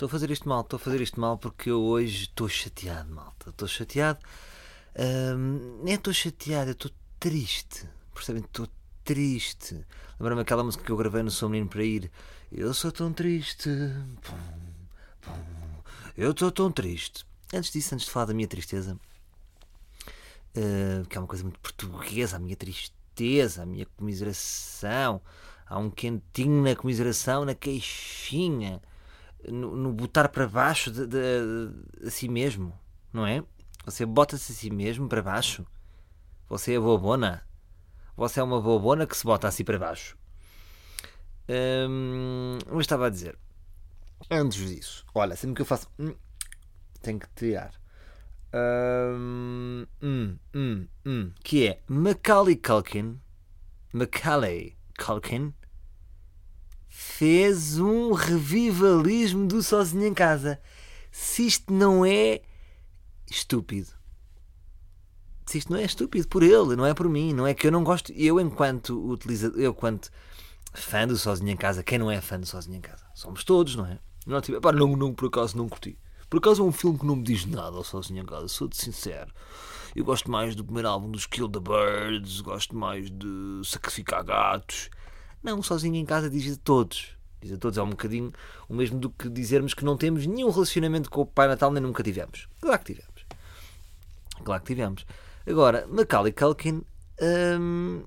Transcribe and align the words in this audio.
Estou 0.00 0.06
a 0.06 0.10
fazer 0.12 0.30
isto 0.30 0.48
mal, 0.48 0.62
estou 0.62 0.78
a 0.78 0.80
fazer 0.80 1.00
isto 1.02 1.20
mal 1.20 1.36
porque 1.36 1.70
eu 1.70 1.82
hoje 1.82 2.22
estou 2.22 2.48
chateado, 2.48 3.12
malta. 3.12 3.50
Estou 3.50 3.68
chateado. 3.68 4.18
Ahm, 4.98 5.82
nem 5.84 5.96
estou 5.96 6.10
chateado, 6.10 6.70
estou 6.70 6.90
triste. 7.18 7.86
Percebem? 8.14 8.42
Estou 8.42 8.66
triste. 9.04 9.84
Lembra-me 10.18 10.40
aquela 10.40 10.64
música 10.64 10.82
que 10.82 10.90
eu 10.90 10.96
gravei 10.96 11.22
no 11.22 11.30
Sou 11.30 11.50
Menino 11.50 11.68
para 11.68 11.84
ir. 11.84 12.10
Eu 12.50 12.72
sou 12.72 12.90
tão 12.90 13.12
triste. 13.12 13.68
Eu 16.16 16.30
estou 16.30 16.50
tão 16.50 16.72
triste. 16.72 17.26
Antes 17.52 17.70
disso, 17.70 17.94
antes 17.94 18.06
de 18.06 18.10
falar 18.10 18.24
da 18.24 18.32
minha 18.32 18.48
tristeza, 18.48 18.98
ah, 20.56 21.06
que 21.10 21.18
é 21.18 21.20
uma 21.20 21.28
coisa 21.28 21.44
muito 21.44 21.60
portuguesa, 21.60 22.36
a 22.36 22.38
minha 22.38 22.56
tristeza, 22.56 23.64
a 23.64 23.66
minha 23.66 23.84
comiseração. 23.98 25.20
Há 25.66 25.78
um 25.78 25.90
quentinho 25.90 26.62
na 26.62 26.74
comiseração, 26.74 27.44
na 27.44 27.54
queixinha, 27.54 28.80
no, 29.48 29.76
no 29.76 29.92
botar 29.92 30.28
para 30.28 30.48
baixo 30.48 30.90
de, 30.90 31.06
de- 31.06 32.06
a 32.06 32.10
si 32.10 32.28
mesmo, 32.28 32.78
não 33.12 33.26
é? 33.26 33.42
Você 33.84 34.04
bota-se 34.06 34.52
a 34.52 34.54
si 34.54 34.70
mesmo 34.70 35.08
para 35.08 35.22
baixo. 35.22 35.66
Você 36.48 36.74
é 36.74 36.80
bobona. 36.80 37.46
Você 38.16 38.40
é 38.40 38.42
uma 38.42 38.60
bobona 38.60 39.06
que 39.06 39.16
se 39.16 39.24
bota 39.24 39.48
assim 39.48 39.64
para 39.64 39.78
baixo. 39.78 40.16
Hum, 41.48 42.58
eu 42.66 42.80
estava 42.80 43.06
a 43.06 43.10
dizer, 43.10 43.36
antes 44.30 44.68
disso, 44.68 45.04
olha, 45.14 45.36
sempre 45.36 45.56
que 45.56 45.62
eu 45.62 45.66
faço. 45.66 45.88
hum, 45.98 46.14
tenho 47.02 47.18
que 47.20 47.28
tirar. 47.34 47.72
Hum, 48.54 49.86
hum, 50.02 50.38
hum, 50.54 50.86
hum, 51.06 51.32
que 51.42 51.68
é 51.68 51.82
Macaulay 51.88 52.56
Culkin. 52.56 53.20
Macaulay 53.92 54.76
Culkin 54.98 55.54
fez 57.00 57.78
um 57.78 58.12
revivalismo 58.12 59.46
do 59.46 59.62
Sozinho 59.62 60.06
em 60.06 60.12
Casa. 60.12 60.60
Se 61.10 61.46
isto 61.46 61.72
não 61.72 62.04
é 62.04 62.42
estúpido. 63.30 63.88
Se 65.46 65.56
isto 65.56 65.72
não 65.72 65.80
é 65.80 65.84
estúpido 65.84 66.28
por 66.28 66.42
ele, 66.42 66.76
não 66.76 66.84
é 66.84 66.92
por 66.92 67.08
mim, 67.08 67.32
não 67.32 67.46
é 67.46 67.54
que 67.54 67.66
eu 67.66 67.72
não 67.72 67.82
gosto. 67.82 68.12
Eu, 68.12 68.38
enquanto 68.38 69.10
utilizador, 69.10 69.58
eu, 69.58 69.74
fã 70.74 71.08
do 71.08 71.16
Sozinho 71.16 71.50
em 71.50 71.56
Casa, 71.56 71.82
quem 71.82 71.98
não 71.98 72.10
é 72.10 72.20
fã 72.20 72.38
do 72.38 72.44
Sozinho 72.44 72.76
em 72.76 72.82
Casa? 72.82 73.06
Somos 73.14 73.44
todos, 73.44 73.74
não 73.76 73.86
é? 73.86 73.98
Não, 74.26 74.40
tipo, 74.42 74.60
pá, 74.60 74.70
não, 74.70 74.94
não, 74.94 75.14
por 75.14 75.28
acaso 75.28 75.56
não 75.56 75.70
curti. 75.70 75.98
Por 76.28 76.36
acaso 76.36 76.62
é 76.62 76.66
um 76.66 76.72
filme 76.72 76.98
que 76.98 77.06
não 77.06 77.16
me 77.16 77.24
diz 77.24 77.46
nada 77.46 77.78
ao 77.78 77.82
Sozinho 77.82 78.22
em 78.22 78.26
Casa, 78.26 78.46
sou-te 78.46 78.76
sincero. 78.76 79.32
Eu 79.96 80.04
gosto 80.04 80.30
mais 80.30 80.54
do 80.54 80.62
primeiro 80.62 80.88
álbum 80.88 81.10
dos 81.10 81.26
Kill 81.26 81.48
the 81.48 81.60
Birds, 81.60 82.42
gosto 82.42 82.76
mais 82.76 83.10
de 83.10 83.62
Sacrificar 83.64 84.22
Gatos. 84.22 84.90
Não, 85.42 85.62
Sozinho 85.62 85.96
em 85.96 86.04
Casa 86.04 86.28
diz 86.28 86.52
a 86.52 86.56
todos. 86.62 87.16
Diz 87.40 87.52
a 87.52 87.56
todos, 87.56 87.78
é 87.78 87.82
um 87.82 87.90
bocadinho 87.90 88.32
o 88.68 88.74
mesmo 88.74 88.98
do 88.98 89.08
que 89.08 89.28
dizermos 89.28 89.72
que 89.72 89.84
não 89.84 89.96
temos 89.96 90.26
nenhum 90.26 90.50
relacionamento 90.50 91.10
com 91.10 91.22
o 91.22 91.26
Pai 91.26 91.48
Natal, 91.48 91.70
nem 91.70 91.82
nunca 91.82 92.02
tivemos. 92.02 92.46
Claro 92.60 92.78
que 92.80 92.92
tivemos. 92.92 93.26
Claro 94.44 94.62
que 94.62 94.66
tivemos. 94.66 95.06
Agora, 95.46 95.86
Macaulay 95.88 96.32
Culkin 96.32 96.82
hum, 97.58 98.04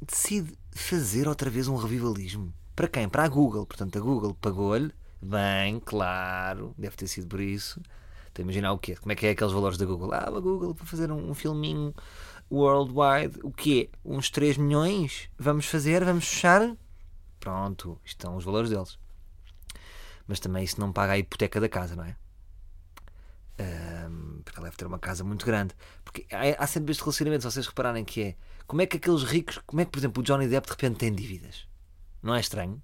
decide 0.00 0.56
fazer 0.70 1.26
outra 1.26 1.50
vez 1.50 1.66
um 1.66 1.76
revivalismo. 1.76 2.52
Para 2.76 2.88
quem? 2.88 3.08
Para 3.08 3.24
a 3.24 3.28
Google. 3.28 3.66
Portanto, 3.66 3.98
a 3.98 4.00
Google 4.00 4.34
pagou-lhe. 4.34 4.92
Bem, 5.20 5.80
claro, 5.80 6.74
deve 6.78 6.96
ter 6.96 7.06
sido 7.06 7.26
por 7.26 7.40
isso. 7.40 7.80
Estou 8.28 8.42
a 8.42 8.44
imaginar 8.44 8.72
o 8.72 8.78
quê? 8.78 8.96
Como 8.96 9.12
é 9.12 9.14
que 9.14 9.26
é 9.26 9.30
aqueles 9.30 9.52
valores 9.52 9.76
da 9.76 9.84
Google? 9.84 10.12
Ah, 10.12 10.26
a 10.26 10.40
Google 10.40 10.74
para 10.74 10.86
fazer 10.86 11.12
um, 11.12 11.30
um 11.30 11.34
filminho 11.34 11.94
worldwide. 12.54 13.38
O 13.42 13.50
quê? 13.50 13.90
Uns 14.04 14.30
3 14.30 14.56
milhões? 14.56 15.28
Vamos 15.38 15.66
fazer? 15.66 16.04
Vamos 16.04 16.26
fechar? 16.28 16.76
Pronto, 17.40 18.00
isto 18.04 18.22
são 18.22 18.36
os 18.36 18.44
valores 18.44 18.70
deles. 18.70 18.98
Mas 20.26 20.38
também 20.40 20.62
isso 20.64 20.78
não 20.80 20.92
paga 20.92 21.12
a 21.14 21.18
hipoteca 21.18 21.60
da 21.60 21.68
casa, 21.68 21.96
não 21.96 22.04
é? 22.04 22.16
Ahm, 23.58 24.40
porque 24.44 24.58
ela 24.58 24.66
deve 24.66 24.76
ter 24.76 24.86
uma 24.86 24.98
casa 24.98 25.22
muito 25.24 25.44
grande. 25.44 25.74
Porque 26.04 26.26
há, 26.30 26.62
há 26.62 26.66
sempre 26.66 26.92
este 26.92 27.02
relacionamento, 27.02 27.42
se 27.42 27.50
vocês 27.50 27.66
repararem 27.66 28.04
que 28.04 28.22
é 28.22 28.36
como 28.66 28.80
é 28.80 28.86
que 28.86 28.96
aqueles 28.96 29.22
ricos, 29.24 29.58
como 29.66 29.80
é 29.82 29.84
que, 29.84 29.90
por 29.90 29.98
exemplo, 29.98 30.20
o 30.22 30.24
Johnny 30.24 30.46
Depp 30.48 30.66
de 30.66 30.72
repente 30.72 30.98
tem 30.98 31.12
dívidas? 31.12 31.66
Não 32.22 32.34
é 32.34 32.40
estranho? 32.40 32.80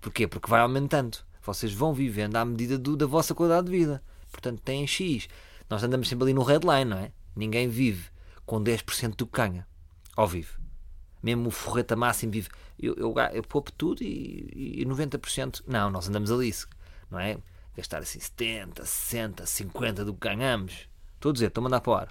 Porquê? 0.00 0.26
Porque 0.26 0.48
vai 0.48 0.60
aumentando. 0.60 1.18
Vocês 1.42 1.72
vão 1.72 1.92
vivendo 1.92 2.36
à 2.36 2.44
medida 2.44 2.78
do- 2.78 2.96
da 2.96 3.06
vossa 3.06 3.34
qualidade 3.34 3.66
de 3.66 3.72
vida. 3.76 4.02
Portanto, 4.30 4.60
têm 4.62 4.86
X. 4.86 5.28
Nós 5.68 5.82
andamos 5.82 6.08
sempre 6.08 6.24
ali 6.24 6.34
no 6.34 6.42
headline, 6.42 6.84
não 6.84 6.98
é? 6.98 7.12
Ninguém 7.34 7.68
vive 7.68 8.08
com 8.48 8.64
10% 8.64 9.14
do 9.14 9.26
que 9.26 9.36
ganha. 9.36 9.68
Ou 10.16 10.26
vive. 10.26 10.52
Mesmo 11.22 11.48
o 11.48 11.50
forreta 11.50 11.94
máximo 11.94 12.32
vive. 12.32 12.48
Eu, 12.78 12.94
eu, 12.94 13.14
eu 13.34 13.42
poupo 13.42 13.70
tudo 13.70 14.02
e, 14.02 14.80
e 14.80 14.86
90%. 14.86 15.64
Não, 15.66 15.90
nós 15.90 16.08
andamos 16.08 16.32
ali. 16.32 16.50
Não 17.10 17.20
é? 17.20 17.36
Gastar 17.76 17.98
assim 17.98 18.18
70, 18.18 18.86
60, 18.86 19.44
50 19.44 20.04
do 20.04 20.14
que 20.14 20.26
ganhamos. 20.26 20.88
Estou 21.14 21.28
a 21.28 21.32
dizer, 21.34 21.48
estou 21.48 21.60
a 21.60 21.64
mandar 21.64 21.82
para 21.82 21.90
o 21.90 21.94
ar. 21.94 22.08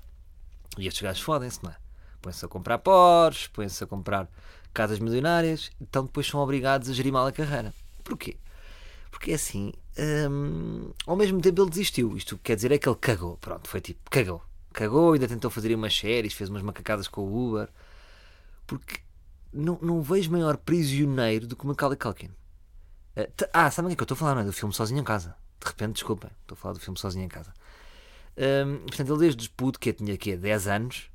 E 0.77 0.85
estes 0.85 1.01
gajos 1.01 1.23
fodem-se, 1.23 1.63
não 1.63 1.71
é? 1.71 1.75
Põem-se 2.21 2.45
a 2.45 2.47
comprar 2.47 2.77
Porsche, 2.77 3.49
põem-se 3.49 3.83
a 3.83 3.87
comprar 3.87 4.29
casas 4.71 4.99
milionárias, 4.99 5.71
então 5.81 6.05
depois 6.05 6.27
são 6.27 6.39
obrigados 6.39 6.87
a 6.87 6.93
gerir 6.93 7.11
mal 7.11 7.25
a 7.25 7.31
carreira. 7.31 7.73
Porquê? 8.03 8.37
Porque 9.09 9.31
é 9.31 9.35
assim, 9.35 9.73
hum, 10.29 10.91
ao 11.07 11.15
mesmo 11.15 11.41
tempo 11.41 11.63
ele 11.63 11.69
desistiu. 11.71 12.15
Isto 12.15 12.37
quer 12.37 12.55
dizer 12.55 12.71
é 12.71 12.77
que 12.77 12.87
ele 12.87 12.97
cagou. 12.97 13.37
Pronto, 13.37 13.67
foi 13.67 13.81
tipo, 13.81 14.07
cagou. 14.11 14.43
Cagou, 14.73 15.13
ainda 15.13 15.27
tentou 15.27 15.49
fazer 15.49 15.73
umas 15.73 15.95
séries, 15.97 16.33
fez 16.33 16.49
umas 16.49 16.61
macacadas 16.61 17.07
com 17.07 17.21
o 17.21 17.49
Uber. 17.49 17.69
Porque 18.65 18.99
não, 19.53 19.79
não 19.81 20.01
vejo 20.01 20.31
maior 20.31 20.57
prisioneiro 20.57 21.47
do 21.47 21.55
que 21.55 21.63
o 21.63 21.67
Macaulay 21.67 21.97
Culkin. 21.97 22.29
Eh, 23.15 23.29
Ah, 23.53 23.71
sabem 23.71 23.87
o 23.87 23.89
que 23.89 23.93
é 23.93 23.95
que 23.97 24.01
eu 24.03 24.05
estou 24.05 24.15
a 24.15 24.19
falar? 24.19 24.35
Não 24.35 24.41
é? 24.41 24.45
Do 24.45 24.53
filme 24.53 24.73
Sozinho 24.73 24.99
em 24.99 25.03
Casa. 25.03 25.35
De 25.59 25.67
repente, 25.67 25.93
desculpem, 25.93 26.29
estou 26.41 26.55
a 26.55 26.57
falar 26.57 26.73
do 26.73 26.79
filme 26.79 26.99
Sozinho 26.99 27.25
em 27.25 27.29
Casa. 27.29 27.51
Hum, 28.37 28.79
portanto, 28.87 29.09
ele 29.09 29.19
desde 29.19 29.49
puto, 29.49 29.79
que 29.79 29.91
tinha 29.91 30.15
quê? 30.17 30.37
10 30.37 30.67
anos, 30.67 31.09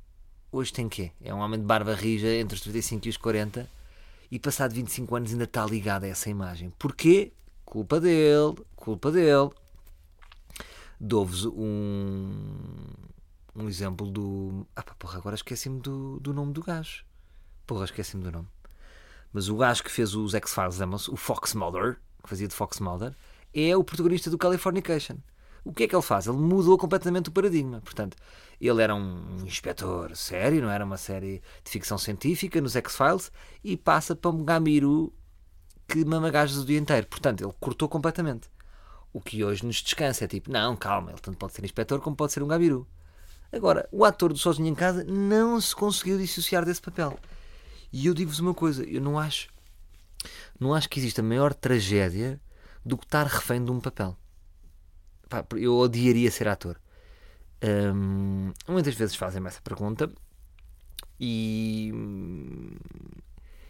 hoje 0.51 0.73
tem 0.73 0.89
quê? 0.89 1.11
É 1.21 1.33
um 1.33 1.39
homem 1.39 1.59
de 1.59 1.65
barba 1.65 1.93
rija 1.95 2.27
entre 2.27 2.55
os 2.55 2.61
35 2.61 3.07
e 3.07 3.09
os 3.09 3.17
40 3.17 3.69
e 4.29 4.39
passado 4.39 4.73
25 4.73 5.15
anos 5.15 5.31
ainda 5.31 5.45
está 5.45 5.65
ligado 5.65 6.03
a 6.03 6.07
essa 6.07 6.29
imagem. 6.29 6.71
Porquê? 6.77 7.31
Culpa 7.63 7.99
dele, 8.01 8.55
culpa 8.75 9.11
dele. 9.11 9.49
Dou-vos 10.99 11.45
um, 11.45 12.83
um 13.55 13.67
exemplo 13.67 14.09
do. 14.09 14.65
Ah, 14.75 14.83
porra, 14.83 15.17
agora 15.17 15.35
esqueci-me 15.35 15.79
do, 15.79 16.19
do 16.19 16.33
nome 16.33 16.53
do 16.53 16.63
gajo. 16.63 17.05
Porra, 17.65 17.85
esqueci-me 17.85 18.23
do 18.23 18.31
nome. 18.31 18.47
Mas 19.31 19.49
o 19.49 19.55
gajo 19.55 19.83
que 19.83 19.91
fez 19.91 20.13
os 20.15 20.33
X-Files? 20.33 21.07
O 21.07 21.15
Fox 21.15 21.53
Mulder, 21.53 21.99
que 22.21 22.29
fazia 22.29 22.47
de 22.47 22.53
Fox 22.53 22.79
Mulder, 22.79 23.15
é 23.53 23.75
o 23.75 23.83
protagonista 23.83 24.29
do 24.29 24.37
Californication. 24.37 25.17
O 25.65 25.71
que 25.71 25.83
é 25.83 25.87
que 25.87 25.95
ele 25.95 26.03
faz? 26.03 26.27
Ele 26.27 26.37
mudou 26.37 26.77
completamente 26.77 27.29
o 27.29 27.31
paradigma. 27.31 27.79
Portanto, 27.81 28.17
ele 28.59 28.81
era 28.81 28.93
um 28.93 29.43
inspetor 29.45 30.15
sério, 30.15 30.61
não 30.61 30.69
era 30.69 30.83
uma 30.83 30.97
série 30.97 31.41
de 31.63 31.71
ficção 31.71 31.97
científica 31.97 32.59
nos 32.59 32.75
X-Files, 32.75 33.31
e 33.63 33.77
passa 33.77 34.15
para 34.15 34.29
um 34.29 34.43
gamiru 34.43 35.13
que 35.87 36.03
mama 36.03 36.29
gajos 36.29 36.57
o 36.57 36.65
dia 36.65 36.77
inteiro. 36.77 37.07
Portanto, 37.07 37.43
ele 37.43 37.53
cortou 37.59 37.87
completamente. 37.87 38.49
O 39.13 39.21
que 39.21 39.43
hoje 39.43 39.65
nos 39.65 39.77
descansa 39.81 40.25
é 40.25 40.27
tipo, 40.27 40.51
não, 40.51 40.75
calma, 40.75 41.11
ele 41.11 41.21
tanto 41.21 41.37
pode 41.37 41.53
ser 41.53 41.63
inspetor 41.63 42.01
como 42.01 42.15
pode 42.15 42.33
ser 42.33 42.43
um 42.43 42.47
gabiru. 42.47 42.87
Agora, 43.53 43.87
o 43.91 44.03
ator 44.03 44.33
do 44.33 44.39
Sozinho 44.39 44.67
em 44.67 44.73
Casa 44.73 45.03
não 45.03 45.61
se 45.61 45.75
conseguiu 45.75 46.17
dissociar 46.17 46.65
desse 46.65 46.81
papel. 46.81 47.19
E 47.91 48.07
eu 48.07 48.13
digo-vos 48.15 48.39
uma 48.39 48.53
coisa, 48.53 48.83
eu 48.83 48.99
não 48.99 49.19
acho, 49.19 49.47
não 50.59 50.73
acho 50.73 50.89
que 50.89 50.99
exista 50.99 51.21
maior 51.21 51.53
tragédia 51.53 52.41
do 52.83 52.97
que 52.97 53.05
estar 53.05 53.27
refém 53.27 53.63
de 53.63 53.69
um 53.69 53.79
papel. 53.79 54.17
Eu 55.55 55.77
odiaria 55.77 56.31
ser 56.31 56.47
ator. 56.47 56.81
Hum, 57.63 58.51
muitas 58.67 58.95
vezes 58.95 59.15
fazem-me 59.15 59.47
essa 59.47 59.61
pergunta 59.61 60.11
e, 61.19 61.93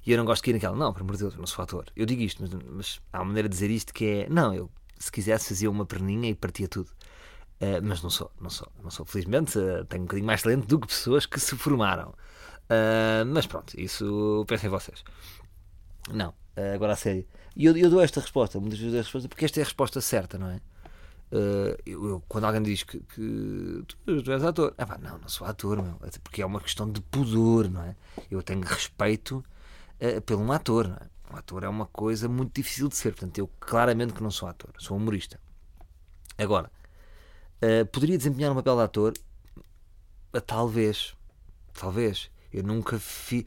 e 0.06 0.12
eu 0.12 0.18
não 0.18 0.26
gosto 0.26 0.44
de 0.44 0.50
ir 0.50 0.54
naquela, 0.54 0.76
não, 0.76 0.94
por 0.94 1.02
amor 1.02 1.14
de 1.14 1.20
Deus, 1.20 1.34
eu 1.34 1.40
não 1.40 1.48
sou 1.48 1.62
ator. 1.62 1.86
Eu 1.96 2.06
digo 2.06 2.22
isto, 2.22 2.42
mas, 2.42 2.52
mas 2.70 3.02
há 3.12 3.20
uma 3.20 3.26
maneira 3.26 3.50
de 3.50 3.54
dizer 3.54 3.70
isto 3.70 3.94
que 3.94 4.06
é, 4.06 4.30
não, 4.30 4.54
eu 4.54 4.72
se 4.98 5.12
quisesse 5.12 5.50
fazia 5.50 5.70
uma 5.70 5.86
perninha 5.86 6.30
e 6.30 6.36
partia 6.36 6.68
tudo. 6.68 6.90
Uh, 7.64 7.80
mas 7.82 8.02
não 8.04 8.10
sou, 8.10 8.30
não 8.42 8.50
sou, 8.50 8.68
não 8.84 8.92
sou. 8.92 9.06
Felizmente 9.06 9.58
uh, 9.58 9.86
tenho 9.86 10.04
um 10.04 10.06
bocadinho 10.06 10.28
mais 10.28 10.42
talento 10.42 10.68
do 10.68 10.80
que 10.80 10.88
pessoas 10.88 11.26
que 11.26 11.40
se 11.40 11.56
formaram. 11.56 12.10
Uh, 12.10 13.26
mas 13.28 13.48
pronto, 13.48 13.80
isso 13.80 14.44
pensem 14.48 14.70
vocês. 14.70 15.04
Não, 16.12 16.34
agora 16.76 16.94
a 16.94 16.96
sério. 16.98 17.26
E 17.56 17.66
eu, 17.66 17.78
eu 17.78 17.90
dou 17.90 18.02
esta 18.02 18.20
resposta, 18.20 18.60
muitas 18.60 18.80
vezes 18.80 18.92
dou 18.92 19.00
esta 19.00 19.08
resposta, 19.08 19.30
porque 19.30 19.46
esta 19.46 19.60
é 19.62 19.64
a 19.64 19.66
resposta 19.66 20.02
certa, 20.02 20.38
não 20.38 20.50
é? 20.50 20.60
Eu, 21.86 22.06
eu, 22.06 22.24
quando 22.28 22.44
alguém 22.44 22.62
diz 22.62 22.84
que, 22.84 23.00
que 23.00 23.84
tu, 23.88 24.22
tu, 24.22 24.32
és 24.32 24.44
ator, 24.44 24.74
é 24.78 24.86
pá, 24.86 25.00
não, 25.00 25.18
não 25.18 25.28
sou 25.28 25.48
ator, 25.48 25.82
meu, 25.82 25.98
porque 26.24 26.44
é 26.44 26.46
uma 26.46 26.60
questão 26.60 26.92
de 26.92 27.02
pudor, 27.02 27.70
não 27.72 27.82
é? 27.82 27.96
Eu 28.30 28.44
tenho 28.44 28.62
respeito 28.62 29.44
pelo 30.26 30.42
um 30.42 30.52
ator, 30.52 30.88
não 30.88 30.98
é? 30.98 31.34
Um 31.34 31.38
ator 31.38 31.64
é 31.64 31.70
uma 31.70 31.88
coisa 31.88 32.28
muito 32.28 32.54
difícil 32.54 32.88
de 32.90 32.96
ser, 32.96 33.14
portanto, 33.14 33.38
eu 33.40 33.50
claramente 33.60 34.14
que 34.14 34.22
não 34.22 34.30
sou 34.30 34.48
ator, 34.48 34.72
sou 34.78 34.98
humorista. 34.98 35.40
Agora, 36.38 36.70
uh, 37.64 37.86
poderia 37.88 38.18
desempenhar 38.18 38.52
um 38.52 38.56
papel 38.56 38.76
de 38.76 38.82
ator? 38.82 39.14
talvez, 40.42 41.16
talvez. 41.74 42.30
Eu 42.52 42.64
nunca 42.64 43.00
fiz. 43.00 43.46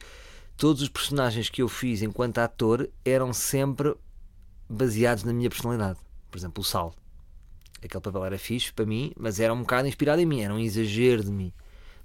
Todos 0.55 0.81
os 0.81 0.89
personagens 0.89 1.49
que 1.49 1.61
eu 1.61 1.67
fiz 1.67 2.01
enquanto 2.01 2.39
ator 2.39 2.89
eram 3.05 3.31
sempre 3.31 3.95
baseados 4.69 5.23
na 5.23 5.33
minha 5.33 5.49
personalidade. 5.49 5.99
Por 6.31 6.37
exemplo, 6.37 6.61
o 6.61 6.63
Sal. 6.63 6.93
Aquele 7.83 8.01
papel 8.01 8.25
era 8.25 8.37
fixe 8.37 8.73
para 8.73 8.85
mim, 8.85 9.13
mas 9.17 9.39
era 9.39 9.53
um 9.53 9.61
bocado 9.61 9.87
inspirado 9.87 10.19
em 10.19 10.25
mim, 10.25 10.41
era 10.41 10.53
um 10.53 10.59
exagero 10.59 11.23
de 11.23 11.31
mim. 11.31 11.53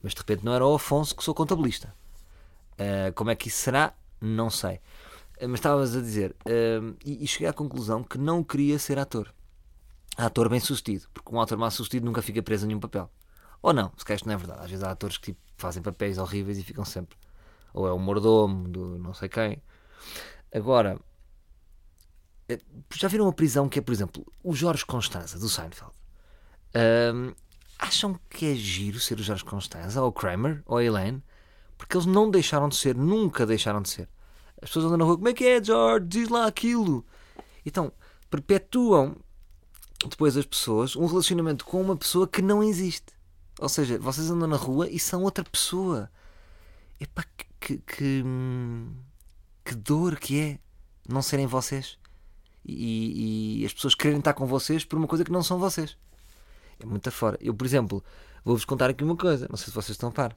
Mas 0.02 0.12
de 0.12 0.18
repente 0.18 0.44
não 0.44 0.52
era 0.52 0.66
o 0.66 0.74
Afonso 0.74 1.16
que 1.16 1.24
sou 1.24 1.34
contabilista. 1.34 1.94
Uh, 2.72 3.12
como 3.14 3.30
é 3.30 3.34
que 3.34 3.48
isso 3.48 3.58
será? 3.58 3.94
Não 4.20 4.50
sei. 4.50 4.80
Mas 5.40 5.54
estavas 5.54 5.96
a 5.96 6.00
dizer, 6.00 6.36
e, 7.04 7.24
e, 7.24 7.26
cheguei 7.26 7.48
à 7.48 7.52
conclusão 7.52 8.04
que 8.04 8.16
não 8.16 8.44
queria 8.44 8.78
ser 8.78 8.96
ator. 8.96 9.32
Ator 10.16 10.48
bem 10.48 10.60
sucedido, 10.60 11.06
porque 11.12 11.34
um 11.34 11.40
ator 11.40 11.56
mal 11.56 11.70
sucedido 11.70 12.04
nunca 12.04 12.20
fica 12.20 12.42
preso 12.42 12.64
em 12.64 12.68
nenhum 12.68 12.80
papel. 12.80 13.10
Ou 13.62 13.72
não, 13.72 13.92
se 13.96 14.04
calhar 14.04 14.16
isto 14.16 14.26
não 14.26 14.34
é 14.34 14.36
verdade. 14.36 14.60
Às 14.64 14.70
vezes 14.70 14.84
há 14.84 14.90
atores 14.90 15.16
que 15.16 15.32
tipo, 15.32 15.40
fazem 15.56 15.82
papéis 15.82 16.18
horríveis 16.18 16.58
e 16.58 16.62
ficam 16.62 16.84
sempre. 16.84 17.16
Ou 17.72 17.86
é 17.86 17.92
o 17.92 17.98
mordomo 17.98 18.68
do 18.68 18.98
não 18.98 19.14
sei 19.14 19.28
quem. 19.28 19.62
Agora, 20.52 20.98
eh, 22.48 22.58
já 22.94 23.08
viram 23.08 23.24
uma 23.24 23.32
prisão 23.32 23.68
que 23.68 23.78
é, 23.78 23.82
por 23.82 23.92
exemplo, 23.92 24.26
o 24.42 24.54
Jorge 24.54 24.84
Constanza, 24.84 25.38
do 25.38 25.48
Seinfeld? 25.48 25.92
Um, 26.74 27.34
acham 27.78 28.18
que 28.28 28.46
é 28.46 28.54
giro 28.54 29.00
ser 29.00 29.18
o 29.18 29.22
Jorge 29.22 29.44
Constanza, 29.44 30.02
ou 30.02 30.08
o 30.08 30.12
Kramer, 30.12 30.62
ou 30.66 30.76
a 30.76 30.84
Elaine? 30.84 31.22
Porque 31.78 31.96
eles 31.96 32.06
não 32.06 32.30
deixaram 32.30 32.68
de 32.68 32.76
ser, 32.76 32.94
nunca 32.94 33.46
deixaram 33.46 33.80
de 33.80 33.88
ser. 33.88 34.08
As 34.60 34.68
pessoas 34.68 34.86
andam 34.86 34.98
na 34.98 35.04
rua, 35.04 35.16
como 35.16 35.28
é 35.28 35.32
que 35.32 35.44
é, 35.44 35.62
George? 35.62 36.06
Diz 36.06 36.28
lá 36.28 36.46
aquilo. 36.46 37.04
Então, 37.64 37.92
perpetuam 38.30 39.16
depois 40.08 40.36
as 40.36 40.46
pessoas 40.46 40.96
um 40.96 41.06
relacionamento 41.06 41.64
com 41.64 41.80
uma 41.80 41.96
pessoa 41.96 42.26
que 42.26 42.42
não 42.42 42.62
existe. 42.62 43.12
Ou 43.58 43.68
seja, 43.68 43.98
vocês 43.98 44.30
andam 44.30 44.48
na 44.48 44.56
rua 44.56 44.88
e 44.88 44.98
são 44.98 45.22
outra 45.22 45.44
pessoa. 45.44 46.10
Epá, 47.00 47.24
que, 47.36 47.46
que, 47.60 47.78
que, 47.78 48.24
que 49.64 49.74
dor 49.74 50.18
que 50.18 50.40
é 50.40 50.58
não 51.08 51.22
serem 51.22 51.46
vocês. 51.46 51.98
E, 52.64 53.60
e, 53.60 53.66
as 53.66 53.72
pessoas 53.72 53.94
quererem 53.94 54.20
estar 54.20 54.34
com 54.34 54.46
vocês 54.46 54.84
por 54.84 54.96
uma 54.96 55.08
coisa 55.08 55.24
que 55.24 55.32
não 55.32 55.42
são 55.42 55.58
vocês. 55.58 55.96
É 56.78 56.86
muito 56.86 57.10
fora. 57.10 57.36
Eu, 57.40 57.54
por 57.54 57.66
exemplo, 57.66 58.02
vou-vos 58.44 58.64
contar 58.64 58.90
aqui 58.90 59.02
uma 59.02 59.16
coisa. 59.16 59.46
Não 59.50 59.56
sei 59.56 59.66
se 59.66 59.74
vocês 59.74 59.90
estão 59.90 60.08
a 60.08 60.12
par. 60.12 60.36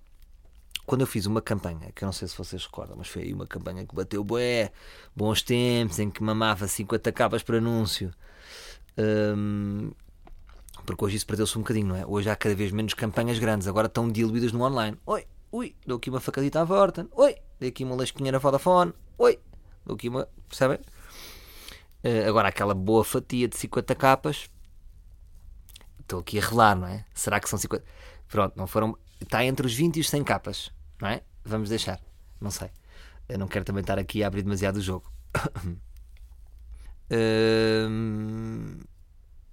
Quando 0.85 1.01
eu 1.01 1.07
fiz 1.07 1.25
uma 1.25 1.41
campanha, 1.41 1.91
que 1.95 2.03
eu 2.03 2.05
não 2.05 2.13
sei 2.13 2.27
se 2.27 2.37
vocês 2.37 2.63
recordam, 2.63 2.95
mas 2.97 3.07
foi 3.07 3.23
aí 3.23 3.33
uma 3.33 3.47
campanha 3.47 3.85
que 3.85 3.95
bateu 3.95 4.23
bué, 4.23 4.71
bons 5.15 5.41
tempos, 5.41 5.97
em 5.97 6.11
que 6.11 6.21
mamava 6.21 6.67
50 6.67 7.11
capas 7.11 7.41
por 7.41 7.55
anúncio. 7.55 8.13
Hum, 8.97 9.91
porque 10.85 11.03
hoje 11.03 11.17
isso 11.17 11.25
perdeu-se 11.25 11.57
um 11.57 11.61
bocadinho, 11.61 11.87
não 11.87 11.95
é? 11.95 12.05
Hoje 12.05 12.29
há 12.29 12.35
cada 12.35 12.55
vez 12.55 12.71
menos 12.71 12.93
campanhas 12.93 13.39
grandes, 13.39 13.67
agora 13.67 13.87
estão 13.87 14.09
diluídas 14.09 14.51
no 14.51 14.63
online. 14.63 14.97
Oi, 15.05 15.25
ui, 15.51 15.75
dou 15.85 15.97
aqui 15.97 16.09
uma 16.09 16.19
facadita 16.19 16.61
à 16.61 16.63
Vorten. 16.63 17.07
Oi, 17.11 17.35
dei 17.59 17.69
aqui 17.69 17.83
uma 17.83 17.95
lasquinha 17.95 18.31
na 18.31 18.37
Vodafone. 18.37 18.93
Oi, 19.17 19.39
dou 19.85 19.95
aqui 19.95 20.09
uma. 20.09 20.27
Percebem? 20.47 20.77
Uh, 22.03 22.29
agora 22.29 22.49
aquela 22.49 22.73
boa 22.73 23.03
fatia 23.03 23.47
de 23.47 23.57
50 23.57 23.95
capas. 23.95 24.49
Estou 25.99 26.19
aqui 26.19 26.37
a 26.37 26.41
relar, 26.41 26.75
não 26.75 26.87
é? 26.87 27.03
Será 27.15 27.39
que 27.39 27.49
são 27.49 27.57
50? 27.57 27.83
Pronto, 28.27 28.55
não 28.55 28.67
foram. 28.67 28.95
Está 29.19 29.43
entre 29.43 29.65
os 29.65 29.73
20 29.73 29.97
e 29.97 29.99
os 30.01 30.09
100 30.09 30.23
capas, 30.23 30.71
não 31.01 31.09
é? 31.09 31.23
Vamos 31.43 31.69
deixar. 31.69 31.99
Não 32.39 32.51
sei. 32.51 32.69
Eu 33.27 33.39
não 33.39 33.47
quero 33.47 33.65
também 33.65 33.81
estar 33.81 33.97
aqui 33.97 34.23
a 34.23 34.27
abrir 34.27 34.43
demasiado 34.43 34.77
o 34.77 34.81
jogo. 34.81 35.11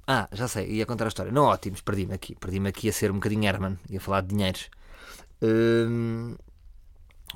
Ah, 0.07 0.29
já 0.33 0.49
sei, 0.49 0.69
ia 0.71 0.87
contar 0.87 1.05
a 1.05 1.09
história. 1.09 1.33
Não 1.33 1.45
ótimos, 1.45 1.81
perdi-me 1.81 2.15
aqui. 2.15 2.35
Perdi-me 2.35 2.69
aqui 2.69 2.89
a 2.89 2.93
ser 2.93 3.11
um 3.11 3.15
bocadinho 3.15 3.45
Herman, 3.45 3.79
ia 3.89 4.01
falar 4.01 4.21
de 4.23 4.29
dinheiros. 4.29 4.71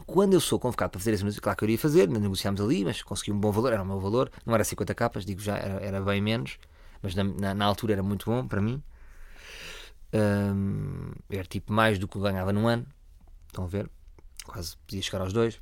Quando 0.04 0.34
eu 0.34 0.40
sou 0.40 0.58
convocado 0.58 0.90
para 0.90 0.98
fazer 0.98 1.12
esse 1.12 1.22
anúncio, 1.22 1.40
claro 1.40 1.56
que 1.56 1.64
eu 1.64 1.68
iria 1.68 1.78
fazer, 1.78 2.08
negociámos 2.08 2.60
ali, 2.60 2.84
mas 2.84 3.02
consegui 3.02 3.32
um 3.32 3.40
bom 3.40 3.50
valor, 3.50 3.72
era 3.72 3.82
o 3.82 3.86
meu 3.86 3.98
valor, 3.98 4.30
não 4.44 4.54
era 4.54 4.62
50 4.62 4.94
capas, 4.94 5.24
digo 5.24 5.40
já, 5.40 5.56
era, 5.56 5.80
era 5.80 6.00
bem 6.02 6.20
menos, 6.20 6.58
mas 7.02 7.14
na, 7.14 7.24
na, 7.24 7.54
na, 7.54 7.64
altura 7.64 7.94
era 7.94 8.02
muito 8.02 8.26
bom 8.26 8.46
para 8.46 8.60
mim. 8.60 8.82
Era 11.30 11.44
tipo 11.44 11.72
mais 11.72 11.98
do 11.98 12.06
que 12.06 12.18
ganhava 12.18 12.52
num 12.52 12.68
ano, 12.68 12.86
estão 13.46 13.64
a 13.64 13.68
ver? 13.68 13.90
Quase 14.44 14.76
podia 14.86 15.02
chegar 15.02 15.20
aos 15.22 15.32
dois. 15.32 15.60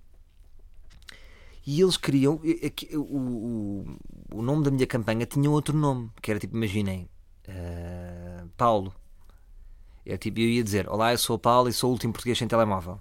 E 1.67 1.81
eles 1.81 1.97
queriam. 1.97 2.41
O, 2.93 2.99
o, 2.99 3.99
o 4.35 4.43
nome 4.43 4.65
da 4.65 4.71
minha 4.71 4.87
campanha 4.87 5.25
tinha 5.25 5.51
outro 5.51 5.77
nome, 5.77 6.11
que 6.21 6.31
era 6.31 6.39
tipo, 6.39 6.57
imaginem, 6.57 7.09
uh, 7.49 8.49
Paulo. 8.57 8.95
Eu, 10.05 10.19
tipo, 10.19 10.41
eu 10.41 10.49
ia 10.49 10.63
dizer: 10.63 10.89
Olá, 10.89 11.13
eu 11.13 11.19
sou 11.19 11.37
o 11.37 11.39
Paulo 11.39 11.69
e 11.69 11.73
sou 11.73 11.89
o 11.89 11.93
último 11.95 12.13
português 12.13 12.37
sem 12.37 12.47
telemóvel. 12.47 13.01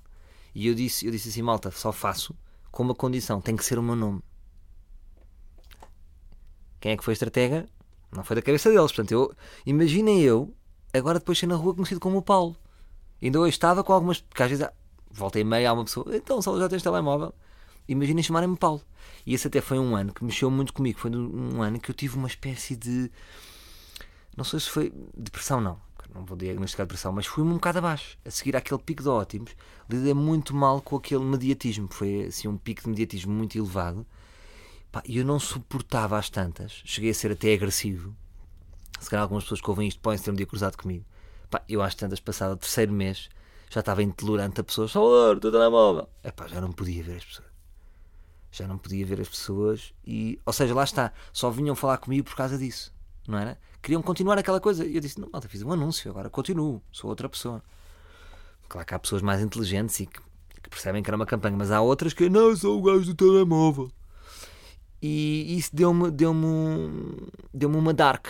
E 0.55 0.67
eu 0.67 0.73
disse, 0.73 1.05
eu 1.05 1.11
disse 1.11 1.29
assim: 1.29 1.41
Malta, 1.41 1.71
só 1.71 1.91
faço 1.91 2.33
com 2.71 2.83
uma 2.83 2.95
condição: 2.95 3.41
tem 3.41 3.55
que 3.57 3.65
ser 3.65 3.77
o 3.77 3.83
meu 3.83 3.95
nome. 3.95 4.21
Quem 6.79 6.93
é 6.93 6.97
que 6.97 7.03
foi 7.03 7.11
a 7.11 7.15
estratega? 7.15 7.67
Não 8.11 8.23
foi 8.23 8.37
da 8.37 8.41
cabeça 8.41 8.69
deles. 8.69 8.91
Portanto, 8.91 9.11
eu, 9.11 9.35
imaginem 9.65 10.21
eu, 10.21 10.53
agora 10.93 11.19
depois 11.19 11.37
ser 11.37 11.47
na 11.47 11.55
rua 11.55 11.73
conhecido 11.75 11.99
como 11.99 12.17
o 12.17 12.21
Paulo. 12.21 12.55
Ainda 13.21 13.39
hoje 13.41 13.55
estava 13.55 13.83
com 13.83 13.91
algumas. 13.91 14.21
Porque 14.21 14.43
às 14.43 14.49
vezes, 14.49 14.65
volta 15.11 15.37
e 15.37 15.43
meia, 15.43 15.69
há 15.69 15.73
uma 15.73 15.83
pessoa: 15.83 16.15
Então, 16.15 16.41
só 16.41 16.57
já 16.57 16.69
tens 16.69 16.81
telemóvel 16.81 17.33
imaginem 17.87 18.23
chamarem-me 18.23 18.57
Paulo. 18.57 18.81
E 19.25 19.33
esse 19.33 19.47
até 19.47 19.61
foi 19.61 19.79
um 19.79 19.95
ano 19.95 20.13
que 20.13 20.23
mexeu 20.23 20.49
muito 20.51 20.73
comigo. 20.73 20.99
Foi 20.99 21.11
um 21.11 21.61
ano 21.61 21.79
que 21.79 21.89
eu 21.89 21.95
tive 21.95 22.17
uma 22.17 22.27
espécie 22.27 22.75
de. 22.75 23.11
Não 24.35 24.43
sei 24.43 24.59
se 24.59 24.69
foi 24.69 24.93
depressão, 25.15 25.61
não. 25.61 25.79
Não 26.13 26.25
vou 26.25 26.37
diagnosticar 26.37 26.85
depressão, 26.85 27.11
mas 27.11 27.25
fui 27.25 27.43
um 27.43 27.53
bocado 27.53 27.79
abaixo. 27.79 28.17
A 28.23 28.29
seguir 28.29 28.55
aquele 28.55 28.79
pico 28.79 29.01
de 29.01 29.09
ótimos, 29.09 29.55
lidei 29.89 30.13
muito 30.13 30.55
mal 30.55 30.79
com 30.81 30.95
aquele 30.95 31.23
mediatismo. 31.23 31.87
Foi 31.89 32.25
assim 32.25 32.47
um 32.47 32.57
pico 32.57 32.83
de 32.83 32.89
mediatismo 32.89 33.33
muito 33.33 33.57
elevado. 33.57 34.05
E 35.05 35.17
eu 35.17 35.25
não 35.25 35.39
suportava 35.39 36.17
as 36.17 36.29
tantas. 36.29 36.81
Cheguei 36.85 37.09
a 37.09 37.13
ser 37.13 37.31
até 37.31 37.53
agressivo. 37.53 38.15
Se 38.99 39.09
calhar 39.09 39.23
algumas 39.23 39.43
pessoas 39.43 39.61
que 39.61 39.69
ouvem 39.69 39.87
isto 39.87 39.99
podem 39.99 40.21
ter 40.21 40.29
um 40.29 40.35
dia 40.35 40.45
cruzado 40.45 40.77
comigo. 40.77 41.03
Eu 41.67 41.81
às 41.81 41.95
tantas, 41.95 42.19
passado 42.19 42.53
o 42.53 42.57
terceiro 42.57 42.91
mês, 42.91 43.29
já 43.69 43.79
estava 43.79 44.03
intolerante 44.03 44.61
a 44.61 44.63
pessoas. 44.63 44.91
Salvador, 44.91 45.39
teu 45.39 45.51
telemóvel. 45.51 46.07
Epá, 46.23 46.47
já 46.47 46.61
não 46.61 46.71
podia 46.71 47.03
ver 47.03 47.17
as 47.17 47.25
pessoas 47.25 47.52
já 48.53 48.67
não 48.67 48.77
podia 48.77 49.03
ver 49.03 49.19
as 49.19 49.27
pessoas 49.27 49.91
e, 50.05 50.39
ou 50.45 50.53
seja, 50.53 50.75
lá 50.75 50.83
está, 50.83 51.11
só 51.33 51.49
vinham 51.49 51.75
falar 51.75 51.97
comigo 51.97 52.23
por 52.23 52.35
causa 52.35 52.55
disso, 52.55 52.93
não 53.27 53.39
era? 53.39 53.57
Queriam 53.81 54.01
continuar 54.01 54.37
aquela 54.37 54.61
coisa. 54.61 54.85
E 54.85 54.95
eu 54.95 55.01
disse: 55.01 55.19
Não, 55.19 55.27
malta, 55.31 55.49
fiz 55.49 55.63
um 55.63 55.71
anúncio, 55.71 56.11
agora 56.11 56.29
continuo, 56.29 56.79
sou 56.91 57.09
outra 57.09 57.27
pessoa. 57.27 57.63
Claro 58.69 58.87
que 58.87 58.93
há 58.93 58.99
pessoas 58.99 59.23
mais 59.23 59.41
inteligentes 59.41 59.99
e 59.99 60.05
que, 60.05 60.21
que 60.61 60.69
percebem 60.69 61.01
que 61.01 61.09
era 61.09 61.15
uma 61.15 61.25
campanha, 61.25 61.57
mas 61.57 61.71
há 61.71 61.81
outras 61.81 62.13
que 62.13 62.29
não, 62.29 62.55
sou 62.55 62.79
o 62.79 62.83
gajo 62.83 63.05
do 63.05 63.15
telemóvel. 63.15 63.91
E 65.01 65.57
isso 65.57 65.75
deu-me 65.75 66.11
deu 66.11 66.33
deu 67.51 67.69
uma 67.69 67.93
dark. 67.93 68.27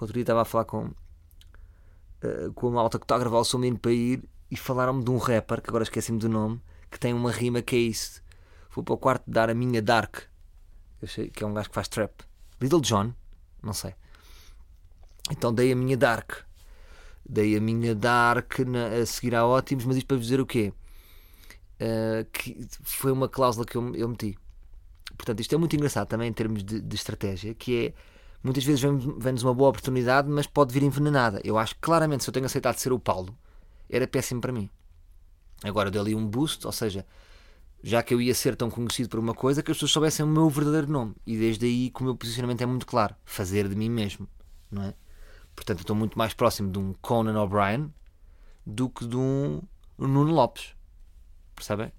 Outro 0.00 0.14
dia 0.14 0.22
estava 0.22 0.40
a 0.40 0.44
falar 0.46 0.64
com, 0.64 0.86
uh, 0.86 2.52
com 2.54 2.68
a 2.68 2.70
malta 2.70 2.98
que 2.98 3.04
está 3.04 3.14
a 3.14 3.18
gravar 3.18 3.38
o 3.38 3.44
som 3.44 3.60
para 3.76 3.92
ir 3.92 4.24
e 4.50 4.56
falaram-me 4.56 5.04
de 5.04 5.10
um 5.10 5.18
rapper, 5.18 5.60
que 5.60 5.68
agora 5.68 5.84
esqueci-me 5.84 6.18
do 6.18 6.28
nome, 6.28 6.60
que 6.90 6.98
tem 6.98 7.12
uma 7.12 7.30
rima 7.30 7.60
que 7.60 7.76
é 7.76 7.78
isso 7.78 8.25
Fui 8.76 8.84
para 8.84 8.92
o 8.92 8.98
quarto 8.98 9.24
dar 9.26 9.48
a 9.48 9.54
minha 9.54 9.80
Dark. 9.80 10.18
Que 11.32 11.42
é 11.42 11.46
um 11.46 11.54
gajo 11.54 11.70
que 11.70 11.74
faz 11.74 11.88
trap. 11.88 12.12
Little 12.60 12.82
John? 12.82 13.14
Não 13.62 13.72
sei. 13.72 13.94
Então 15.30 15.50
dei 15.50 15.72
a 15.72 15.74
minha 15.74 15.96
Dark. 15.96 16.42
Dei 17.26 17.56
a 17.56 17.60
minha 17.60 17.94
Dark 17.94 18.58
na, 18.58 18.88
a 18.88 19.06
seguir 19.06 19.34
a 19.34 19.46
Ótimos, 19.46 19.86
mas 19.86 19.96
isto 19.96 20.06
para 20.06 20.18
dizer 20.18 20.42
o 20.42 20.44
quê? 20.44 20.74
Uh, 21.80 22.30
que 22.30 22.68
foi 22.82 23.10
uma 23.12 23.30
cláusula 23.30 23.64
que 23.64 23.76
eu, 23.78 23.94
eu 23.94 24.10
meti. 24.10 24.36
Portanto, 25.16 25.40
isto 25.40 25.54
é 25.54 25.58
muito 25.58 25.74
engraçado 25.74 26.08
também 26.08 26.28
em 26.28 26.34
termos 26.34 26.62
de, 26.62 26.78
de 26.78 26.96
estratégia, 26.96 27.54
que 27.54 27.86
é 27.86 27.94
muitas 28.44 28.62
vezes 28.62 28.82
vem-nos 28.82 29.42
uma 29.42 29.54
boa 29.54 29.70
oportunidade, 29.70 30.28
mas 30.28 30.46
pode 30.46 30.74
vir 30.74 30.82
envenenada. 30.82 31.40
Eu 31.42 31.56
acho 31.56 31.74
que 31.76 31.80
claramente 31.80 32.24
se 32.24 32.28
eu 32.28 32.34
tenho 32.34 32.44
aceitado 32.44 32.76
ser 32.76 32.92
o 32.92 32.98
Paulo, 33.00 33.34
era 33.88 34.06
péssimo 34.06 34.42
para 34.42 34.52
mim. 34.52 34.68
Agora 35.64 35.90
dei 35.90 35.98
ali 35.98 36.14
um 36.14 36.26
boost, 36.26 36.66
ou 36.66 36.72
seja, 36.72 37.06
já 37.86 38.02
que 38.02 38.12
eu 38.12 38.20
ia 38.20 38.34
ser 38.34 38.56
tão 38.56 38.68
conhecido 38.68 39.08
por 39.08 39.20
uma 39.20 39.32
coisa 39.32 39.62
que 39.62 39.70
as 39.70 39.76
pessoas 39.76 39.92
soubessem 39.92 40.26
o 40.26 40.28
meu 40.28 40.50
verdadeiro 40.50 40.90
nome. 40.90 41.14
E 41.24 41.36
desde 41.36 41.66
aí 41.66 41.88
que 41.88 42.00
o 42.00 42.04
meu 42.04 42.16
posicionamento 42.16 42.60
é 42.60 42.66
muito 42.66 42.84
claro: 42.84 43.14
fazer 43.24 43.68
de 43.68 43.76
mim 43.76 43.88
mesmo, 43.88 44.28
não 44.68 44.82
é? 44.82 44.94
Portanto, 45.54 45.78
estou 45.78 45.94
muito 45.94 46.18
mais 46.18 46.34
próximo 46.34 46.68
de 46.68 46.80
um 46.80 46.92
Conan 46.94 47.40
O'Brien 47.40 47.94
do 48.66 48.90
que 48.90 49.06
de 49.06 49.16
um 49.16 49.62
Nuno 49.96 50.32
Lopes. 50.32 50.74
Percebem? 51.54 51.92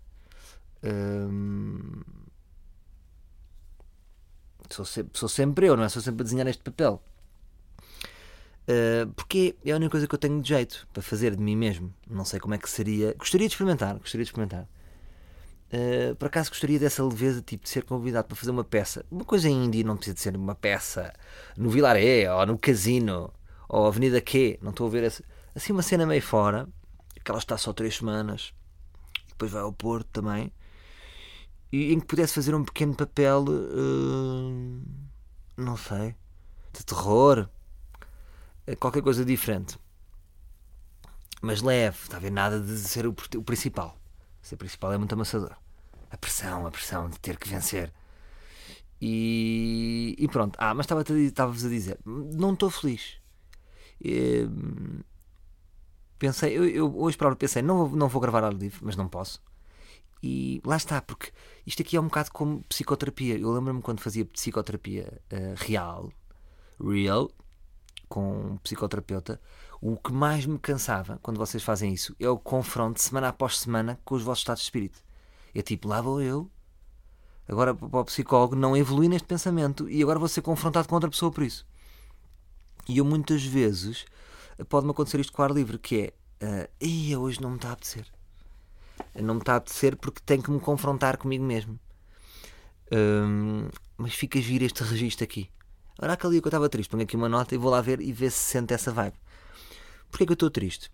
Hum... 0.83 2.01
Sou 4.69 4.83
sempre, 4.83 5.17
sou 5.17 5.29
sempre 5.29 5.67
eu, 5.67 5.77
não 5.77 5.85
é? 5.85 5.89
Sou 5.89 6.01
sempre 6.01 6.21
a 6.21 6.25
desenhar 6.25 6.47
este 6.47 6.61
papel. 6.63 7.01
Uh, 8.63 9.09
porque 9.13 9.55
é 9.63 9.71
a 9.71 9.77
única 9.77 9.91
coisa 9.91 10.05
que 10.05 10.13
eu 10.13 10.19
tenho 10.19 10.41
de 10.41 10.49
jeito 10.49 10.85
para 10.91 11.01
fazer 11.01 11.33
de 11.33 11.41
mim 11.41 11.55
mesmo. 11.55 11.93
Não 12.09 12.25
sei 12.25 12.41
como 12.41 12.55
é 12.55 12.57
que 12.57 12.69
seria. 12.69 13.15
Gostaria 13.17 13.47
de 13.47 13.53
experimentar, 13.53 13.97
gostaria 13.97 14.25
de 14.25 14.29
experimentar. 14.29 14.67
Uh, 15.71 16.15
por 16.15 16.27
acaso 16.27 16.49
gostaria 16.49 16.79
dessa 16.79 17.03
leveza, 17.03 17.41
tipo, 17.41 17.63
de 17.63 17.69
ser 17.69 17.83
convidado 17.83 18.27
para 18.27 18.37
fazer 18.37 18.51
uma 18.51 18.63
peça. 18.63 19.05
Uma 19.11 19.25
coisa 19.25 19.49
indie 19.49 19.83
não 19.83 19.97
precisa 19.97 20.15
de 20.15 20.21
ser 20.21 20.35
uma 20.35 20.55
peça 20.55 21.13
no 21.57 21.69
Vilaré, 21.69 22.33
ou 22.33 22.45
no 22.45 22.57
Casino, 22.57 23.33
ou 23.67 23.85
Avenida 23.85 24.21
Q. 24.21 24.59
Não 24.61 24.71
estou 24.71 24.87
a 24.87 24.89
ver 24.89 25.03
essa. 25.03 25.23
Assim, 25.53 25.73
uma 25.73 25.81
cena 25.81 26.05
meio 26.05 26.21
fora, 26.21 26.67
que 27.23 27.31
ela 27.31 27.39
está 27.39 27.57
só 27.57 27.73
três 27.73 27.97
semanas, 27.97 28.53
depois 29.27 29.51
vai 29.51 29.61
ao 29.61 29.73
Porto 29.73 30.07
também, 30.11 30.51
e 31.71 31.91
em 31.93 31.99
que 31.99 32.05
pudesse 32.05 32.33
fazer 32.33 32.55
um 32.55 32.63
pequeno 32.63 32.95
papel, 32.95 33.43
uh, 33.49 34.81
não 35.57 35.75
sei, 35.75 36.15
de 36.71 36.85
terror, 36.85 37.49
eh, 38.65 38.75
qualquer 38.75 39.01
coisa 39.01 39.25
diferente. 39.25 39.77
Mas 41.41 41.61
leve, 41.61 41.97
está 42.03 42.17
a 42.17 42.19
ver? 42.19 42.31
Nada 42.31 42.59
de 42.59 42.77
ser 42.77 43.05
o, 43.05 43.15
o 43.35 43.43
principal. 43.43 43.97
Ser 44.47 44.55
principal 44.55 44.93
é 44.93 44.97
muito 44.97 45.11
amassador. 45.11 45.57
A 46.09 46.15
pressão, 46.15 46.65
a 46.65 46.71
pressão 46.71 47.09
de 47.09 47.19
ter 47.19 47.37
que 47.37 47.49
vencer. 47.49 47.91
E, 49.01 50.15
e 50.17 50.25
pronto. 50.29 50.57
Ah, 50.57 50.73
mas 50.73 50.85
estava-vos 50.85 51.65
a 51.65 51.67
dizer, 51.67 51.99
não 52.05 52.53
estou 52.53 52.69
feliz. 52.69 53.17
E, 53.99 54.47
pensei, 56.17 56.57
eu, 56.57 56.65
eu 56.65 56.97
hoje 56.97 57.17
para 57.17 57.35
pensei, 57.35 57.61
não 57.61 57.89
vou, 57.89 57.97
não 57.97 58.07
vou 58.07 58.21
gravar 58.21 58.45
ao 58.45 58.53
livro, 58.53 58.79
mas 58.83 58.95
não 58.95 59.09
posso. 59.09 59.43
E 60.23 60.61
lá 60.63 60.77
está, 60.77 61.01
porque 61.01 61.33
isto 61.65 61.81
aqui 61.81 61.97
é 61.97 61.99
um 61.99 62.05
bocado 62.05 62.31
como 62.31 62.63
psicoterapia. 62.69 63.37
Eu 63.37 63.51
lembro-me 63.51 63.81
quando 63.81 63.99
fazia 63.99 64.23
psicoterapia 64.23 65.21
uh, 65.29 65.55
real, 65.57 66.09
real, 66.81 67.29
com 68.07 68.53
um 68.53 68.57
psicoterapeuta, 68.59 69.41
o 69.81 69.95
que 69.95 70.11
mais 70.11 70.45
me 70.45 70.57
cansava 70.57 71.19
quando 71.21 71.37
vocês 71.37 71.63
fazem 71.63 71.93
isso 71.93 72.15
é 72.19 72.29
o 72.29 72.37
confronto 72.37 73.01
semana 73.01 73.29
após 73.29 73.59
semana 73.59 73.99
com 74.03 74.15
os 74.15 74.23
vossos 74.23 74.41
estados 74.41 74.61
de 74.61 74.65
espírito. 74.65 75.03
É 75.53 75.61
tipo, 75.61 75.87
lá 75.87 76.01
vou 76.01 76.21
eu, 76.21 76.49
agora 77.47 77.73
para 77.73 77.99
o 77.99 78.05
psicólogo 78.05 78.55
não 78.55 78.75
evolui 78.75 79.07
neste 79.07 79.27
pensamento 79.27 79.89
e 79.89 80.01
agora 80.01 80.19
vou 80.19 80.27
ser 80.27 80.41
confrontado 80.41 80.87
com 80.87 80.95
outra 80.95 81.09
pessoa 81.09 81.31
por 81.31 81.43
isso. 81.43 81.65
E 82.87 82.97
eu 82.97 83.05
muitas 83.05 83.43
vezes 83.43 84.05
pode-me 84.69 84.91
acontecer 84.91 85.19
isto 85.19 85.33
com 85.33 85.41
o 85.41 85.45
ar 85.45 85.51
livre, 85.51 85.77
que 85.77 86.13
é 86.41 86.67
uh, 87.15 87.19
hoje 87.19 87.41
não 87.41 87.51
me 87.51 87.55
está 87.57 87.69
a 87.69 87.73
apetecer. 87.73 88.05
Não 89.15 89.35
me 89.35 89.41
está 89.41 89.53
a 89.53 89.57
apetecer 89.57 89.95
porque 89.95 90.21
tenho 90.25 90.41
que 90.41 90.51
me 90.51 90.59
confrontar 90.59 91.17
comigo 91.17 91.43
mesmo. 91.43 91.79
Um, 92.91 93.67
mas 93.97 94.13
fica 94.13 94.41
giro 94.41 94.63
este 94.63 94.83
registro 94.83 95.23
aqui. 95.23 95.49
Agora 95.97 96.13
aquele 96.13 96.33
dia 96.33 96.41
que 96.41 96.47
eu 96.47 96.49
estava 96.49 96.69
triste, 96.69 96.89
ponho 96.89 97.03
aqui 97.03 97.15
uma 97.15 97.27
nota 97.27 97.53
e 97.53 97.57
vou 97.57 97.71
lá 97.71 97.81
ver 97.81 97.99
e 97.99 98.13
ver 98.13 98.31
se 98.31 98.39
sente 98.39 98.73
essa 98.73 98.91
vibe. 98.91 99.17
Porquê 100.09 100.25
que 100.25 100.31
eu 100.31 100.35
estou 100.35 100.49
triste? 100.49 100.91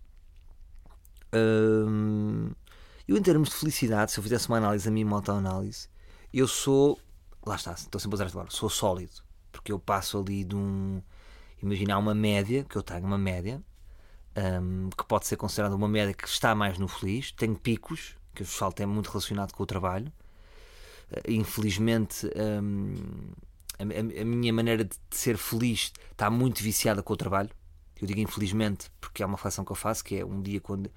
Um, 1.34 2.50
eu, 3.06 3.16
em 3.16 3.22
termos 3.22 3.50
de 3.50 3.54
felicidade, 3.56 4.12
se 4.12 4.18
eu 4.18 4.22
fizesse 4.22 4.48
uma 4.48 4.58
análise, 4.58 4.88
a 4.88 4.90
minha 4.90 5.08
autoanálise, 5.10 5.88
eu 6.32 6.48
sou. 6.48 6.98
Lá 7.46 7.56
está, 7.56 7.72
estou 7.72 8.00
sempre 8.00 8.14
a 8.14 8.16
usar 8.16 8.24
esta 8.24 8.34
palavra. 8.34 8.54
Sou 8.54 8.70
sólido. 8.70 9.22
Porque 9.52 9.70
eu 9.70 9.78
passo 9.78 10.18
ali 10.18 10.44
de 10.44 10.56
um. 10.56 11.02
Imaginar 11.62 11.98
uma 11.98 12.14
média, 12.14 12.64
que 12.64 12.76
eu 12.76 12.82
tenho 12.82 13.04
uma 13.04 13.16
média, 13.16 13.62
um, 14.36 14.90
que 14.90 15.04
pode 15.04 15.26
ser 15.26 15.36
considerada 15.36 15.74
uma 15.74 15.88
média 15.88 16.12
que 16.12 16.28
está 16.28 16.54
mais 16.54 16.78
no 16.78 16.88
feliz. 16.88 17.32
Tenho 17.32 17.56
picos, 17.56 18.16
que 18.34 18.42
o 18.42 18.46
salto 18.46 18.80
é 18.80 18.86
muito 18.86 19.08
relacionado 19.08 19.52
com 19.52 19.62
o 19.62 19.66
trabalho. 19.66 20.12
Uh, 21.10 21.30
infelizmente. 21.30 22.26
Um, 22.36 22.94
a, 23.78 23.82
a, 23.82 24.24
minha 24.24 24.52
maneira 24.52 24.84
de 24.84 24.96
ser 25.10 25.36
feliz 25.36 25.92
está 26.12 26.30
muito 26.30 26.62
viciada 26.62 27.02
com 27.02 27.12
o 27.12 27.16
trabalho. 27.16 27.50
Eu 28.00 28.06
digo 28.06 28.20
infelizmente 28.20 28.90
porque 29.00 29.22
é 29.22 29.26
uma 29.26 29.36
reflexão 29.36 29.64
que 29.64 29.72
eu 29.72 29.76
faço, 29.76 30.04
que 30.04 30.16
é 30.16 30.24
um 30.24 30.42
dia 30.42 30.60
quando, 30.60 30.90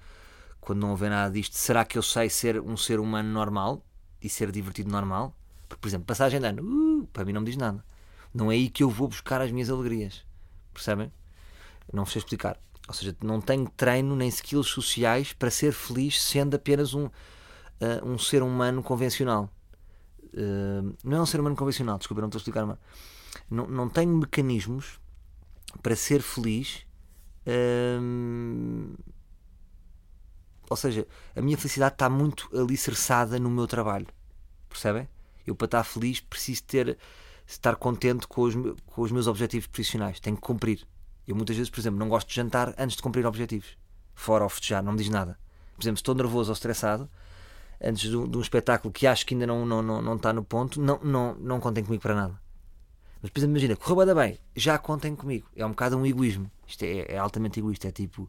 quando 0.60 0.80
não 0.80 0.90
houver 0.90 1.10
nada 1.10 1.32
disto, 1.32 1.54
será 1.56 1.84
que 1.84 1.96
eu 1.96 2.02
sei 2.02 2.28
ser 2.28 2.60
um 2.60 2.76
ser 2.76 3.00
humano 3.00 3.28
normal 3.28 3.84
e 4.20 4.28
ser 4.28 4.50
divertido 4.50 4.90
normal? 4.90 5.34
Porque, 5.68 5.80
por 5.80 5.88
exemplo, 5.88 6.06
passagem 6.06 6.40
de 6.40 6.46
ano, 6.46 6.62
uh, 6.62 7.06
para 7.08 7.24
mim 7.24 7.32
não 7.32 7.40
me 7.40 7.46
diz 7.46 7.56
nada. 7.56 7.84
Não 8.32 8.50
é 8.50 8.54
aí 8.54 8.68
que 8.68 8.82
eu 8.82 8.90
vou 8.90 9.08
buscar 9.08 9.40
as 9.40 9.50
minhas 9.50 9.70
alegrias. 9.70 10.24
Percebem? 10.72 11.12
Não 11.92 12.04
vos 12.04 12.12
sei 12.12 12.20
explicar. 12.20 12.58
Ou 12.86 12.94
seja, 12.94 13.14
não 13.22 13.40
tenho 13.40 13.68
treino 13.76 14.16
nem 14.16 14.28
skills 14.28 14.68
sociais 14.68 15.32
para 15.32 15.50
ser 15.50 15.72
feliz 15.72 16.22
sendo 16.22 16.54
apenas 16.56 16.94
um, 16.94 17.04
uh, 17.06 17.10
um 18.04 18.18
ser 18.18 18.42
humano 18.42 18.82
convencional. 18.82 19.50
Uh, 20.32 20.96
não 21.04 21.18
é 21.18 21.20
um 21.20 21.26
ser 21.26 21.40
humano 21.40 21.56
convencional, 21.56 21.98
desculpa, 21.98 22.20
não 22.20 22.28
estou 22.28 22.38
a 22.38 22.40
explicar, 22.40 22.66
mas 22.66 22.78
não, 23.50 23.66
não 23.66 23.88
tenho 23.88 24.14
mecanismos 24.16 24.98
para 25.82 25.94
ser 25.94 26.22
feliz. 26.22 26.86
Uh, 27.48 28.94
ou 30.68 30.76
seja, 30.76 31.06
a 31.34 31.40
minha 31.40 31.56
felicidade 31.56 31.94
está 31.94 32.10
muito 32.10 32.48
alicerçada 32.54 33.38
no 33.38 33.48
meu 33.48 33.66
trabalho. 33.66 34.06
Percebem? 34.68 35.08
Eu, 35.46 35.54
para 35.54 35.64
estar 35.64 35.84
feliz, 35.84 36.20
preciso 36.20 36.62
ter, 36.64 36.98
estar 37.46 37.74
contente 37.76 38.26
com 38.26 38.42
os, 38.42 38.54
com 38.86 39.02
os 39.02 39.10
meus 39.10 39.26
objetivos 39.26 39.66
profissionais. 39.66 40.20
Tenho 40.20 40.36
que 40.36 40.42
cumprir. 40.42 40.86
Eu, 41.26 41.34
muitas 41.34 41.56
vezes, 41.56 41.70
por 41.70 41.80
exemplo, 41.80 41.98
não 41.98 42.08
gosto 42.08 42.28
de 42.28 42.34
jantar 42.34 42.74
antes 42.78 42.96
de 42.96 43.02
cumprir 43.02 43.24
objetivos. 43.24 43.78
Fora 44.14 44.44
ou 44.44 44.50
festejar, 44.50 44.82
não 44.82 44.92
me 44.92 44.98
diz 44.98 45.08
nada. 45.08 45.38
Por 45.74 45.82
exemplo, 45.82 45.96
se 45.96 46.02
estou 46.02 46.14
nervoso 46.14 46.50
ou 46.50 46.52
estressado, 46.52 47.08
antes 47.82 48.02
de, 48.02 48.28
de 48.28 48.36
um 48.36 48.40
espetáculo 48.40 48.92
que 48.92 49.06
acho 49.06 49.24
que 49.24 49.34
ainda 49.34 49.46
não, 49.46 49.64
não, 49.64 49.80
não, 49.80 50.02
não 50.02 50.16
está 50.16 50.32
no 50.32 50.44
ponto, 50.44 50.80
não, 50.80 50.98
não, 50.98 51.34
não 51.36 51.60
contem 51.60 51.84
comigo 51.84 52.02
para 52.02 52.14
nada. 52.14 52.47
Mas 53.20 53.30
depois 53.30 53.44
imagina, 53.44 53.76
correu 53.76 54.14
bem, 54.14 54.38
já 54.54 54.78
contem 54.78 55.14
comigo. 55.14 55.48
É 55.56 55.64
um 55.66 55.70
bocado 55.70 55.96
um 55.96 56.06
egoísmo. 56.06 56.50
Isto 56.66 56.84
é, 56.84 57.14
é 57.14 57.18
altamente 57.18 57.58
egoísta. 57.58 57.88
É 57.88 57.92
tipo, 57.92 58.28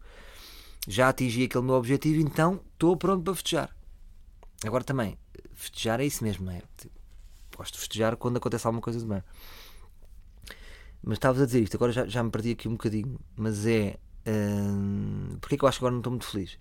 já 0.88 1.10
atingi 1.10 1.44
aquele 1.44 1.64
meu 1.64 1.76
objetivo, 1.76 2.20
então 2.20 2.60
estou 2.74 2.98
pronto 2.98 3.24
para 3.24 3.36
festejar. 3.36 3.76
Agora 4.66 4.84
também, 4.84 5.18
festejar 5.54 6.00
é 6.00 6.06
isso 6.06 6.24
mesmo, 6.24 6.46
não 6.46 6.54
é? 6.54 6.62
Gosto 7.56 7.74
de 7.74 7.80
festejar 7.80 8.16
quando 8.16 8.38
acontece 8.38 8.66
alguma 8.66 8.82
coisa 8.82 9.00
de 9.00 9.06
bem. 9.06 9.24
Mas 11.04 11.18
estavas 11.18 11.42
a 11.42 11.46
dizer 11.46 11.62
isto, 11.62 11.76
agora 11.76 11.92
já, 11.92 12.06
já 12.08 12.24
me 12.24 12.32
perdi 12.32 12.52
aqui 12.52 12.68
um 12.68 12.74
bocadinho. 12.74 13.20
Mas 13.36 13.66
é. 13.66 13.98
Hum, 14.28 15.38
porque 15.40 15.58
que 15.58 15.64
eu 15.64 15.70
acho 15.70 15.80
que 15.80 15.86
agora 15.86 15.94
não 15.94 16.00
estou 16.00 16.12
muito 16.12 16.26
feliz? 16.26 16.58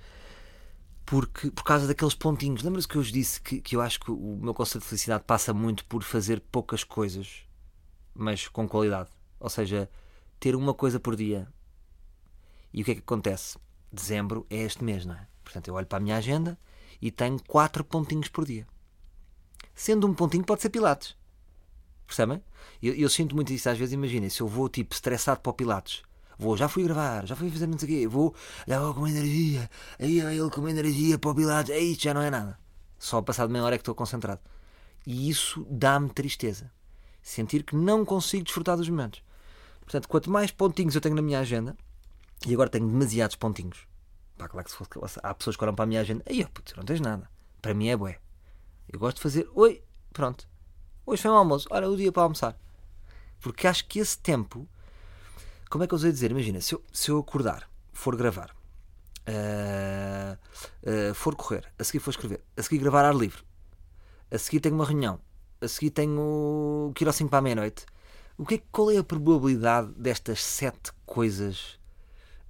porque, 1.09 1.51
por 1.51 1.65
causa 1.65 1.87
daqueles 1.87 2.15
pontinhos. 2.15 2.63
Lembra-se 2.63 2.87
que 2.87 2.97
eu 2.97 3.03
vos 3.03 3.11
disse 3.11 3.41
que, 3.41 3.63
que 3.63 3.75
eu 3.75 3.81
acho 3.81 3.99
que 3.99 4.11
o 4.11 4.39
meu 4.43 4.53
conceito 4.53 4.83
de 4.83 4.89
felicidade 4.91 5.25
passa 5.27 5.55
muito 5.55 5.85
por 5.87 6.03
fazer 6.03 6.39
poucas 6.53 6.85
coisas, 6.85 7.45
mas 8.15 8.49
com 8.49 8.69
qualidade. 8.69 9.11
Ou 9.41 9.49
seja, 9.49 9.89
ter 10.39 10.55
uma 10.57 10.75
coisa 10.75 10.99
por 10.99 11.17
dia. 11.17 11.49
E 12.73 12.83
o 12.83 12.85
que 12.85 12.93
é 12.93 12.95
que 12.95 13.01
acontece? 13.01 13.59
Dezembro 13.93 14.47
é 14.51 14.59
este 14.59 14.85
mês, 14.85 15.07
não 15.07 15.15
é? 15.15 15.27
Portanto, 15.43 15.69
eu 15.69 15.75
olho 15.75 15.87
para 15.87 15.99
a 15.99 16.01
minha 16.01 16.17
agenda 16.17 16.59
e 17.01 17.11
tenho 17.11 17.43
quatro 17.45 17.83
pontinhos 17.85 18.29
por 18.29 18.45
dia. 18.45 18.67
Sendo 19.75 20.07
um 20.07 20.15
pontinho, 20.15 20.45
pode 20.45 20.61
ser 20.61 20.71
Pilates. 20.71 21.17
Percebem? 22.07 22.43
Eu, 22.83 22.95
eu 22.95 23.09
sinto 23.09 23.35
muito 23.35 23.53
isso 23.53 23.69
às 23.69 23.79
vezes. 23.79 23.95
Imaginem, 23.95 24.29
se 24.29 24.41
eu 24.41 24.49
vou 24.49 24.69
tipo 24.69 24.95
estressado 24.95 25.41
para 25.41 25.51
o 25.51 25.55
Pilates 25.55 26.03
Vou, 26.39 26.57
já 26.57 26.69
fui 26.69 26.85
gravar, 26.85 27.27
já 27.27 27.35
fui 27.35 27.51
fazer 27.51 27.67
não 27.67 27.77
sei 27.77 27.89
o 27.89 27.93
quê. 27.93 28.07
Vou, 28.07 28.35
já 28.67 28.79
vou 28.79 28.95
com 28.95 29.09
energia. 29.09 29.69
Aí 29.99 30.21
ele 30.21 30.51
com 30.51 30.69
energia 30.69 31.19
para 31.19 31.31
o 31.31 31.35
Pilates. 31.35 31.75
Isto, 31.75 32.05
já 32.05 32.15
não 32.15 32.23
é 32.23 32.31
nada. 32.31 32.57
Só 32.97 33.21
passado 33.21 33.51
meia 33.51 33.65
hora 33.65 33.75
é 33.75 33.79
que 33.79 33.83
estou 33.83 33.95
concentrado. 33.95 34.41
E 35.05 35.29
isso 35.29 35.67
dá-me 35.69 36.09
tristeza. 36.11 36.71
Sentir 37.29 37.63
que 37.63 37.77
não 37.77 38.05
consigo 38.05 38.45
desfrutar 38.45 38.77
dos 38.77 38.89
momentos. 38.89 39.23
Portanto, 39.81 40.09
quanto 40.09 40.31
mais 40.31 40.51
pontinhos 40.51 40.95
eu 40.95 41.01
tenho 41.01 41.15
na 41.15 41.23
minha 41.23 41.41
agenda, 41.41 41.77
e 42.47 42.53
agora 42.53 42.71
tenho 42.71 42.87
demasiados 42.87 43.37
pontinhos. 43.37 43.87
Pá, 44.37 44.49
claro 44.49 44.65
que 44.65 44.71
se 44.71 44.77
fosse, 44.77 45.21
há 45.23 45.35
pessoas 45.35 45.57
que 45.57 45.65
olham 45.65 45.75
para 45.75 45.85
a 45.85 45.87
minha 45.87 46.01
agenda, 46.01 46.23
aí, 46.29 46.47
putz, 46.47 46.75
não 46.77 46.85
tens 46.85 47.01
nada. 47.01 47.29
Para 47.61 47.75
mim 47.75 47.89
é 47.89 47.97
bué. 47.97 48.19
Eu 48.89 48.99
gosto 48.99 49.17
de 49.17 49.23
fazer, 49.23 49.49
oi, 49.55 49.83
pronto. 50.13 50.49
Hoje 51.05 51.23
foi 51.23 51.31
um 51.31 51.35
almoço, 51.35 51.67
olha 51.71 51.89
o 51.89 51.97
dia 51.97 52.13
para 52.13 52.23
almoçar. 52.23 52.57
Porque 53.41 53.67
acho 53.67 53.87
que 53.87 53.99
esse 53.99 54.19
tempo 54.19 54.69
como 55.69 55.85
é 55.85 55.87
que 55.87 55.93
eu 55.93 55.97
usei 55.97 56.11
dizer? 56.11 56.31
Imagina, 56.31 56.61
se 56.61 56.75
eu, 56.75 56.83
se 56.91 57.11
eu 57.11 57.19
acordar, 57.19 57.69
for 57.93 58.17
gravar, 58.17 58.55
uh, 59.29 60.39
uh, 60.83 61.15
for 61.15 61.37
correr, 61.37 61.71
a 61.79 61.85
seguir 61.85 62.01
for 62.01 62.11
escrever, 62.11 62.43
a 62.57 62.63
seguir 62.63 62.79
gravar 62.79 63.05
ar 63.05 63.15
livre, 63.15 63.43
a 64.31 64.39
seguir 64.39 64.61
tenho 64.61 64.75
uma 64.75 64.87
reunião, 64.87 65.21
a 65.61 65.69
seguir 65.69 65.91
tenho 65.91 66.93
que 66.95 67.05
ir 67.05 67.07
ao 67.07 67.13
5 67.13 67.29
para 67.31 67.39
a 67.39 67.43
meia-noite. 67.43 67.87
O 68.37 68.47
que 68.47 68.57
é, 68.57 68.63
qual 68.71 68.91
é 68.91 68.99
a 68.99 69.05
probabilidade 69.05 69.93
destas 69.97 70.43
sete 70.43 70.93
coisas 71.05 71.79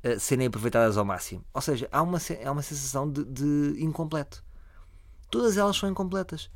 uh, 0.04 0.18
serem 0.20 0.46
aproveitadas 0.46 0.96
ao 0.96 1.04
máximo? 1.04 1.44
Ou 1.54 1.60
seja, 1.60 1.88
há 1.90 2.02
uma, 2.02 2.18
há 2.44 2.52
uma 2.52 2.62
sensação 2.62 3.10
de, 3.10 3.24
de 3.24 3.82
incompleto. 3.82 4.44
Todas 5.30 5.56
elas 5.56 5.76
são 5.76 5.88
incompletas. 5.88 6.50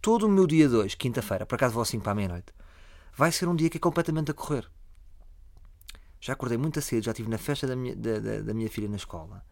Todo 0.00 0.26
o 0.26 0.28
meu 0.28 0.46
dia 0.46 0.68
de 0.68 0.74
hoje, 0.74 0.96
quinta-feira, 0.96 1.46
por 1.46 1.54
acaso 1.54 1.74
vou 1.74 1.82
ao 1.82 1.86
5 1.86 2.02
para 2.02 2.12
a 2.12 2.14
meia-noite, 2.14 2.52
vai 3.14 3.30
ser 3.30 3.48
um 3.48 3.54
dia 3.54 3.68
que 3.68 3.76
é 3.76 3.80
completamente 3.80 4.30
a 4.30 4.34
correr 4.34 4.68
já 6.22 6.34
acordei 6.34 6.56
muito 6.56 6.80
cedo, 6.80 7.02
já 7.02 7.10
estive 7.10 7.28
na 7.28 7.36
festa 7.36 7.66
da 7.66 7.74
minha, 7.74 7.96
da, 7.96 8.20
da, 8.20 8.40
da 8.42 8.54
minha 8.54 8.70
filha 8.70 8.88
na 8.88 8.94
escola, 8.94 9.44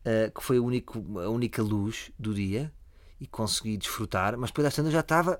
uh, 0.00 0.32
que 0.32 0.42
foi 0.42 0.56
a, 0.56 0.62
único, 0.62 1.20
a 1.20 1.28
única 1.28 1.62
luz 1.62 2.10
do 2.18 2.32
dia 2.32 2.72
e 3.20 3.26
consegui 3.26 3.76
desfrutar, 3.76 4.36
mas 4.38 4.48
depois 4.48 4.66
às 4.66 4.74
tantas 4.74 4.90
já 4.90 5.00
estava 5.00 5.38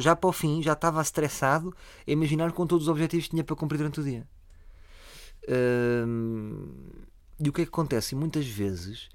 já 0.00 0.16
para 0.16 0.28
o 0.28 0.32
fim, 0.32 0.62
já 0.62 0.72
estava 0.72 1.00
estressado 1.00 1.74
a 2.06 2.10
imaginar 2.10 2.52
com 2.52 2.66
todos 2.66 2.86
os 2.86 2.88
objetivos 2.88 3.26
que 3.26 3.30
tinha 3.30 3.44
para 3.44 3.56
cumprir 3.56 3.78
durante 3.78 4.00
o 4.00 4.04
dia. 4.04 4.26
E 7.38 7.48
o 7.48 7.52
que 7.52 7.62
é 7.62 7.64
que 7.64 7.70
acontece? 7.70 8.14
Muitas 8.14 8.46
vezes, 8.46 9.08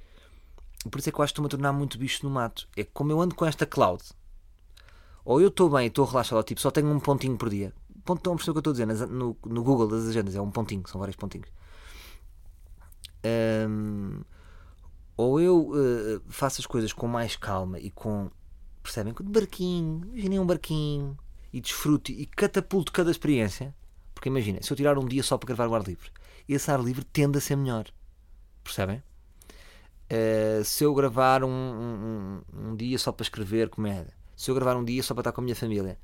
por 0.89 0.99
isso 0.99 1.09
é 1.09 1.11
que 1.11 1.19
eu 1.19 1.23
acho 1.23 1.33
que 1.33 1.39
estou-me 1.39 1.47
a 1.47 1.49
tornar 1.49 1.73
muito 1.73 1.97
bicho 1.97 2.25
no 2.25 2.31
mato. 2.31 2.67
É 2.75 2.83
que 2.83 2.91
como 2.91 3.11
eu 3.11 3.21
ando 3.21 3.35
com 3.35 3.45
esta 3.45 3.65
cloud, 3.65 4.03
ou 5.25 5.41
eu 5.41 5.49
estou 5.49 5.69
bem 5.69 5.87
estou 5.87 6.05
relaxado, 6.05 6.43
tipo, 6.43 6.61
só 6.61 6.71
tenho 6.71 6.87
um 6.87 6.99
pontinho 6.99 7.37
por 7.37 7.49
dia. 7.49 7.73
Ponto, 8.05 8.19
estão 8.19 8.33
a 8.33 8.35
perceber 8.35 8.51
o 8.51 8.61
que 8.61 8.67
eu 8.67 8.71
estou 8.71 8.83
a 8.83 8.93
dizer? 8.93 9.07
No, 9.07 9.37
no 9.45 9.63
Google 9.63 9.87
das 9.87 10.07
agendas 10.07 10.35
é 10.35 10.41
um 10.41 10.49
pontinho, 10.49 10.83
são 10.87 10.99
vários 10.99 11.15
pontinhos. 11.15 11.49
Ou 15.15 15.39
eu 15.39 15.69
uh, 15.69 16.21
faço 16.29 16.61
as 16.61 16.65
coisas 16.65 16.91
com 16.93 17.07
mais 17.07 17.35
calma 17.35 17.79
e 17.79 17.91
com. 17.91 18.31
Percebem? 18.81 19.13
Com 19.13 19.23
barquinho, 19.23 20.01
imaginem 20.05 20.39
um 20.39 20.45
barquinho 20.45 21.17
e 21.53 21.61
desfrute 21.61 22.11
e 22.13 22.25
catapulto 22.25 22.91
cada 22.91 23.11
experiência. 23.11 23.75
Porque 24.13 24.29
imagina, 24.29 24.61
se 24.61 24.71
eu 24.71 24.77
tirar 24.77 24.97
um 24.97 25.05
dia 25.05 25.23
só 25.23 25.37
para 25.37 25.47
gravar 25.47 25.67
o 25.67 25.75
ar 25.75 25.83
livre, 25.83 26.09
esse 26.47 26.69
ar 26.69 26.79
livre 26.79 27.03
tende 27.05 27.37
a 27.37 27.41
ser 27.41 27.55
melhor. 27.55 27.85
Percebem? 28.63 29.03
Uh, 30.11 30.63
se 30.63 30.83
eu 30.83 30.93
gravar 30.93 31.43
um, 31.43 31.49
um, 31.49 32.41
um, 32.53 32.75
dia 32.75 32.97
só 32.99 33.11
para 33.11 33.23
escrever 33.23 33.69
comédia, 33.69 34.13
se 34.35 34.51
eu 34.51 34.55
gravar 34.55 34.75
um 34.75 34.83
dia 34.83 35.01
só 35.01 35.13
para 35.13 35.21
estar 35.21 35.31
com 35.31 35.41
a 35.41 35.43
minha 35.43 35.55
família, 35.55 35.97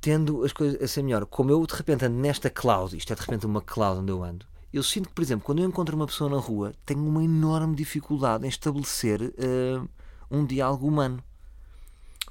tendo 0.00 0.44
as 0.44 0.52
coisas 0.52 0.80
a 0.82 0.88
ser 0.88 1.02
melhor, 1.02 1.26
como 1.26 1.50
eu 1.50 1.66
de 1.66 1.74
repente 1.74 2.04
ando 2.04 2.16
nesta 2.18 2.48
cloud, 2.48 2.96
isto 2.96 3.12
é 3.12 3.16
de 3.16 3.22
repente 3.22 3.44
uma 3.44 3.60
cloud 3.60 4.00
onde 4.00 4.10
eu 4.10 4.24
ando, 4.24 4.46
eu 4.72 4.82
sinto 4.82 5.08
que, 5.08 5.14
por 5.14 5.22
exemplo, 5.22 5.44
quando 5.44 5.60
eu 5.60 5.68
encontro 5.68 5.94
uma 5.94 6.06
pessoa 6.06 6.28
na 6.28 6.38
rua, 6.38 6.74
tenho 6.84 7.06
uma 7.06 7.22
enorme 7.22 7.76
dificuldade 7.76 8.44
em 8.44 8.48
estabelecer 8.48 9.20
uh, 9.22 9.88
um 10.34 10.44
diálogo 10.44 10.86
humano. 10.86 11.22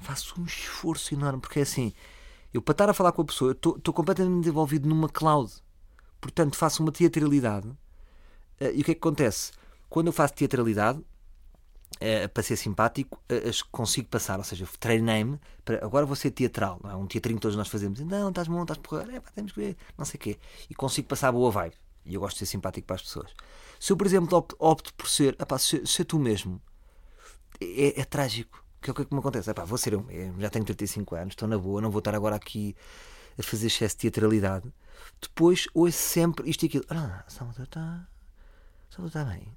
Faço 0.00 0.40
um 0.40 0.44
esforço 0.44 1.14
enorme, 1.14 1.40
porque 1.40 1.60
é 1.60 1.62
assim, 1.62 1.92
eu 2.52 2.60
para 2.60 2.72
estar 2.72 2.90
a 2.90 2.94
falar 2.94 3.12
com 3.12 3.22
a 3.22 3.24
pessoa, 3.24 3.52
estou 3.52 3.94
completamente 3.94 4.48
envolvido 4.48 4.88
numa 4.88 5.08
cloud. 5.08 5.52
Portanto, 6.20 6.56
faço 6.56 6.82
uma 6.82 6.92
teatralidade. 6.92 7.68
Uh, 7.68 8.72
e 8.74 8.80
o 8.80 8.84
que 8.84 8.92
é 8.92 8.94
que 8.94 9.00
acontece? 9.00 9.52
Quando 9.88 10.08
eu 10.08 10.12
faço 10.12 10.34
teatralidade, 10.34 10.98
uh, 10.98 12.28
para 12.32 12.42
ser 12.42 12.56
simpático, 12.56 13.20
uh, 13.30 13.68
consigo 13.70 14.08
passar. 14.08 14.38
Ou 14.38 14.44
seja, 14.44 14.66
treinei-me 14.78 15.38
para 15.64 15.84
agora 15.84 16.06
vou 16.06 16.16
ser 16.16 16.30
teatral. 16.30 16.80
Não 16.82 16.90
é 16.90 16.96
um 16.96 17.06
teatrinho 17.06 17.38
que 17.38 17.42
todos 17.42 17.56
nós 17.56 17.68
fazemos. 17.68 18.00
Não, 18.00 18.28
estás 18.28 18.48
bom, 18.48 18.62
estás 18.62 18.78
porra, 18.78 19.06
é, 19.12 19.20
temos 19.34 19.52
que 19.52 19.60
ver, 19.60 19.76
não 19.96 20.04
sei 20.04 20.18
o 20.18 20.20
quê. 20.20 20.38
E 20.70 20.74
consigo 20.74 21.08
passar 21.08 21.32
boa 21.32 21.50
vibe. 21.50 21.76
E 22.06 22.14
eu 22.14 22.20
gosto 22.20 22.36
de 22.36 22.40
ser 22.40 22.46
simpático 22.46 22.86
para 22.86 22.96
as 22.96 23.02
pessoas. 23.02 23.32
Se 23.80 23.92
eu, 23.92 23.96
por 23.96 24.06
exemplo, 24.06 24.46
opto, 24.58 24.94
por 24.94 25.08
ser, 25.08 25.36
epá, 25.40 25.58
ser, 25.58 25.86
ser 25.86 26.04
tu 26.04 26.18
mesmo, 26.18 26.60
é, 27.60 28.00
é, 28.00 28.04
trágico. 28.04 28.64
É 28.82 28.90
o 28.90 28.94
que, 28.94 29.02
é 29.02 29.04
que 29.04 29.14
me 29.14 29.20
acontece? 29.20 29.50
Epá, 29.50 29.64
vou 29.64 29.78
ser 29.78 29.94
eu 29.94 30.34
já 30.38 30.50
tenho 30.50 30.64
35 30.64 31.14
anos, 31.14 31.32
estou 31.32 31.48
na 31.48 31.56
boa, 31.56 31.80
não 31.80 31.90
vou 31.90 32.00
estar 32.00 32.14
agora 32.14 32.36
aqui 32.36 32.76
a 33.38 33.42
fazer 33.42 33.68
excesso 33.68 33.96
de 33.96 34.02
teatralidade. 34.02 34.70
Depois 35.20 35.66
ouço 35.72 35.96
sempre 35.96 36.48
isto 36.48 36.64
e 36.64 36.66
aquilo. 36.66 36.84
Ah, 36.90 37.24
Salvador 37.26 37.64
está. 37.64 38.06
Salvador 38.90 39.22
está 39.22 39.24
bem. 39.24 39.56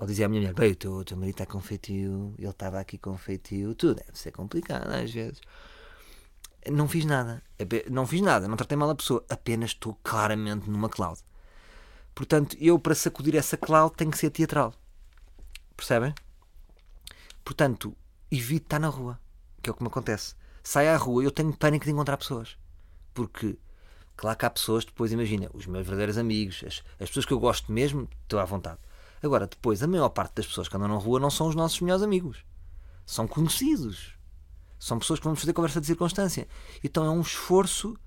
Ou 0.00 0.06
dizia 0.06 0.26
a 0.26 0.28
minha 0.28 0.40
mulher: 0.40 0.54
Bem, 0.54 0.72
o 0.72 0.76
teu, 0.76 1.04
teu 1.04 1.16
marido 1.16 1.34
está 1.34 1.46
com 1.46 1.60
feitio, 1.60 2.34
ele 2.38 2.48
estava 2.48 2.80
aqui 2.80 2.98
com 2.98 3.16
feitio, 3.16 3.74
tudo 3.74 3.94
deve 3.94 4.18
ser 4.18 4.32
complicado 4.32 4.90
às 4.90 5.12
vezes. 5.12 5.40
Não 6.70 6.88
fiz 6.88 7.04
nada. 7.04 7.42
Não 7.90 8.06
fiz 8.06 8.20
nada, 8.20 8.48
não 8.48 8.56
tratei 8.56 8.76
mal 8.76 8.90
a 8.90 8.94
pessoa. 8.94 9.24
Apenas 9.28 9.70
estou 9.70 9.98
claramente 10.02 10.68
numa 10.68 10.88
cloud. 10.88 11.20
Portanto, 12.14 12.56
eu 12.60 12.78
para 12.78 12.94
sacudir 12.94 13.36
essa 13.36 13.56
cloud 13.56 13.94
tenho 13.96 14.10
que 14.10 14.18
ser 14.18 14.30
teatral. 14.30 14.74
Percebem? 15.76 16.14
Portanto, 17.44 17.96
evito 18.30 18.66
estar 18.66 18.78
na 18.78 18.88
rua, 18.88 19.18
que 19.62 19.68
é 19.68 19.72
o 19.72 19.76
que 19.76 19.82
me 19.82 19.88
acontece. 19.88 20.34
Sai 20.62 20.88
à 20.88 20.96
rua 20.96 21.22
e 21.22 21.26
eu 21.26 21.30
tenho 21.30 21.56
pânico 21.56 21.84
de 21.84 21.90
encontrar 21.90 22.16
pessoas. 22.16 22.56
Porque, 23.14 23.58
claro 24.16 24.38
que 24.38 24.46
há 24.46 24.50
pessoas, 24.50 24.84
depois 24.84 25.12
imagina, 25.12 25.50
os 25.54 25.66
meus 25.66 25.84
verdadeiros 25.84 26.18
amigos, 26.18 26.62
as, 26.66 26.82
as 27.00 27.08
pessoas 27.08 27.26
que 27.26 27.32
eu 27.32 27.40
gosto 27.40 27.72
mesmo, 27.72 28.08
estou 28.22 28.38
à 28.38 28.44
vontade. 28.44 28.78
Agora, 29.22 29.46
depois, 29.46 29.82
a 29.82 29.86
maior 29.86 30.08
parte 30.10 30.34
das 30.36 30.46
pessoas 30.46 30.68
que 30.68 30.76
andam 30.76 30.88
na 30.88 30.96
rua 30.96 31.20
não 31.20 31.30
são 31.30 31.48
os 31.48 31.54
nossos 31.54 31.80
melhores 31.80 32.02
amigos. 32.02 32.44
São 33.04 33.26
conhecidos. 33.26 34.14
São 34.78 34.98
pessoas 34.98 35.18
que 35.18 35.24
vamos 35.24 35.40
fazer 35.40 35.52
conversa 35.52 35.80
de 35.80 35.86
circunstância. 35.86 36.48
Então 36.82 37.04
é 37.04 37.10
um 37.10 37.20
esforço 37.20 37.98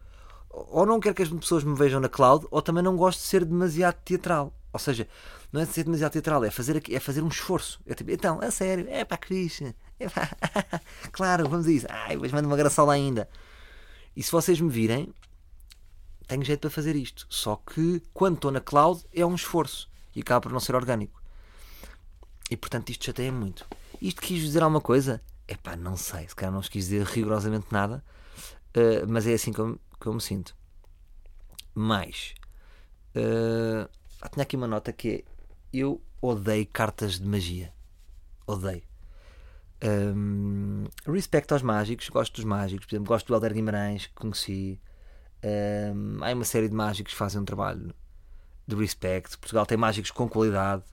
ou 0.53 0.85
não 0.85 0.99
quero 0.99 1.15
que 1.15 1.23
as 1.23 1.29
pessoas 1.29 1.63
me 1.63 1.75
vejam 1.75 1.99
na 1.99 2.07
cloud, 2.07 2.45
ou 2.51 2.61
também 2.61 2.83
não 2.83 2.95
gosto 2.95 3.19
de 3.19 3.25
ser 3.25 3.43
demasiado 3.43 3.95
teatral. 4.05 4.53
Ou 4.71 4.79
seja, 4.79 5.07
não 5.53 5.61
é 5.61 5.65
de 5.65 5.71
ser 5.71 5.83
demasiado 5.83 6.13
teatral, 6.13 6.43
é 6.43 6.49
fazer, 6.49 6.81
é 6.89 6.99
fazer 6.99 7.21
um 7.21 7.27
esforço. 7.27 7.79
É 7.85 7.93
tipo, 7.93 8.09
então, 8.09 8.41
a 8.41 8.49
sério, 8.49 8.87
é 8.89 9.05
para 9.05 9.17
Cristo. 9.17 9.73
É 9.99 10.09
pá, 10.09 10.27
claro, 11.13 11.47
vamos 11.47 11.67
a 11.67 11.71
isso. 11.71 11.85
Ai, 11.87 12.17
mas 12.17 12.31
manda 12.31 12.47
uma 12.47 12.57
graçola 12.57 12.93
ainda. 12.93 13.29
E 14.15 14.23
se 14.23 14.31
vocês 14.31 14.59
me 14.59 14.69
virem, 14.69 15.13
tenho 16.27 16.43
jeito 16.43 16.61
para 16.61 16.71
fazer 16.71 16.95
isto. 16.95 17.27
Só 17.29 17.55
que 17.55 18.01
quando 18.15 18.35
estou 18.35 18.51
na 18.51 18.59
cloud 18.59 19.05
é 19.13 19.23
um 19.23 19.35
esforço 19.35 19.87
e 20.15 20.21
acaba 20.21 20.41
por 20.41 20.51
não 20.51 20.59
ser 20.59 20.73
orgânico. 20.73 21.21
E 22.49 22.57
portanto 22.57 22.89
isto 22.89 23.05
chateia 23.05 23.31
muito. 23.31 23.67
Isto 24.01 24.21
quis 24.21 24.41
dizer 24.41 24.63
alguma 24.63 24.81
coisa? 24.81 25.21
É 25.47 25.55
pá, 25.55 25.75
não 25.75 25.95
sei. 25.95 26.27
Se 26.27 26.35
calhar 26.35 26.51
não 26.51 26.61
quis 26.61 26.85
dizer 26.85 27.05
rigorosamente 27.05 27.67
nada. 27.69 28.03
Uh, 28.75 29.05
mas 29.07 29.27
é 29.27 29.33
assim 29.33 29.53
que 29.53 29.59
eu, 29.59 29.79
que 30.01 30.07
eu 30.07 30.13
me 30.15 30.21
sinto. 30.21 30.55
Mas 31.75 32.33
uh, 33.15 33.87
tinha 34.31 34.43
aqui 34.43 34.55
uma 34.55 34.67
nota 34.67 34.91
que 34.91 35.09
é 35.09 35.32
eu 35.73 36.01
odeio 36.21 36.67
cartas 36.67 37.19
de 37.19 37.27
magia. 37.27 37.73
Odeio. 38.45 38.83
Um, 39.83 40.85
respeito 41.05 41.51
aos 41.53 41.61
mágicos, 41.61 42.07
gosto 42.07 42.35
dos 42.35 42.45
mágicos, 42.45 42.85
por 42.85 42.95
exemplo, 42.95 43.07
gosto 43.09 43.27
do 43.27 43.33
Helder 43.33 43.53
Guimarães, 43.53 44.05
que 44.05 44.13
conheci. 44.13 44.79
Um, 45.43 46.23
há 46.23 46.31
uma 46.31 46.45
série 46.45 46.69
de 46.69 46.75
mágicos 46.75 47.11
que 47.11 47.17
fazem 47.17 47.41
um 47.41 47.45
trabalho 47.45 47.93
de 48.65 48.75
respect. 48.75 49.37
Portugal 49.37 49.65
tem 49.65 49.77
mágicos 49.77 50.11
com 50.11 50.29
qualidade. 50.29 50.83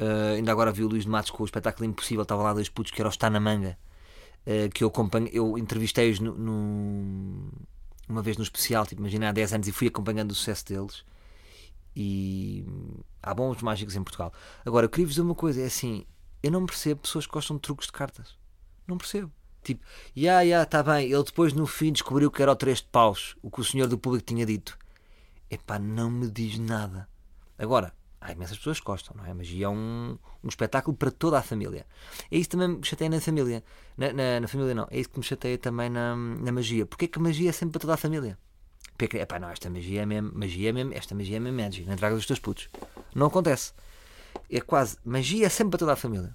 Uh, 0.00 0.36
ainda 0.36 0.52
agora 0.52 0.70
vi 0.70 0.84
o 0.84 0.88
Luís 0.88 1.04
de 1.04 1.10
Matos 1.10 1.30
com 1.30 1.42
o 1.42 1.46
espetáculo 1.46 1.86
Impossível, 1.86 2.22
estava 2.22 2.42
lá 2.42 2.52
dois 2.52 2.68
putos 2.68 2.92
que 2.92 3.00
era 3.00 3.08
o 3.08 3.10
Está 3.10 3.30
na 3.30 3.40
Manga, 3.40 3.78
uh, 4.46 4.68
que 4.70 4.84
eu, 4.84 4.92
eu 5.32 5.56
entrevistei-os 5.56 6.20
no, 6.20 6.34
no, 6.36 7.50
uma 8.06 8.22
vez 8.22 8.36
no 8.36 8.42
especial, 8.42 8.86
tipo, 8.86 9.00
imagina 9.00 9.30
há 9.30 9.32
10 9.32 9.54
anos, 9.54 9.68
e 9.68 9.72
fui 9.72 9.88
acompanhando 9.88 10.32
o 10.32 10.34
sucesso 10.34 10.66
deles. 10.66 11.04
E 11.96 12.62
há 13.22 13.32
bons 13.32 13.62
mágicos 13.62 13.96
em 13.96 14.04
Portugal. 14.04 14.30
Agora, 14.66 14.84
eu 14.84 14.90
queria 14.90 15.06
vos 15.06 15.14
dizer 15.14 15.22
uma 15.22 15.34
coisa: 15.34 15.62
é 15.62 15.64
assim, 15.64 16.04
eu 16.42 16.50
não 16.50 16.66
percebo 16.66 17.00
pessoas 17.00 17.26
que 17.26 17.32
gostam 17.32 17.56
de 17.56 17.62
truques 17.62 17.86
de 17.86 17.92
cartas. 17.92 18.36
Não 18.86 18.98
percebo. 18.98 19.32
Tipo, 19.62 19.82
ya, 20.14 20.22
yeah, 20.22 20.42
ya, 20.42 20.48
yeah, 20.48 20.64
está 20.64 20.82
bem. 20.82 21.10
Ele 21.10 21.24
depois 21.24 21.52
no 21.54 21.66
fim 21.66 21.92
descobriu 21.92 22.30
que 22.30 22.42
era 22.42 22.52
o 22.52 22.56
3 22.56 22.78
de 22.78 22.84
paus, 22.84 23.34
o 23.42 23.50
que 23.50 23.60
o 23.60 23.64
senhor 23.64 23.88
do 23.88 23.98
público 23.98 24.26
tinha 24.26 24.44
dito. 24.44 24.78
Epá, 25.50 25.78
não 25.78 26.10
me 26.10 26.30
diz 26.30 26.58
nada. 26.58 27.08
Agora, 27.58 27.92
há 28.20 28.32
imensas 28.32 28.58
pessoas 28.58 28.78
que 28.78 28.86
gostam, 28.86 29.16
não 29.16 29.24
é? 29.24 29.32
Magia 29.32 29.66
é 29.66 29.68
um, 29.68 30.18
um 30.44 30.48
espetáculo 30.48 30.96
para 30.96 31.10
toda 31.10 31.38
a 31.38 31.42
família. 31.42 31.86
É 32.30 32.36
isso 32.36 32.50
também 32.50 32.68
me 32.68 32.84
chateia 32.84 33.08
na 33.08 33.20
família. 33.20 33.64
Na, 33.96 34.12
na, 34.12 34.40
na, 34.40 34.48
família 34.48 34.74
não, 34.74 34.86
é 34.90 35.00
isso 35.00 35.08
que 35.08 35.18
me 35.18 35.24
chateia 35.24 35.56
também 35.56 35.88
na, 35.88 36.14
na 36.14 36.52
magia. 36.52 36.84
Porquê 36.84 37.08
que 37.08 37.18
a 37.18 37.22
magia 37.22 37.48
é 37.48 37.52
sempre 37.52 37.72
para 37.72 37.80
toda 37.80 37.94
a 37.94 37.96
família? 37.96 38.38
Porque, 38.96 39.18
epá, 39.18 39.38
não, 39.38 39.50
esta 39.50 39.68
magia 39.68 40.02
é 40.02 40.06
mesmo, 40.06 40.32
magia 40.34 40.70
é 40.70 40.72
mesmo, 40.72 40.94
esta 40.94 41.14
magia 41.14 41.36
é 41.36 41.40
mesmo 41.40 41.86
não 41.86 41.96
traga 41.96 42.14
dos 42.14 42.26
teus 42.26 42.38
putos. 42.38 42.68
Não 43.14 43.26
acontece. 43.26 43.72
É 44.50 44.60
quase, 44.60 44.96
magia 45.04 45.46
é 45.46 45.48
sempre 45.48 45.72
para 45.72 45.78
toda 45.80 45.92
a 45.92 45.96
família. 45.96 46.34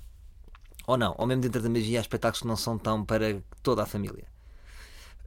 Ou 0.85 0.97
não, 0.97 1.15
ou 1.17 1.25
mesmo 1.25 1.41
dentro 1.41 1.61
da 1.61 1.69
magia 1.69 1.99
há 1.99 2.01
espetáculos 2.01 2.41
que 2.41 2.47
não 2.47 2.55
são 2.55 2.77
tão 2.77 3.03
para 3.03 3.41
toda 3.63 3.83
a 3.83 3.85
família. 3.85 4.25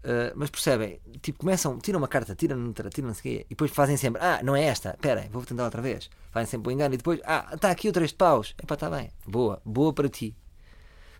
Uh, 0.05 0.31
mas 0.35 0.51
percebem, 0.51 1.01
tipo, 1.23 1.39
começam, 1.39 1.79
tiram 1.79 1.99
uma 1.99 2.09
carta, 2.09 2.35
tiram 2.35 2.63
outra, 2.67 2.91
tiram 2.91 3.09
não 3.09 3.15
sei 3.15 3.21
o 3.21 3.23
quê, 3.39 3.47
e 3.47 3.49
depois 3.51 3.71
fazem 3.71 3.97
sempre, 3.97 4.21
ah, 4.23 4.41
não 4.43 4.55
é 4.55 4.65
esta, 4.65 4.91
espera, 4.91 5.27
vou 5.33 5.43
tentar 5.45 5.65
outra 5.65 5.81
vez. 5.81 6.11
Fazem 6.31 6.47
sempre 6.51 6.69
o 6.69 6.71
um 6.71 6.75
engano 6.75 6.95
e 6.95 6.99
depois, 6.99 7.21
ah, 7.25 7.51
está 7.55 7.71
aqui 7.71 7.89
o 7.89 7.93
três 7.93 8.11
de 8.11 8.17
paus. 8.17 8.55
Epá, 8.63 8.75
está 8.75 8.91
bem, 8.91 9.11
boa, 9.27 9.63
boa 9.65 9.93
para 9.93 10.09
ti. 10.09 10.37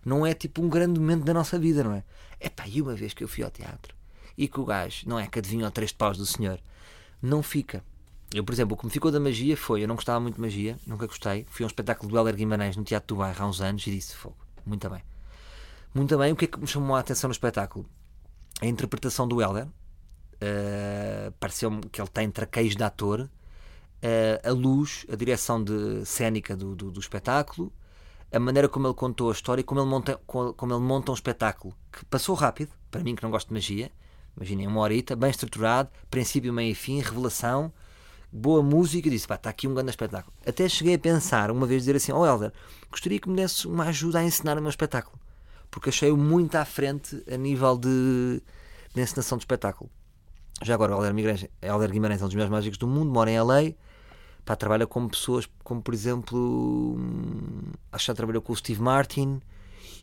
Não 0.05 0.25
é 0.25 0.33
tipo 0.35 0.61
um 0.61 0.69
grande 0.69 0.99
momento 0.99 1.23
da 1.23 1.33
nossa 1.33 1.57
vida, 1.57 1.83
não 1.83 1.93
é? 1.93 2.03
Epá, 2.39 2.67
e 2.67 2.79
uma 2.81 2.93
vez 2.93 3.13
que 3.13 3.23
eu 3.23 3.27
fui 3.27 3.43
ao 3.43 3.49
teatro 3.49 3.94
e 4.37 4.47
que 4.47 4.59
o 4.59 4.65
gajo, 4.65 5.07
não 5.07 5.19
é 5.19 5.27
que 5.27 5.39
adivinha 5.39 5.67
o 5.67 5.71
três 5.71 5.91
de 5.91 5.97
paus 5.97 6.17
do 6.17 6.25
senhor, 6.25 6.59
não 7.21 7.41
fica. 7.41 7.83
Eu, 8.33 8.43
por 8.43 8.53
exemplo, 8.53 8.75
o 8.75 8.77
que 8.77 8.85
me 8.85 8.91
ficou 8.91 9.11
da 9.11 9.19
magia 9.19 9.55
foi, 9.55 9.83
eu 9.83 9.87
não 9.87 9.95
gostava 9.95 10.19
muito 10.19 10.35
de 10.35 10.41
magia, 10.41 10.77
nunca 10.85 11.07
gostei, 11.07 11.45
fui 11.49 11.63
a 11.63 11.65
um 11.65 11.67
espetáculo 11.67 12.11
do 12.11 12.17
Heller 12.17 12.35
Guimarães 12.35 12.75
no 12.75 12.83
Teatro 12.83 13.15
do 13.15 13.19
Bairro 13.19 13.43
há 13.43 13.47
uns 13.47 13.61
anos 13.61 13.85
e 13.87 13.91
disse, 13.91 14.15
fogo, 14.15 14.37
muito 14.65 14.89
bem. 14.89 15.03
Muito 15.93 16.17
bem, 16.17 16.33
o 16.33 16.35
que 16.35 16.45
é 16.45 16.47
que 16.47 16.59
me 16.59 16.67
chamou 16.67 16.95
a 16.95 16.99
atenção 16.99 17.29
no 17.29 17.31
espetáculo? 17.31 17.85
a 18.61 18.65
interpretação 18.65 19.27
do 19.27 19.41
Helder. 19.41 19.65
Uh, 19.65 21.31
Pareceu-me 21.39 21.81
que 21.83 22.01
ele 22.01 22.09
tem 22.09 22.29
traqueios 22.29 22.75
de 22.75 22.83
ator. 22.83 23.21
Uh, 23.21 24.47
a 24.47 24.51
luz, 24.51 25.05
a 25.11 25.15
direção 25.15 25.63
de 25.63 26.05
cênica 26.05 26.55
do, 26.55 26.75
do, 26.75 26.91
do, 26.91 26.99
espetáculo, 26.99 27.73
a 28.31 28.39
maneira 28.39 28.69
como 28.69 28.87
ele 28.87 28.93
contou 28.93 29.29
a 29.29 29.31
história 29.31 29.61
e 29.61 29.63
como 29.63 29.81
ele, 29.81 29.89
monta, 29.89 30.19
como 30.25 30.73
ele 30.73 30.81
monta 30.81 31.11
um 31.11 31.15
espetáculo 31.15 31.73
que 31.91 32.05
passou 32.05 32.35
rápido, 32.35 32.71
para 32.91 33.01
mim 33.01 33.15
que 33.15 33.23
não 33.23 33.31
gosto 33.31 33.47
de 33.47 33.53
magia, 33.53 33.91
imaginem 34.35 34.67
uma 34.67 34.81
horita, 34.81 35.15
bem 35.15 35.29
estruturado, 35.29 35.89
princípio, 36.09 36.53
meio 36.53 36.71
e 36.71 36.75
fim, 36.75 36.99
revelação, 36.99 37.71
boa 38.31 38.61
música, 38.61 39.09
disse, 39.09 39.27
pá, 39.27 39.35
está 39.35 39.49
aqui 39.49 39.67
um 39.67 39.73
grande 39.73 39.91
espetáculo. 39.91 40.33
Até 40.45 40.67
cheguei 40.67 40.95
a 40.95 40.99
pensar, 40.99 41.51
uma 41.51 41.65
vez, 41.65 41.83
dizer 41.83 41.95
assim, 41.95 42.11
oh 42.11 42.25
Helder, 42.25 42.51
gostaria 42.89 43.19
que 43.19 43.29
me 43.29 43.35
desse 43.35 43.67
uma 43.67 43.85
ajuda 43.85 44.19
a 44.19 44.23
ensinar 44.23 44.57
o 44.57 44.61
meu 44.61 44.69
espetáculo 44.69 45.19
porque 45.75 45.89
achei-o 45.89 46.15
muito 46.15 46.55
à 46.55 46.63
frente 46.63 47.21
a 47.29 47.35
nível 47.35 47.77
de, 47.77 48.41
de 48.93 49.01
encenação 49.01 49.37
de 49.37 49.43
espetáculo. 49.43 49.89
Já 50.61 50.73
agora, 50.73 50.95
o 50.95 50.99
Helder 50.99 51.13
Guimarães, 51.13 51.47
Helder 51.61 51.91
Guimarães 51.91 52.21
é 52.21 52.23
um 52.23 52.27
dos 52.27 52.35
melhores 52.35 52.51
mágicos 52.51 52.77
do 52.77 52.87
mundo, 52.87 53.11
mora 53.11 53.29
em 53.29 53.37
LA, 53.37 53.73
pá, 54.45 54.55
trabalha 54.55 54.87
com 54.87 55.05
pessoas 55.09 55.49
como, 55.65 55.81
por 55.81 55.93
exemplo, 55.93 56.95
hum, 56.97 57.73
acho 57.91 58.05
que 58.05 58.07
já 58.07 58.15
trabalhou 58.15 58.41
com 58.41 58.53
o 58.53 58.55
Steve 58.55 58.81
Martin 58.81 59.41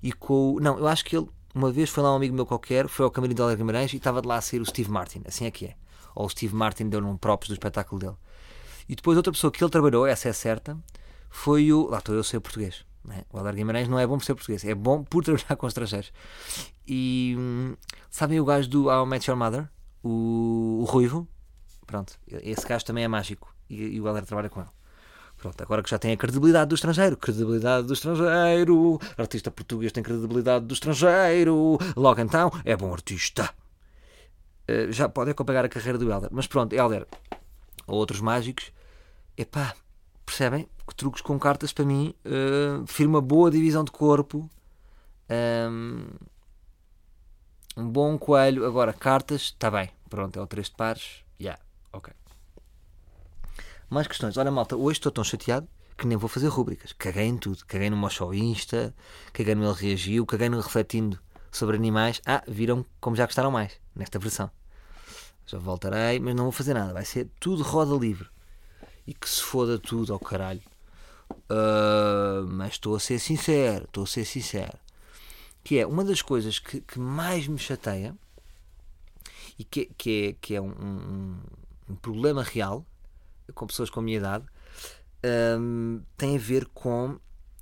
e 0.03 0.13
com. 0.13 0.59
Não, 0.61 0.79
eu 0.79 0.87
acho 0.87 1.07
que 1.07 1.17
ele, 1.17 1.27
uma 1.55 1.71
vez, 1.71 1.91
foi 1.91 2.03
lá 2.03 2.13
um 2.13 2.17
amigo 2.17 2.35
meu 2.35 2.47
qualquer, 2.47 2.89
foi 2.89 3.05
ao 3.05 3.11
camarim 3.11 3.35
do 3.35 3.43
Helder 3.43 3.57
Guimarães 3.57 3.93
e 3.93 3.97
estava 3.97 4.23
de 4.23 4.29
lá 4.29 4.37
a 4.37 4.41
sair 4.41 4.61
o 4.61 4.67
Steve 4.67 4.91
Martin, 4.91 5.23
assim 5.27 5.45
é 5.47 5.51
que 5.51 5.67
é. 5.67 5.77
Ou 6.15 6.27
o 6.27 6.29
Steve 6.29 6.55
Martin 6.55 6.89
deu-lhe 6.89 7.07
um 7.07 7.17
próprio 7.17 7.49
do 7.49 7.55
espetáculo 7.55 8.01
dele. 8.01 8.17
E 8.89 8.95
depois 8.95 9.17
outra 9.17 9.33
pessoa 9.33 9.51
que 9.51 9.63
ele 9.63 9.71
trabalhou, 9.71 10.07
essa 10.07 10.29
é 10.29 10.33
certa, 10.33 10.77
foi 11.31 11.73
o. 11.73 11.89
Lá 11.89 11.99
estou 11.99 12.15
eu 12.15 12.21
a 12.21 12.25
ser 12.25 12.41
português. 12.41 12.85
É? 13.11 13.25
O 13.33 13.39
Helder 13.39 13.55
Guimarães 13.55 13.89
não 13.89 13.99
é 13.99 14.07
bom 14.07 14.17
por 14.17 14.25
ser 14.25 14.35
português, 14.35 14.65
é 14.65 14.75
bom 14.75 15.03
por 15.03 15.25
trabalhar 15.25 15.57
com 15.57 15.67
estrangeiros. 15.67 16.13
E 16.87 17.35
hum, 17.39 17.75
sabem 18.11 18.39
o 18.41 18.45
gajo 18.45 18.69
do 18.69 18.87
How 18.87 19.05
I 19.05 19.09
Met 19.09 19.29
Your 19.29 19.39
Mother? 19.39 19.69
O, 20.03 20.81
o 20.83 20.85
Ruivo? 20.85 21.27
Pronto, 21.87 22.19
esse 22.27 22.67
gajo 22.67 22.85
também 22.85 23.05
é 23.05 23.09
mágico 23.09 23.55
e, 23.69 23.97
e 23.97 24.01
o 24.01 24.07
Helder 24.07 24.25
trabalha 24.25 24.49
com 24.49 24.61
ele. 24.61 24.71
Pronto, 25.43 25.61
agora 25.61 25.83
que 25.83 25.91
já 25.91 25.99
tem 25.99 26.13
a 26.13 26.17
credibilidade 26.17 26.69
do 26.69 26.77
estrangeiro, 26.77 27.17
credibilidade 27.17 27.85
do 27.89 27.95
estrangeiro, 27.95 29.01
artista 29.19 29.51
português 29.51 29.91
tem 29.91 30.01
credibilidade 30.01 30.65
do 30.65 30.73
estrangeiro, 30.73 31.79
logo 31.97 32.21
então 32.21 32.49
é 32.65 32.77
bom 32.77 32.93
artista. 32.93 33.53
Uh, 34.71 34.93
já 34.93 35.09
pode 35.09 35.33
acompanhar 35.33 35.65
a 35.65 35.69
carreira 35.69 35.99
do 35.99 36.09
Helder. 36.09 36.29
Mas 36.31 36.47
pronto, 36.47 36.73
Helder, 36.73 37.09
ou 37.89 37.97
outros 37.97 38.21
mágicos, 38.21 38.71
epá, 39.37 39.75
percebem? 40.25 40.69
Que 40.87 40.95
truques 40.95 41.21
com 41.21 41.37
cartas 41.41 41.73
para 41.73 41.85
mim, 41.85 42.15
uh, 42.25 42.87
firma 42.87 43.21
boa 43.21 43.51
divisão 43.51 43.83
de 43.83 43.91
corpo, 43.91 44.49
um, 45.69 46.05
um 47.77 47.89
bom 47.91 48.17
coelho. 48.17 48.65
Agora, 48.65 48.93
cartas, 48.93 49.41
está 49.41 49.73
bem, 49.73 49.91
pronto, 50.09 50.39
é 50.39 50.41
o 50.41 50.47
3 50.47 50.69
de 50.69 50.77
pares, 50.77 51.25
já, 51.37 51.47
yeah, 51.47 51.63
ok. 51.93 52.15
Mais 53.93 54.07
questões. 54.07 54.39
Olha, 54.39 54.51
malta, 54.51 54.75
hoje 54.75 55.01
estou 55.01 55.13
tão 55.13 55.23
chateado 55.23 55.69
que 55.99 56.07
nem 56.07 56.17
vou 56.17 56.27
fazer 56.27 56.49
rúbricas. 56.49 56.95
Caguei 56.95 57.27
em 57.27 57.37
tudo. 57.37 57.63
Caguei 57.67 57.91
no 57.91 57.97
Mocho 57.99 58.33
Insta, 58.33 58.95
caguei 59.35 59.55
no 59.55 59.63
Ele 59.67 59.75
Reagiu, 59.75 60.25
caguei 60.25 60.49
no 60.49 60.59
Refletindo 60.59 61.21
sobre 61.51 61.77
Animais. 61.77 62.23
Ah, 62.25 62.43
viram 62.49 62.87
como 63.03 63.15
já 63.17 63.27
gostaram 63.27 63.51
mais 63.51 63.79
nesta 63.95 64.19
versão. 64.19 64.51
Já 65.45 65.59
voltarei, 65.59 66.19
mas 66.19 66.35
não 66.35 66.45
vou 66.45 66.53
fazer 66.53 66.73
nada. 66.73 66.95
Vai 66.95 67.05
ser 67.05 67.29
tudo 67.39 67.63
roda 67.63 67.95
livre. 67.95 68.31
E 69.07 69.13
que 69.13 69.29
se 69.29 69.43
foda 69.43 69.79
tudo 69.79 70.15
ao 70.15 70.19
caralho. 70.19 70.63
Uh, 71.31 72.47
mas 72.49 72.73
estou 72.73 72.97
a 72.97 72.99
ser 72.99 73.19
sincero, 73.19 73.85
estou 73.85 74.05
a 74.05 74.07
ser 74.07 74.25
sincero. 74.25 74.79
Que 75.63 75.79
é 75.79 75.87
uma 75.87 76.03
das 76.03 76.23
coisas 76.23 76.59
que, 76.59 76.81
que 76.81 76.99
mais 76.99 77.47
me 77.47 77.59
chateia 77.59 78.17
e 79.59 79.65
que, 79.65 79.85
que 79.99 80.29
é, 80.29 80.37
que 80.41 80.55
é 80.55 80.63
um, 80.63 80.71
um, 80.71 81.37
um 81.91 81.95
problema 81.95 82.43
real 82.43 82.87
com 83.55 83.67
pessoas 83.67 83.91
com 83.91 84.01
a 84.01 84.03
minha 84.03 84.19
idade 84.19 84.45
um, 85.25 86.03
tem 86.17 86.37
a 86.37 86.39
ver 86.39 86.67
com. 86.67 87.19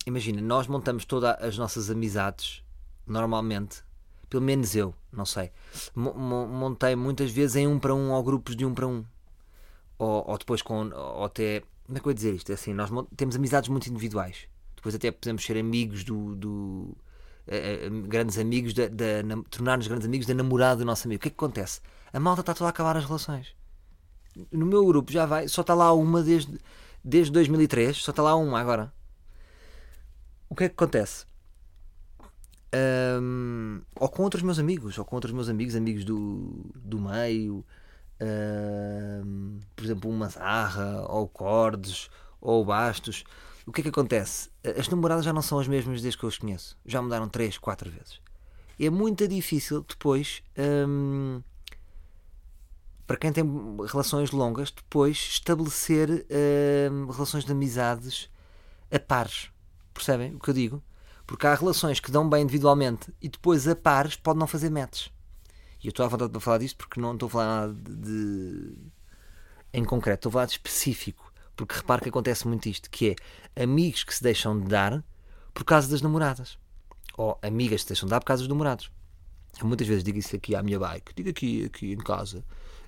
Imagina, 0.06 0.40
nós 0.40 0.66
montamos 0.66 1.04
todas 1.04 1.36
as 1.42 1.58
nossas 1.58 1.90
amizades 1.90 2.64
normalmente, 3.06 3.82
pelo 4.28 4.42
menos 4.42 4.74
eu, 4.74 4.94
não 5.12 5.26
sei. 5.26 5.50
Montei 5.94 6.96
muitas 6.96 7.30
vezes 7.30 7.56
em 7.56 7.66
um 7.66 7.78
para 7.78 7.94
um 7.94 8.12
ou 8.12 8.22
grupos 8.22 8.56
de 8.56 8.64
um 8.64 8.74
para 8.74 8.86
um. 8.86 9.04
Ou, 9.98 10.24
ou 10.30 10.38
depois 10.38 10.62
com. 10.62 10.90
Ou 10.90 11.24
até. 11.24 11.62
Como 11.84 11.98
é 11.98 12.00
que 12.00 12.06
eu 12.06 12.10
ia 12.10 12.14
dizer 12.14 12.34
isto? 12.34 12.50
É 12.50 12.54
assim, 12.54 12.72
nós 12.72 12.90
temos 13.16 13.36
amizades 13.36 13.68
muito 13.68 13.88
individuais. 13.88 14.48
Depois 14.76 14.94
até 14.94 15.10
podemos 15.10 15.44
ser 15.44 15.58
amigos 15.58 16.04
do. 16.04 16.34
do 16.36 16.96
uh, 17.46 18.08
grandes 18.08 18.38
amigos, 18.38 18.72
da, 18.72 18.88
da 18.88 19.22
tornar-nos 19.50 19.86
grandes 19.86 20.06
amigos 20.06 20.26
da 20.26 20.32
namorada 20.32 20.76
do 20.76 20.84
nosso 20.86 21.06
amigo. 21.06 21.18
O 21.18 21.22
que 21.22 21.28
é 21.28 21.30
que 21.30 21.36
acontece? 21.36 21.80
A 22.12 22.18
malta 22.18 22.40
está 22.40 22.54
toda 22.54 22.68
a 22.68 22.70
acabar 22.70 22.96
as 22.96 23.04
relações 23.04 23.59
no 24.50 24.66
meu 24.66 24.84
grupo 24.86 25.12
já 25.12 25.26
vai, 25.26 25.48
só 25.48 25.60
está 25.60 25.74
lá 25.74 25.92
uma 25.92 26.22
desde, 26.22 26.58
desde 27.02 27.32
2003, 27.32 27.96
só 27.96 28.10
está 28.10 28.22
lá 28.22 28.34
uma 28.34 28.60
agora. 28.60 28.92
O 30.48 30.54
que 30.54 30.64
é 30.64 30.68
que 30.68 30.74
acontece? 30.74 31.26
Um, 32.72 33.80
ou 33.96 34.08
com 34.08 34.22
outros 34.22 34.42
meus 34.42 34.58
amigos, 34.58 34.98
ou 34.98 35.04
com 35.04 35.16
outros 35.16 35.32
meus 35.32 35.48
amigos, 35.48 35.74
amigos 35.74 36.04
do, 36.04 36.70
do 36.74 37.00
meio, 37.00 37.64
um, 38.20 39.58
por 39.74 39.84
exemplo, 39.84 40.10
uma 40.10 40.28
Zarra, 40.28 41.06
ou 41.08 41.28
Cordes, 41.28 42.10
ou 42.40 42.64
Bastos. 42.64 43.24
O 43.66 43.72
que 43.72 43.80
é 43.80 43.84
que 43.84 43.90
acontece? 43.90 44.50
As 44.78 44.88
namoradas 44.88 45.24
já 45.24 45.32
não 45.32 45.42
são 45.42 45.58
as 45.58 45.68
mesmas 45.68 46.02
desde 46.02 46.18
que 46.18 46.24
eu 46.24 46.28
os 46.28 46.38
conheço. 46.38 46.76
Já 46.84 47.00
mudaram 47.00 47.28
3, 47.28 47.58
4 47.58 47.90
vezes. 47.90 48.20
É 48.78 48.88
muito 48.88 49.28
difícil 49.28 49.84
depois 49.86 50.42
um, 50.88 51.42
para 53.10 53.16
quem 53.16 53.32
tem 53.32 53.44
relações 53.88 54.30
longas, 54.30 54.70
depois 54.70 55.16
estabelecer 55.16 56.08
uh, 56.08 57.10
relações 57.10 57.44
de 57.44 57.50
amizades 57.50 58.30
a 58.88 59.00
pares. 59.00 59.50
Percebem 59.92 60.36
o 60.36 60.38
que 60.38 60.48
eu 60.48 60.54
digo? 60.54 60.82
Porque 61.26 61.44
há 61.44 61.52
relações 61.56 61.98
que 61.98 62.12
dão 62.12 62.30
bem 62.30 62.44
individualmente 62.44 63.12
e 63.20 63.28
depois 63.28 63.66
a 63.66 63.74
pares 63.74 64.14
pode 64.14 64.38
não 64.38 64.46
fazer 64.46 64.70
matches. 64.70 65.10
E 65.82 65.88
eu 65.88 65.90
estou 65.90 66.06
à 66.06 66.08
vontade 66.08 66.30
para 66.30 66.40
falar 66.40 66.58
disto 66.58 66.76
porque 66.76 67.00
não 67.00 67.14
estou 67.14 67.26
a 67.26 67.30
falar 67.30 67.46
nada 67.46 67.72
de, 67.74 67.96
de 67.96 68.78
em 69.74 69.84
concreto, 69.84 70.28
estou 70.28 70.30
a 70.30 70.32
falar 70.34 70.46
de 70.46 70.52
específico. 70.52 71.32
Porque 71.56 71.74
repare 71.74 72.02
que 72.02 72.10
acontece 72.10 72.46
muito 72.46 72.68
isto, 72.68 72.88
que 72.88 73.16
é 73.56 73.64
amigos 73.64 74.04
que 74.04 74.14
se 74.14 74.22
deixam 74.22 74.56
de 74.60 74.68
dar 74.68 75.04
por 75.52 75.64
causa 75.64 75.88
das 75.88 76.00
namoradas. 76.00 76.56
Ou 77.18 77.36
amigas 77.42 77.80
que 77.80 77.86
se 77.86 77.88
deixam 77.88 78.06
de 78.06 78.10
dar 78.10 78.20
por 78.20 78.26
causa 78.26 78.44
dos 78.44 78.48
namorados. 78.48 78.88
Eu 79.60 79.66
muitas 79.66 79.88
vezes 79.88 80.04
digo 80.04 80.16
isso 80.16 80.36
aqui 80.36 80.54
à 80.54 80.62
minha 80.62 80.78
bike, 80.78 81.12
digo 81.12 81.30
aqui, 81.30 81.64
aqui 81.64 81.92
em 81.92 81.98
casa 81.98 82.44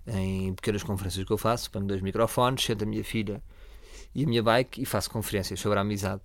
em 0.07 0.55
pequenas 0.55 0.83
conferências 0.83 1.25
que 1.25 1.33
eu 1.33 1.39
faço, 1.39 1.71
ponho 1.71 1.87
dois 1.87 2.01
microfones, 2.01 2.65
sento 2.65 2.83
a 2.83 2.87
minha 2.87 3.05
filha 3.05 3.43
e 4.15 4.25
a 4.25 4.27
minha 4.27 4.43
bike 4.43 4.83
e 4.83 4.85
faço 4.85 5.11
conferências 5.11 5.61
sobre 5.61 5.79
a 5.79 5.83
amizade. 5.83 6.21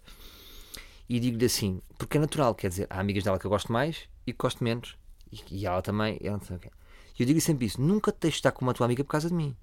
E 1.10 1.20
digo-lhe 1.20 1.46
assim, 1.46 1.82
porque 1.98 2.18
é 2.18 2.22
natural, 2.22 2.54
quer 2.54 2.70
dizer, 2.70 2.88
há 2.90 3.00
amigas 3.00 3.24
dela 3.24 3.40
que 3.40 3.46
eu 3.46 3.50
gosto 3.50 3.72
mais 3.72 4.10
e 4.26 4.34
que 4.34 4.38
gosto 4.38 4.64
menos, 4.64 4.98
e, 5.32 5.42
e 5.52 5.66
ela 5.66 5.82
também. 5.82 6.18
E 6.22 6.28
ela, 6.28 6.38
okay. 6.38 6.72
eu 7.18 7.26
digo 7.26 7.40
sempre 7.40 7.66
isso: 7.66 7.82
nunca 7.82 8.12
te 8.12 8.20
deixes 8.22 8.38
estar 8.38 8.52
com 8.52 8.66
uma 8.66 8.74
tua 8.74 8.86
amiga 8.86 9.04
por 9.04 9.12
causa 9.12 9.30
de 9.30 9.34
mim. 9.34 9.56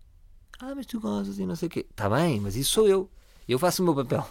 Ah, 0.61 0.75
mas 0.75 0.87
tu 0.87 1.01
gostas 1.01 1.39
e 1.39 1.47
não 1.47 1.57
sei 1.57 1.67
o 1.69 1.71
quê. 1.71 1.87
Está 1.91 2.09
bem, 2.09 2.41
mas 2.41 2.57
isso 2.57 2.71
sou 2.71 2.89
eu. 2.89 3.11
Eu 3.49 3.59
faço 3.59 3.83
o 3.83 3.85
meu 3.85 3.95
papel. 3.95 4.27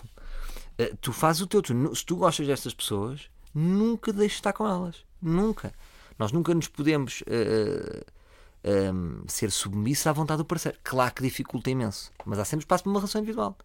Uh, 0.79 0.95
tu 1.01 1.11
fazes 1.11 1.41
o 1.41 1.47
teu. 1.47 1.61
Tu, 1.61 1.95
se 1.95 2.05
tu 2.05 2.15
gostas 2.15 2.47
destas 2.47 2.73
pessoas, 2.73 3.29
nunca 3.53 4.11
deixes 4.11 4.37
estar 4.37 4.53
com 4.53 4.65
elas. 4.67 5.05
Nunca. 5.21 5.73
Nós 6.17 6.31
nunca 6.31 6.53
nos 6.53 6.67
podemos. 6.67 7.21
Uh, 7.21 8.03
um, 8.63 9.23
ser 9.27 9.51
submisso 9.51 10.09
à 10.09 10.13
vontade 10.13 10.37
do 10.37 10.45
parceiro. 10.45 10.77
Claro 10.83 11.13
que 11.13 11.21
dificulta 11.21 11.69
imenso, 11.69 12.11
mas 12.25 12.39
há 12.39 12.45
sempre 12.45 12.63
espaço 12.63 12.83
para 12.83 12.91
uma 12.91 12.99
relação 12.99 13.21
individual. 13.21 13.57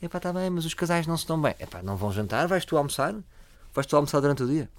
Epá, 0.00 0.18
está 0.18 0.32
bem, 0.32 0.50
mas 0.50 0.64
os 0.64 0.74
casais 0.74 1.06
não 1.06 1.16
se 1.16 1.22
estão 1.22 1.40
bem. 1.40 1.54
Epá, 1.58 1.82
não 1.82 1.96
vão 1.96 2.12
jantar, 2.12 2.46
vais 2.46 2.64
tu 2.64 2.76
almoçar? 2.76 3.14
Vais 3.72 3.86
tu 3.86 3.96
almoçar 3.96 4.20
durante 4.20 4.42
o 4.42 4.46
dia? 4.46 4.70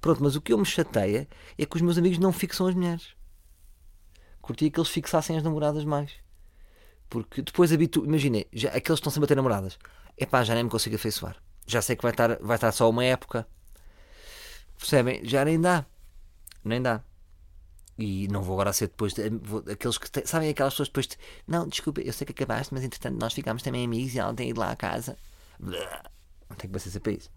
Pronto, 0.00 0.22
mas 0.22 0.36
o 0.36 0.40
que 0.40 0.52
eu 0.52 0.58
me 0.58 0.64
chateia 0.64 1.28
é 1.58 1.66
que 1.66 1.76
os 1.76 1.82
meus 1.82 1.98
amigos 1.98 2.18
não 2.18 2.32
fixam 2.32 2.66
as 2.66 2.74
mulheres. 2.74 3.14
Curtia 4.40 4.70
que 4.70 4.78
eles 4.78 4.90
fixassem 4.90 5.36
as 5.36 5.42
namoradas 5.42 5.84
mais. 5.84 6.12
Porque 7.08 7.42
depois 7.42 7.72
habito, 7.72 8.04
imaginem, 8.04 8.46
já, 8.52 8.68
aqueles 8.68 8.84
que 8.84 8.92
estão 8.92 9.12
sempre 9.12 9.26
a 9.26 9.28
ter 9.28 9.36
namoradas. 9.36 9.78
Epá, 10.16 10.42
já 10.44 10.54
nem 10.54 10.64
me 10.64 10.70
consigo 10.70 10.96
afeiçoar. 10.96 11.36
Já 11.66 11.82
sei 11.82 11.96
que 11.96 12.02
vai 12.02 12.12
estar, 12.12 12.38
vai 12.40 12.56
estar 12.56 12.72
só 12.72 12.88
uma 12.88 13.04
época. 13.04 13.46
Percebem? 14.78 15.24
Já 15.24 15.44
nem 15.44 15.60
dá. 15.60 15.84
Nem 16.64 16.80
dá. 16.80 17.02
E 17.98 18.28
não 18.28 18.42
vou 18.42 18.54
agora 18.54 18.72
ser 18.72 18.88
depois 18.88 19.14
de, 19.14 19.30
vou, 19.30 19.64
aqueles 19.70 19.96
que 19.96 20.10
te, 20.10 20.26
sabem 20.26 20.50
aquelas 20.50 20.74
pessoas 20.74 20.88
depois 20.88 21.06
de, 21.06 21.16
não, 21.46 21.66
desculpa, 21.66 22.00
eu 22.02 22.12
sei 22.12 22.26
que 22.26 22.32
acabaste, 22.32 22.74
mas 22.74 22.84
entretanto 22.84 23.18
nós 23.18 23.32
ficámos 23.32 23.62
também 23.62 23.84
amigos 23.84 24.14
e 24.14 24.18
ela 24.18 24.34
tem 24.34 24.50
ido 24.50 24.60
lá 24.60 24.70
à 24.70 24.76
casa. 24.76 25.16
Não 25.58 26.56
tem 26.56 26.68
que 26.68 26.74
paciência 26.74 27.00
para 27.00 27.12
isso. 27.12 27.30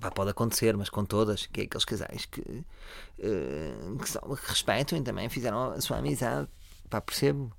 Pá, 0.00 0.10
pode 0.10 0.30
acontecer, 0.30 0.74
mas 0.76 0.88
com 0.88 1.04
todas, 1.04 1.46
que 1.46 1.60
é 1.60 1.64
aqueles 1.64 1.84
casais 1.84 2.24
que, 2.24 2.40
uh, 2.40 3.98
que, 3.98 4.08
só, 4.08 4.20
que 4.20 4.48
respeitam 4.48 4.98
e 4.98 5.02
também 5.02 5.28
fizeram 5.28 5.72
a 5.72 5.80
sua 5.82 5.98
amizade. 5.98 6.48
Pá, 6.88 7.02
percebo, 7.02 7.52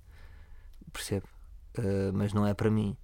percebo, 0.92 1.28
uh, 1.78 2.12
mas 2.12 2.34
não 2.34 2.48
é 2.48 2.56
para 2.56 2.72
mim. 2.72 2.98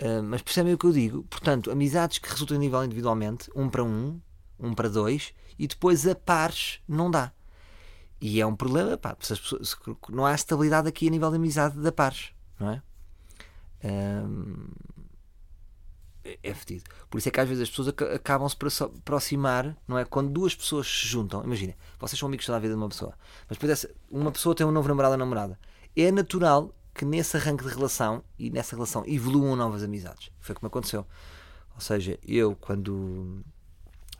Uh, 0.00 0.22
mas 0.22 0.40
percebem 0.40 0.72
o 0.72 0.78
que 0.78 0.86
eu 0.86 0.92
digo? 0.92 1.24
Portanto, 1.24 1.70
amizades 1.72 2.18
que 2.18 2.30
resultam 2.30 2.56
a 2.56 2.60
nível 2.60 2.84
individualmente, 2.84 3.50
um 3.56 3.68
para 3.68 3.82
um, 3.82 4.20
um 4.58 4.72
para 4.72 4.88
dois, 4.88 5.34
e 5.58 5.66
depois 5.66 6.06
a 6.06 6.14
pares 6.14 6.80
não 6.86 7.10
dá. 7.10 7.32
E 8.20 8.40
é 8.40 8.46
um 8.46 8.54
problema, 8.54 8.98
pá, 8.98 9.14
pessoas, 9.14 9.76
não 10.10 10.26
há 10.26 10.34
estabilidade 10.34 10.88
aqui 10.88 11.08
a 11.08 11.10
nível 11.10 11.30
de 11.30 11.36
amizade 11.36 11.80
da 11.80 11.90
pares, 11.90 12.32
não 12.58 12.70
é? 12.70 12.82
Hum, 13.82 14.68
é 16.42 16.52
fedido. 16.52 16.84
Por 17.08 17.18
isso 17.18 17.28
é 17.28 17.32
que 17.32 17.40
às 17.40 17.48
vezes 17.48 17.62
as 17.62 17.70
pessoas 17.70 17.88
acabam-se 18.14 18.54
por 18.54 18.68
aproximar, 18.68 19.74
não 19.88 19.96
é? 19.98 20.04
Quando 20.04 20.30
duas 20.30 20.54
pessoas 20.54 20.86
se 20.86 21.06
juntam, 21.06 21.42
imagina, 21.42 21.74
vocês 21.98 22.18
são 22.18 22.26
amigos 22.28 22.44
toda 22.44 22.56
a 22.56 22.60
vida 22.60 22.74
de 22.74 22.78
uma 22.78 22.88
pessoa, 22.88 23.14
mas 23.48 23.56
depois 23.56 23.86
uma 24.10 24.30
pessoa 24.30 24.54
tem 24.54 24.66
um 24.66 24.70
novo 24.70 24.88
namorado 24.88 25.12
ou 25.12 25.18
namorada. 25.18 25.58
É 25.96 26.10
natural 26.12 26.74
que 26.92 27.04
nesse 27.04 27.36
arranque 27.36 27.64
de 27.64 27.70
relação 27.70 28.22
e 28.38 28.50
nessa 28.50 28.76
relação 28.76 29.02
evoluam 29.06 29.56
novas 29.56 29.82
amizades. 29.82 30.30
Foi 30.40 30.54
como 30.54 30.66
aconteceu. 30.66 31.06
Ou 31.74 31.80
seja, 31.80 32.18
eu 32.22 32.54
quando 32.54 33.42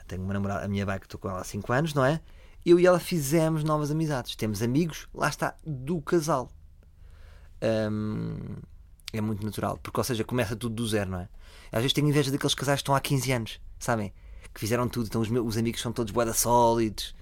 tenho 0.09 0.23
uma 0.23 0.33
namorada, 0.33 0.65
a 0.65 0.69
minha 0.69 0.87
bike, 0.87 1.05
estou 1.05 1.21
com 1.21 1.29
ela 1.29 1.41
há 1.41 1.45
5 1.45 1.73
anos, 1.73 1.95
não 1.95 2.05
é? 2.05 2.21
Eu 2.65 2.79
e 2.79 2.87
ela 2.87 3.01
fizemos 3.01 3.65
novas 3.65 3.91
amizades. 3.91 4.37
Temos 4.37 4.63
amigos, 4.63 5.09
lá 5.15 5.29
está, 5.29 5.55
do 5.65 6.01
casal. 6.01 6.51
Hum, 7.63 8.57
é 9.13 9.21
muito 9.21 9.45
natural, 9.45 9.79
porque, 9.83 9.99
ou 9.99 10.05
seja, 10.05 10.25
começa 10.25 10.55
tudo 10.55 10.75
do 10.75 10.87
zero, 10.87 11.11
não 11.11 11.21
é? 11.21 11.29
Às 11.73 11.81
vezes 11.81 11.93
tenho 11.93 12.09
inveja 12.09 12.31
daqueles 12.31 12.55
casais 12.55 12.79
que 12.79 12.83
estão 12.83 12.95
há 12.95 13.01
15 13.01 13.33
anos, 13.33 13.61
sabem? 13.79 14.13
Que 14.53 14.61
fizeram 14.61 14.89
tudo, 14.89 15.07
então 15.07 15.21
os, 15.21 15.29
meus, 15.29 15.47
os 15.47 15.57
amigos 15.57 15.81
são 15.81 15.93
todos 15.93 16.13
boeda 16.13 16.33
sólidos. 16.33 17.15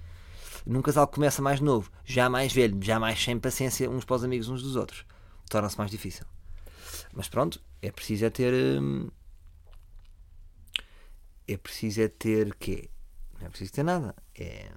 Num 0.65 0.81
casal 0.81 1.07
que 1.07 1.15
começa 1.15 1.41
mais 1.41 1.59
novo, 1.59 1.91
já 2.05 2.29
mais 2.29 2.53
velho, 2.53 2.77
já 2.81 2.99
mais 2.99 3.21
sem 3.23 3.39
paciência 3.39 3.89
uns 3.89 4.05
para 4.05 4.17
os 4.17 4.23
amigos 4.23 4.49
uns 4.49 4.61
dos 4.61 4.75
outros, 4.75 5.05
torna-se 5.49 5.77
mais 5.77 5.89
difícil. 5.89 6.25
Mas 7.13 7.27
pronto, 7.27 7.61
é 7.81 7.91
preciso 7.91 8.25
é 8.25 8.29
ter. 8.29 8.53
Hum, 8.53 9.09
é 11.47 11.57
preciso 11.57 12.01
é 12.01 12.07
ter 12.07 12.53
quê? 12.55 12.89
Não 13.39 13.47
é 13.47 13.49
preciso 13.49 13.71
ter 13.71 13.83
nada. 13.83 14.15
É. 14.35 14.69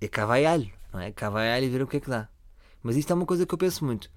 É 0.00 0.08
cavaialho, 0.08 0.70
não 0.92 1.00
é? 1.00 1.10
Cavaialho 1.12 1.64
e 1.66 1.68
ver 1.68 1.82
o 1.82 1.86
que 1.86 1.96
é 1.96 2.00
que 2.00 2.10
dá. 2.10 2.28
Mas 2.82 2.96
isto 2.96 3.10
é 3.10 3.14
uma 3.14 3.26
coisa 3.26 3.46
que 3.46 3.52
eu 3.52 3.58
penso 3.58 3.84
muito. 3.84 4.10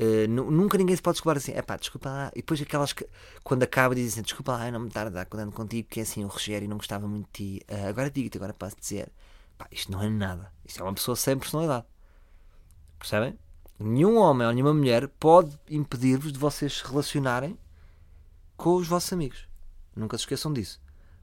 Uh, 0.00 0.26
nunca 0.26 0.78
ninguém 0.78 0.96
se 0.96 1.02
pode 1.02 1.16
desculpar 1.16 1.36
assim, 1.36 1.52
é 1.52 1.60
pá, 1.60 1.76
desculpa 1.76 2.08
lá. 2.08 2.32
E 2.34 2.40
depois 2.40 2.60
aquelas 2.62 2.92
que, 2.92 3.06
quando 3.44 3.62
acaba, 3.62 3.94
dizem 3.94 4.08
assim: 4.08 4.22
desculpa 4.22 4.52
lá, 4.52 4.70
não 4.70 4.80
me 4.80 4.88
estar 4.88 5.06
a 5.06 5.10
dar 5.10 5.26
cuidando 5.26 5.52
contigo, 5.52 5.86
porque 5.88 6.00
é 6.00 6.02
assim, 6.04 6.24
o 6.24 6.28
Rogério 6.28 6.66
não 6.68 6.78
gostava 6.78 7.06
muito 7.06 7.26
de 7.26 7.58
ti. 7.58 7.66
Uh, 7.70 7.88
agora 7.88 8.10
digo-te, 8.10 8.38
agora 8.38 8.54
posso 8.54 8.76
dizer: 8.80 9.12
pá, 9.58 9.66
isto 9.70 9.92
não 9.92 10.02
é 10.02 10.08
nada. 10.08 10.50
Isto 10.64 10.80
é 10.80 10.84
uma 10.84 10.94
pessoa 10.94 11.14
sem 11.16 11.38
personalidade. 11.38 11.84
Percebem? 12.98 13.38
Nenhum 13.78 14.16
homem 14.16 14.46
ou 14.46 14.52
nenhuma 14.52 14.72
mulher 14.72 15.06
pode 15.06 15.58
impedir-vos 15.68 16.32
de 16.32 16.38
vocês 16.38 16.78
se 16.78 16.84
relacionarem 16.84 17.58
com 18.56 18.76
os 18.76 18.88
vossos 18.88 19.12
amigos. 19.12 19.48
Nunca 19.94 20.16
se 20.16 20.22
esqueçam 20.22 20.52
disso. 20.52 20.80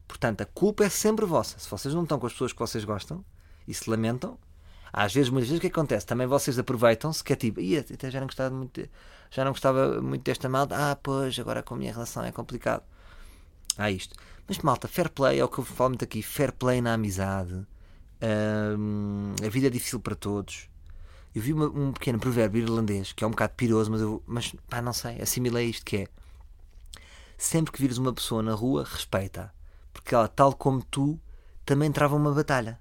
Portanto, 0.07 0.41
a 0.41 0.45
culpa 0.45 0.85
é 0.85 0.89
sempre 0.89 1.25
vossa. 1.25 1.57
Se 1.59 1.69
vocês 1.69 1.93
não 1.93 2.03
estão 2.03 2.19
com 2.19 2.27
as 2.27 2.33
pessoas 2.33 2.53
que 2.53 2.59
vocês 2.59 2.85
gostam 2.85 3.25
e 3.67 3.73
se 3.73 3.89
lamentam, 3.89 4.37
às 4.91 5.13
vezes, 5.13 5.29
muitas 5.29 5.49
vezes, 5.49 5.59
o 5.59 5.61
que 5.61 5.67
acontece? 5.67 6.05
Também 6.05 6.25
vocês 6.27 6.57
aproveitam-se, 6.57 7.23
que 7.23 7.33
é 7.33 7.35
tipo, 7.35 7.59
até 7.93 8.09
já 8.09 8.19
não 8.19 8.27
gostava 8.27 8.55
muito, 8.55 8.89
já 9.29 9.43
não 9.43 9.51
gostava 9.51 10.01
muito 10.01 10.23
desta 10.23 10.47
malta, 10.49 10.75
ah, 10.75 10.95
pois, 10.95 11.37
agora 11.39 11.61
com 11.61 11.75
a 11.75 11.77
minha 11.77 11.91
relação 11.91 12.23
é 12.23 12.31
complicado. 12.31 12.83
Há 13.77 13.91
isto. 13.91 14.15
Mas 14.47 14.57
malta, 14.59 14.87
fair 14.87 15.09
play 15.09 15.39
é 15.39 15.43
o 15.43 15.49
que 15.49 15.59
eu 15.59 15.65
falo 15.65 15.91
muito 15.91 16.03
aqui, 16.03 16.23
fair 16.23 16.51
play 16.51 16.81
na 16.81 16.93
amizade. 16.93 17.67
Hum, 18.79 19.35
a 19.45 19.49
vida 19.49 19.67
é 19.67 19.69
difícil 19.69 19.99
para 19.99 20.15
todos. 20.15 20.69
Eu 21.35 21.41
vi 21.41 21.53
uma, 21.53 21.67
um 21.67 21.91
pequeno 21.91 22.19
provérbio 22.19 22.63
irlandês 22.63 23.11
que 23.13 23.23
é 23.23 23.27
um 23.27 23.31
bocado 23.31 23.53
piroso, 23.55 23.91
mas 23.91 24.01
eu, 24.01 24.23
mas 24.25 24.55
pá, 24.69 24.81
não 24.81 24.93
sei, 24.93 25.21
assimilei 25.21 25.69
isto 25.69 25.85
que 25.85 25.97
é 25.97 26.07
sempre 27.37 27.71
que 27.71 27.79
vires 27.81 27.97
uma 27.97 28.13
pessoa 28.13 28.41
na 28.41 28.53
rua, 28.53 28.83
respeita, 28.83 29.53
porque 29.93 30.15
ela, 30.15 30.27
tal 30.27 30.53
como 30.53 30.81
tu, 30.83 31.19
também 31.63 31.91
trava 31.91 32.15
uma 32.15 32.31
batalha. 32.31 32.79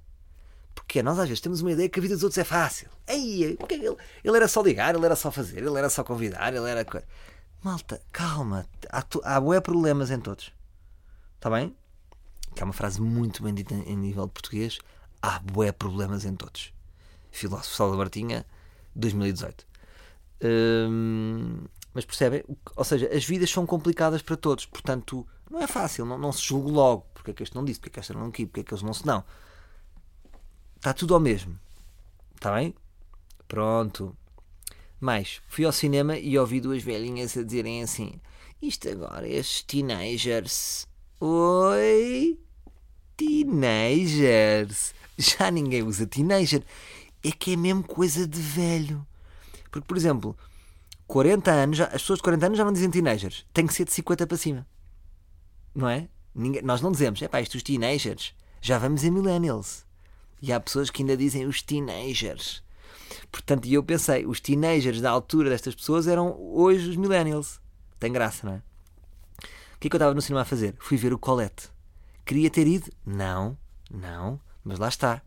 Porque 0.86 1.02
nós 1.02 1.18
às 1.18 1.28
vezes 1.28 1.40
temos 1.40 1.60
uma 1.62 1.72
ideia 1.72 1.88
que 1.88 1.98
a 1.98 2.02
vida 2.02 2.14
dos 2.14 2.22
outros 2.22 2.38
é 2.38 2.44
fácil. 2.44 2.88
Ei, 3.08 3.56
porque 3.56 3.74
ele, 3.74 3.96
ele 4.22 4.36
era 4.36 4.46
só 4.46 4.62
ligar, 4.62 4.94
ele 4.94 5.04
era 5.04 5.16
só 5.16 5.32
fazer, 5.32 5.58
ele 5.58 5.76
era 5.76 5.90
só 5.90 6.04
convidar, 6.04 6.54
ele 6.54 6.70
era. 6.70 6.86
Malta, 7.60 8.00
calma. 8.12 8.64
Há, 8.88 9.04
há 9.24 9.40
bué 9.40 9.60
problemas 9.60 10.12
em 10.12 10.20
todos. 10.20 10.52
Está 11.34 11.50
bem? 11.50 11.76
Que 12.54 12.62
é 12.62 12.64
uma 12.64 12.72
frase 12.72 13.00
muito 13.00 13.42
bem 13.42 13.52
dita 13.52 13.74
em 13.74 13.96
nível 13.96 14.26
de 14.26 14.32
português. 14.32 14.78
Há 15.20 15.40
bué 15.40 15.72
problemas 15.72 16.24
em 16.24 16.36
todos. 16.36 16.72
Filósofo 17.32 17.74
Salva 17.74 17.96
Martinha, 17.96 18.46
2018. 18.94 19.66
Hum, 20.44 21.64
mas 21.92 22.04
percebem? 22.04 22.44
Ou 22.76 22.84
seja, 22.84 23.10
as 23.12 23.24
vidas 23.24 23.50
são 23.50 23.66
complicadas 23.66 24.22
para 24.22 24.36
todos. 24.36 24.64
Portanto, 24.66 25.26
não 25.50 25.60
é 25.60 25.66
fácil. 25.66 26.06
Não, 26.06 26.16
não 26.16 26.30
se 26.30 26.42
julgue 26.42 26.70
logo. 26.70 27.06
Porque 27.12 27.32
é 27.32 27.34
que 27.34 27.42
este 27.42 27.56
não 27.56 27.64
disse? 27.64 27.80
Porque 27.80 27.90
é 27.90 27.92
que 27.94 28.00
este 28.00 28.12
não 28.12 28.30
quis? 28.30 28.46
Porque 28.46 28.60
é 28.60 28.62
que 28.62 28.72
eles 28.72 28.84
não 28.84 28.94
se 28.94 29.04
não? 29.04 29.24
Está 30.76 30.92
tudo 30.92 31.14
ao 31.14 31.20
mesmo. 31.20 31.58
Está 32.34 32.54
bem? 32.54 32.74
Pronto. 33.48 34.16
Mais, 35.00 35.40
fui 35.48 35.64
ao 35.64 35.72
cinema 35.72 36.16
e 36.16 36.38
ouvi 36.38 36.60
duas 36.60 36.82
velhinhas 36.82 37.36
a 37.36 37.42
dizerem 37.42 37.82
assim: 37.82 38.20
Isto 38.60 38.88
agora, 38.88 39.28
estes 39.28 39.62
teenagers. 39.62 40.86
Oi? 41.20 42.38
Teenagers. 43.16 44.94
Já 45.18 45.50
ninguém 45.50 45.82
usa 45.82 46.06
teenager. 46.06 46.62
É 47.22 47.32
que 47.32 47.54
é 47.54 47.56
mesmo 47.56 47.82
coisa 47.82 48.26
de 48.26 48.40
velho. 48.40 49.06
Porque, 49.70 49.86
por 49.86 49.96
exemplo, 49.96 50.36
40 51.06 51.50
anos, 51.50 51.80
as 51.80 52.02
pessoas 52.02 52.18
de 52.18 52.22
40 52.24 52.46
anos 52.46 52.58
já 52.58 52.64
não 52.64 52.72
dizem 52.72 52.90
teenagers. 52.90 53.46
Tem 53.52 53.66
que 53.66 53.74
ser 53.74 53.84
de 53.84 53.92
50 53.92 54.26
para 54.26 54.36
cima. 54.36 54.66
Não 55.74 55.88
é? 55.88 56.08
Ninguém, 56.34 56.62
nós 56.62 56.80
não 56.80 56.92
dizemos, 56.92 57.20
é 57.22 57.28
pá, 57.28 57.40
isto 57.40 57.54
os 57.54 57.62
teenagers. 57.62 58.34
Já 58.60 58.78
vamos 58.78 59.04
em 59.04 59.10
millennials. 59.10 59.85
E 60.40 60.52
há 60.52 60.60
pessoas 60.60 60.90
que 60.90 61.02
ainda 61.02 61.16
dizem 61.16 61.46
os 61.46 61.62
teenagers. 61.62 62.62
Portanto, 63.30 63.66
e 63.66 63.74
eu 63.74 63.82
pensei, 63.82 64.26
os 64.26 64.40
teenagers 64.40 65.00
da 65.00 65.10
altura 65.10 65.50
destas 65.50 65.74
pessoas 65.74 66.06
eram 66.06 66.36
hoje 66.38 66.90
os 66.90 66.96
millennials. 66.96 67.60
Tem 67.98 68.12
graça, 68.12 68.46
não 68.46 68.54
é? 68.54 68.62
O 69.74 69.78
que 69.78 69.88
é 69.88 69.90
que 69.90 69.96
eu 69.96 69.98
estava 69.98 70.14
no 70.14 70.22
cinema 70.22 70.42
a 70.42 70.44
fazer? 70.44 70.74
Fui 70.78 70.96
ver 70.96 71.12
o 71.12 71.18
Colette. 71.18 71.68
Queria 72.24 72.50
ter 72.50 72.66
ido? 72.66 72.90
Não, 73.04 73.56
não, 73.90 74.40
mas 74.64 74.78
lá 74.78 74.88
está. 74.88 75.22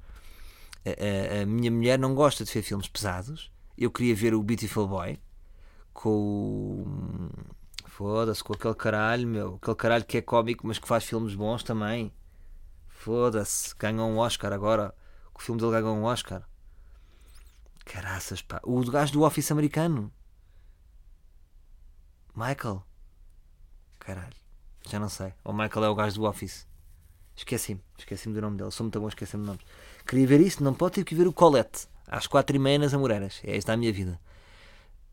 A, 0.86 1.40
a, 1.40 1.42
a 1.44 1.46
minha 1.46 1.72
mulher 1.72 2.00
não 2.00 2.16
gosta 2.16 2.44
de 2.44 2.52
ver 2.52 2.62
filmes 2.62 2.88
pesados. 2.88 3.52
Eu 3.78 3.92
queria 3.92 4.16
ver 4.16 4.34
o 4.34 4.44
Beautiful 4.44 4.88
Boy 4.88 5.20
com 5.94 6.10
o. 6.10 7.30
Foda-se, 7.86 8.44
com 8.44 8.54
aquele 8.54 8.76
caralho, 8.76 9.28
meu. 9.28 9.60
Aquele 9.62 9.76
caralho 9.76 10.06
que 10.06 10.18
é 10.18 10.22
cómico, 10.22 10.66
mas 10.66 10.80
que 10.80 10.88
faz 10.88 11.04
filmes 11.04 11.36
bons 11.36 11.64
também. 11.64 12.12
Foda-se, 12.88 13.76
ganhou 13.78 14.10
um 14.10 14.18
Oscar 14.18 14.52
agora. 14.52 14.94
O 15.40 15.42
filme 15.42 15.62
dele 15.62 15.72
ganhou 15.72 15.96
um 15.96 16.04
Oscar. 16.04 16.44
Caraças, 17.86 18.42
pá. 18.42 18.60
O 18.62 18.84
gajo 18.84 19.14
do 19.14 19.24
Office 19.24 19.50
americano. 19.52 20.12
Michael. 22.36 22.84
Caralho. 24.00 24.36
Já 24.86 25.00
não 25.00 25.08
sei. 25.08 25.34
O 25.46 25.54
Michael 25.54 25.86
é 25.86 25.90
o 25.90 25.96
gajo 25.96 26.16
do 26.16 26.26
Office. 26.26 26.68
Esqueci-me. 27.38 27.82
Esqueci-me 27.98 28.36
do 28.36 28.42
nome 28.42 28.58
dele. 28.58 28.70
Sou 28.70 28.84
muito 28.84 29.00
bom 29.00 29.08
esquecendo 29.08 29.46
nomes. 29.46 29.62
Queria 30.06 30.28
ver 30.28 30.42
isso. 30.42 30.62
Não 30.62 30.74
pode 30.74 30.96
ter 30.96 31.06
que 31.06 31.16
ver 31.16 31.26
o 31.26 31.32
Colette. 31.32 31.88
Às 32.06 32.28
quatro 32.28 32.54
e 32.54 32.60
meia 32.60 32.78
nas 32.78 32.94
Amoreiras. 32.94 33.40
É 33.46 33.56
esta 33.56 33.72
a 33.72 33.78
minha 33.78 33.94
vida. 33.94 34.20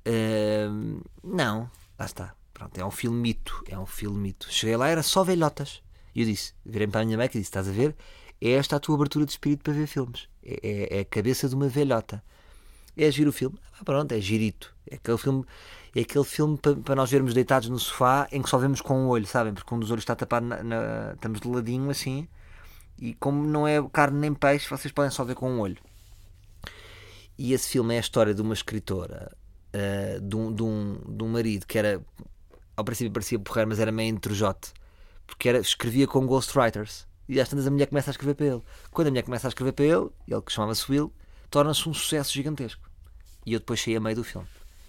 Uh, 0.05 1.03
não. 1.23 1.71
Lá 1.97 2.05
está. 2.05 2.35
Pronto. 2.53 2.77
É 2.77 2.85
um 2.85 2.91
filme 2.91 3.17
mito. 3.17 3.63
É 3.69 3.79
um 3.79 3.87
filme 3.87 4.19
mito. 4.19 4.53
Cheguei 4.53 4.77
lá, 4.77 4.89
era 4.89 5.05
só 5.05 5.23
velhotas. 5.23 5.85
E 6.13 6.23
eu 6.23 6.27
disse, 6.27 6.53
virei 6.65 6.89
para 6.89 7.03
a 7.03 7.05
minha 7.05 7.17
mãe 7.17 7.27
e 7.27 7.29
disse: 7.29 7.43
Estás 7.43 7.69
a 7.69 7.73
ver? 7.73 7.95
É 8.41 8.51
esta 8.51 8.77
a 8.77 8.81
tua 8.81 8.95
abertura 8.95 9.25
de 9.25 9.33
espírito 9.33 9.63
para 9.63 9.73
ver 9.73 9.87
filmes. 9.87 10.29
É, 10.45 10.61
é, 10.63 10.99
é 10.99 11.01
a 11.01 11.05
cabeça 11.05 11.49
de 11.49 11.55
uma 11.55 11.69
velhota. 11.69 12.23
É 12.97 13.11
giro 13.11 13.31
o 13.31 13.33
filme? 13.33 13.59
Ah, 13.79 13.85
pronto, 13.85 14.13
é 14.13 14.21
girito. 14.21 14.75
É 14.91 14.97
aquele 14.97 15.19
filme, 15.19 15.45
é 15.95 16.01
aquele 16.01 16.25
filme 16.25 16.57
para, 16.57 16.77
para 16.77 16.95
nós 16.95 17.11
vermos 17.11 17.35
deitados 17.35 17.69
no 17.69 17.79
sofá 17.79 18.27
em 18.33 18.41
que 18.41 18.49
só 18.49 18.59
vemos 18.59 18.81
com 18.81 18.99
um 18.99 19.09
olho, 19.09 19.27
sabem? 19.27 19.53
Porque 19.53 19.75
um 19.75 19.79
dos 19.79 19.91
olhos 19.91 20.03
está 20.03 20.15
tapado, 20.15 20.47
na, 20.47 20.63
na, 20.63 21.13
estamos 21.15 21.41
de 21.41 21.49
ladinho 21.49 21.91
assim. 21.91 22.29
E 22.99 23.15
como 23.15 23.47
não 23.47 23.69
é 23.69 23.83
carne 23.93 24.19
nem 24.19 24.33
peixe, 24.35 24.69
vocês 24.69 24.93
podem 24.93 25.11
só 25.11 25.25
ver 25.25 25.35
com 25.35 25.51
um 25.51 25.61
olho. 25.61 25.79
E 27.39 27.53
esse 27.53 27.69
filme 27.69 27.95
é 27.95 27.99
a 27.99 28.01
história 28.01 28.33
de 28.33 28.41
uma 28.41 28.55
escritora, 28.55 29.31
uh, 29.75 30.21
de, 30.21 30.37
um, 30.37 30.55
de, 30.55 30.63
um, 30.63 30.99
de 31.07 31.23
um 31.23 31.29
marido 31.29 31.67
que 31.67 31.77
era, 31.77 32.01
ao 32.75 32.85
princípio 32.85 33.13
parecia 33.13 33.39
porrer, 33.39 33.67
mas 33.67 33.79
era 33.79 33.93
meio 33.93 34.09
entrejote 34.09 34.73
porque 35.27 35.49
era, 35.49 35.59
escrevia 35.59 36.07
com 36.07 36.27
ghostwriters. 36.27 37.07
E 37.29 37.41
às 37.41 37.49
tantas 37.49 37.67
a 37.67 37.71
mulher 37.71 37.87
começa 37.87 38.11
a 38.11 38.13
escrever 38.13 38.35
para 38.35 38.47
ele. 38.47 38.63
Quando 38.91 39.09
a 39.09 39.11
mulher 39.11 39.23
começa 39.23 39.49
a 39.49 39.51
escrever 39.51 39.73
para 39.73 39.85
ele, 39.85 40.11
ele 40.29 40.43
que 40.43 40.53
chamava-se 40.53 40.91
Will, 40.91 41.13
torna-se 41.51 41.89
um 41.89 41.95
sucesso 41.95 42.33
gigantesco. 42.33 42.89
E 43.45 43.53
eu 43.53 43.59
depois 43.59 43.81
saí 43.81 43.97
a 43.97 44.01
meio 44.01 44.17
do 44.17 44.25
filme. 44.25 44.47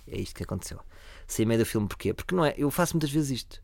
É 0.08 0.17
isto 0.19 0.36
que 0.36 0.43
aconteceu. 0.43 0.80
Saí 1.28 1.45
a 1.45 1.47
meio 1.47 1.60
do 1.60 1.65
filme 1.65 1.88
porquê? 1.88 2.13
Porque 2.13 2.36
não 2.36 2.45
é, 2.45 2.54
eu 2.58 2.69
faço 2.69 2.93
muitas 2.93 3.10
vezes 3.10 3.41
isto. 3.41 3.63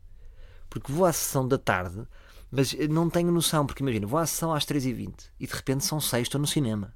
Porque 0.68 0.90
vou 0.92 1.06
à 1.06 1.12
sessão 1.12 1.46
da 1.46 1.56
tarde, 1.56 2.06
mas 2.50 2.72
não 2.88 3.08
tenho 3.08 3.30
noção, 3.30 3.66
porque 3.66 3.82
imagina, 3.82 4.06
vou 4.06 4.18
à 4.18 4.26
sessão 4.26 4.52
às 4.52 4.64
3h20 4.64 5.30
e 5.38 5.46
de 5.46 5.52
repente 5.52 5.84
são 5.84 6.00
6, 6.00 6.22
estou 6.22 6.40
no 6.40 6.46
cinema. 6.46 6.94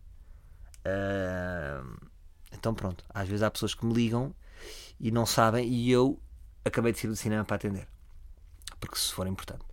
Uh, 0.81 2.09
então 2.53 2.75
pronto, 2.75 3.05
às 3.11 3.29
vezes 3.29 3.43
há 3.43 3.51
pessoas 3.51 3.75
que 3.75 3.85
me 3.85 3.93
ligam 3.93 4.35
e 4.99 5.11
não 5.11 5.27
sabem 5.27 5.69
e 5.69 5.91
eu 5.91 6.21
acabei 6.65 6.93
de 6.93 6.99
sair 6.99 7.11
do 7.11 7.17
cinema 7.17 7.45
para 7.45 7.57
atender. 7.57 7.89
Porque 8.81 8.97
se 8.97 9.13
for 9.13 9.27
importante 9.27 9.69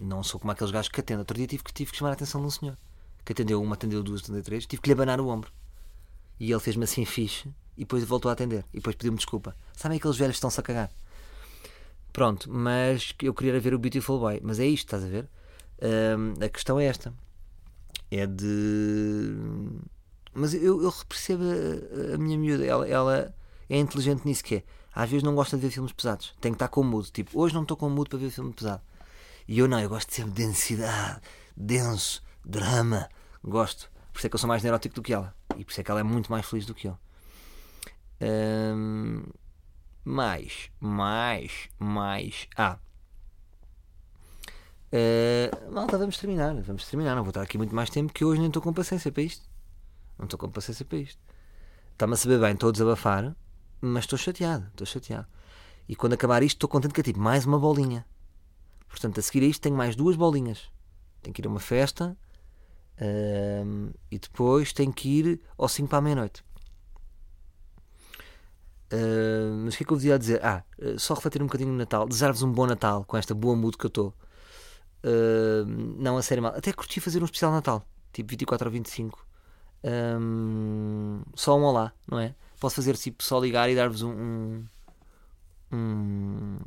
não 0.00 0.22
sou 0.22 0.38
como 0.38 0.52
aqueles 0.52 0.70
gajos 0.70 0.88
que 0.90 1.00
atendem. 1.00 1.20
Outro 1.20 1.36
dia 1.36 1.46
tive 1.46 1.62
que, 1.62 1.72
tive 1.72 1.90
que 1.90 1.96
chamar 1.98 2.10
a 2.10 2.12
atenção 2.14 2.40
de 2.40 2.46
um 2.46 2.50
senhor 2.50 2.76
que 3.24 3.32
atendeu 3.32 3.60
uma, 3.60 3.74
atendeu 3.74 4.02
duas, 4.02 4.22
atendeu 4.22 4.42
três. 4.42 4.66
Tive 4.66 4.80
que 4.80 4.88
lhe 4.88 4.92
abanar 4.92 5.20
o 5.20 5.28
ombro. 5.28 5.50
E 6.38 6.50
ele 6.50 6.60
fez-me 6.60 6.84
assim 6.84 7.04
fixe 7.04 7.48
e 7.76 7.80
depois 7.80 8.04
voltou 8.04 8.28
a 8.28 8.32
atender. 8.32 8.64
E 8.72 8.76
depois 8.76 8.94
pediu-me 8.94 9.16
desculpa. 9.16 9.56
Sabem 9.74 9.98
aqueles 9.98 10.16
velhos 10.16 10.36
estão-se 10.36 10.60
a 10.60 10.62
cagar? 10.62 10.90
Pronto, 12.12 12.48
mas 12.50 13.14
eu 13.20 13.34
queria 13.34 13.58
ver 13.58 13.74
o 13.74 13.78
Beautiful 13.78 14.20
Boy. 14.20 14.40
Mas 14.42 14.60
é 14.60 14.66
isto, 14.66 14.86
estás 14.86 15.04
a 15.04 15.08
ver? 15.08 15.28
a 16.40 16.48
questão 16.48 16.78
é 16.78 16.86
esta: 16.86 17.12
é 18.10 18.26
de. 18.26 19.34
Mas 20.32 20.54
eu, 20.54 20.82
eu 20.82 20.92
percebo 21.08 21.42
a, 21.42 22.14
a 22.14 22.18
minha 22.18 22.38
miúda. 22.38 22.64
Ela, 22.64 22.88
ela 22.88 23.34
é 23.68 23.78
inteligente 23.78 24.24
nisso 24.24 24.44
que 24.44 24.56
é 24.56 24.64
às 24.96 25.10
vezes 25.10 25.22
não 25.22 25.34
gosta 25.34 25.58
de 25.58 25.62
ver 25.62 25.70
filmes 25.70 25.92
pesados. 25.92 26.34
Tem 26.40 26.50
que 26.52 26.56
estar 26.56 26.68
com 26.68 26.80
o 26.80 26.84
mood. 26.84 27.12
Tipo, 27.12 27.38
hoje 27.38 27.54
não 27.54 27.62
estou 27.62 27.76
com 27.76 27.86
o 27.86 27.90
mood 27.90 28.08
para 28.08 28.18
ver 28.18 28.30
filme 28.30 28.50
pesado. 28.50 28.80
E 29.46 29.58
eu 29.58 29.68
não, 29.68 29.78
eu 29.78 29.90
gosto 29.90 30.08
de 30.08 30.14
sempre 30.14 30.32
de 30.32 30.46
densidade, 30.46 31.20
denso, 31.54 32.22
drama. 32.42 33.06
Gosto. 33.44 33.90
Por 34.10 34.18
isso 34.18 34.26
é 34.26 34.30
que 34.30 34.34
eu 34.34 34.38
sou 34.38 34.48
mais 34.48 34.62
neurótico 34.62 34.94
do 34.94 35.02
que 35.02 35.12
ela. 35.12 35.36
E 35.58 35.64
por 35.66 35.70
isso 35.70 35.82
é 35.82 35.84
que 35.84 35.90
ela 35.90 36.00
é 36.00 36.02
muito 36.02 36.32
mais 36.32 36.46
feliz 36.46 36.64
do 36.64 36.74
que 36.74 36.88
eu. 36.88 36.98
Hum, 38.22 39.22
mais, 40.02 40.70
mais, 40.80 41.68
mais. 41.78 42.48
Ah. 42.56 42.78
Uh, 44.90 45.72
malta, 45.72 45.98
vamos 45.98 46.16
terminar. 46.16 46.54
Vamos 46.62 46.88
terminar. 46.88 47.14
Não 47.14 47.22
vou 47.22 47.32
estar 47.32 47.42
aqui 47.42 47.58
muito 47.58 47.74
mais 47.74 47.90
tempo 47.90 48.14
que 48.14 48.24
hoje 48.24 48.40
nem 48.40 48.48
estou 48.48 48.62
com 48.62 48.72
paciência 48.72 49.12
para 49.12 49.22
isto. 49.22 49.46
Não 50.18 50.24
estou 50.24 50.38
com 50.38 50.48
paciência 50.48 50.86
para 50.86 50.96
isto. 50.96 51.20
Está-me 51.92 52.14
a 52.14 52.16
saber 52.16 52.40
bem, 52.40 52.54
estou 52.54 52.70
a 52.70 52.72
desabafar, 52.72 53.36
mas 53.80 54.04
estou 54.04 54.18
chateado. 54.18 54.66
Estou 54.68 54.86
chateado. 54.86 55.26
E 55.88 55.94
quando 55.94 56.14
acabar 56.14 56.42
isto, 56.42 56.56
estou 56.56 56.68
contente 56.68 56.94
que 56.94 57.00
é 57.00 57.04
tipo 57.04 57.20
mais 57.20 57.46
uma 57.46 57.58
bolinha. 57.58 58.04
Portanto, 58.88 59.20
a 59.20 59.22
seguir 59.22 59.44
a 59.44 59.48
isto, 59.48 59.60
tenho 59.62 59.76
mais 59.76 59.94
duas 59.94 60.16
bolinhas. 60.16 60.70
Tenho 61.22 61.34
que 61.34 61.42
ir 61.42 61.46
a 61.46 61.50
uma 61.50 61.60
festa 61.60 62.16
uh, 63.00 63.94
e 64.10 64.18
depois 64.18 64.72
tenho 64.72 64.92
que 64.92 65.08
ir 65.08 65.40
ao 65.56 65.68
5 65.68 65.88
para 65.88 65.98
a 65.98 66.00
meia-noite. 66.00 66.44
Uh, 68.92 69.64
mas 69.64 69.74
o 69.74 69.76
que 69.76 69.82
é 69.82 69.86
que 69.86 69.92
eu 69.92 69.96
devia 69.96 70.18
dizer? 70.18 70.44
Ah, 70.44 70.62
uh, 70.78 70.98
só 70.98 71.14
refletir 71.14 71.42
um 71.42 71.46
bocadinho 71.46 71.70
no 71.72 71.76
Natal, 71.76 72.06
desejar-vos 72.06 72.42
um 72.42 72.52
bom 72.52 72.66
Natal 72.66 73.04
com 73.04 73.16
esta 73.16 73.34
boa 73.34 73.56
mood 73.56 73.76
que 73.76 73.86
eu 73.86 73.88
estou. 73.88 74.14
Uh, 75.04 75.64
não 75.98 76.16
a 76.16 76.22
sério 76.22 76.42
mal. 76.42 76.54
Até 76.54 76.72
curti 76.72 77.00
fazer 77.00 77.20
um 77.20 77.24
especial 77.24 77.52
Natal, 77.52 77.84
tipo 78.12 78.30
24 78.30 78.66
ou 78.66 78.72
25. 78.72 79.26
Um, 79.84 81.22
só 81.34 81.56
um 81.58 81.62
olá, 81.62 81.92
não 82.08 82.18
é? 82.18 82.34
Posso 82.58 82.76
fazer 82.76 82.96
tipo 82.96 83.22
só 83.22 83.38
ligar 83.38 83.68
e 83.70 83.76
dar-vos 83.76 84.02
um, 84.02 84.64
um, 85.72 86.58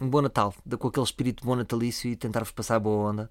um, 0.00 0.08
bom 0.08 0.20
Natal, 0.20 0.54
com 0.78 0.88
aquele 0.88 1.04
espírito 1.04 1.44
bom 1.44 1.54
natalício 1.54 2.10
e 2.10 2.16
tentar-vos 2.16 2.50
passar 2.50 2.76
a 2.76 2.80
boa 2.80 3.10
onda. 3.10 3.30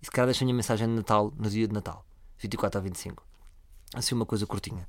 E 0.00 0.04
se 0.04 0.10
calhar 0.10 0.26
deixo 0.26 0.44
a 0.44 0.52
mensagem 0.52 0.86
de 0.86 0.94
Natal 0.94 1.32
no 1.36 1.48
dia 1.48 1.66
de 1.66 1.74
Natal, 1.74 2.04
24 2.38 2.78
a 2.78 2.82
25. 2.82 3.24
Assim, 3.94 4.14
uma 4.14 4.26
coisa 4.26 4.46
curtinha. 4.46 4.86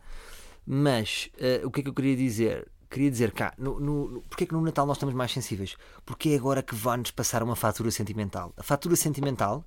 Mas 0.65 1.29
uh, 1.35 1.67
o 1.67 1.71
que 1.71 1.81
é 1.81 1.83
que 1.83 1.89
eu 1.89 1.93
queria 1.93 2.15
dizer? 2.15 2.67
Queria 2.89 3.09
dizer 3.09 3.31
cá, 3.31 3.53
no, 3.57 3.79
no, 3.79 4.21
porque 4.29 4.43
é 4.43 4.47
que 4.47 4.53
no 4.53 4.61
Natal 4.61 4.85
nós 4.85 4.97
estamos 4.97 5.15
mais 5.15 5.31
sensíveis? 5.31 5.75
Porque 6.05 6.29
é 6.29 6.35
agora 6.35 6.61
que 6.61 6.75
vai-nos 6.75 7.11
passar 7.11 7.43
uma 7.43 7.55
fatura 7.55 7.91
sentimental. 7.91 8.53
A 8.55 8.63
fatura 8.63 8.95
sentimental 8.95 9.65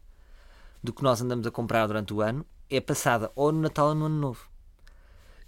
do 0.83 0.93
que 0.93 1.03
nós 1.03 1.21
andamos 1.21 1.47
a 1.47 1.51
comprar 1.51 1.87
durante 1.87 2.15
o 2.15 2.21
ano 2.21 2.47
é 2.71 2.81
passada 2.81 3.31
ou 3.35 3.51
no 3.53 3.61
Natal 3.61 3.89
ou 3.89 3.95
no 3.95 4.07
Ano 4.07 4.19
Novo. 4.19 4.49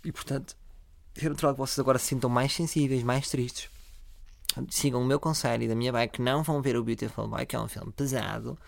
E 0.04 0.10
portanto, 0.10 0.56
é 1.16 1.28
natural 1.28 1.54
que 1.54 1.60
vocês 1.60 1.78
agora 1.78 1.98
se 1.98 2.06
sintam 2.06 2.30
mais 2.30 2.52
sensíveis, 2.52 3.02
mais 3.02 3.28
tristes. 3.28 3.68
Sigam 4.68 5.02
o 5.02 5.04
meu 5.04 5.20
conselho 5.20 5.64
e 5.64 5.68
da 5.68 5.74
minha 5.74 5.92
bike, 5.92 6.20
não 6.20 6.42
vão 6.42 6.60
ver 6.60 6.76
o 6.76 6.82
Beautiful 6.82 7.28
Boy, 7.28 7.46
que 7.46 7.54
é 7.54 7.60
um 7.60 7.68
filme 7.68 7.92
pesado, 7.92 8.58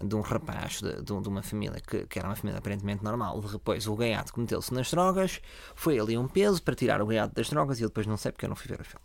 de 0.00 0.14
um 0.14 0.20
rapaz 0.20 0.80
de, 0.80 1.02
de, 1.02 1.20
de 1.20 1.28
uma 1.28 1.42
família 1.42 1.80
que, 1.80 2.06
que, 2.06 2.18
era 2.18 2.28
uma 2.28 2.36
família 2.36 2.58
aparentemente 2.58 3.02
normal. 3.02 3.40
Depois 3.40 3.86
o 3.86 3.96
gaiato 3.96 4.32
cometeu-se 4.32 4.72
nas 4.72 4.90
drogas, 4.90 5.40
foi 5.74 5.98
ali 5.98 6.16
um 6.16 6.28
peso 6.28 6.62
para 6.62 6.74
tirar 6.74 7.02
o 7.02 7.06
gaiato 7.06 7.34
das 7.34 7.48
drogas 7.50 7.80
e 7.80 7.82
eu 7.82 7.88
depois 7.88 8.06
não 8.06 8.16
sei 8.16 8.30
porque 8.30 8.44
eu 8.44 8.48
não 8.48 8.56
fui 8.56 8.68
ver 8.68 8.80
o 8.80 8.84
filme. 8.84 9.04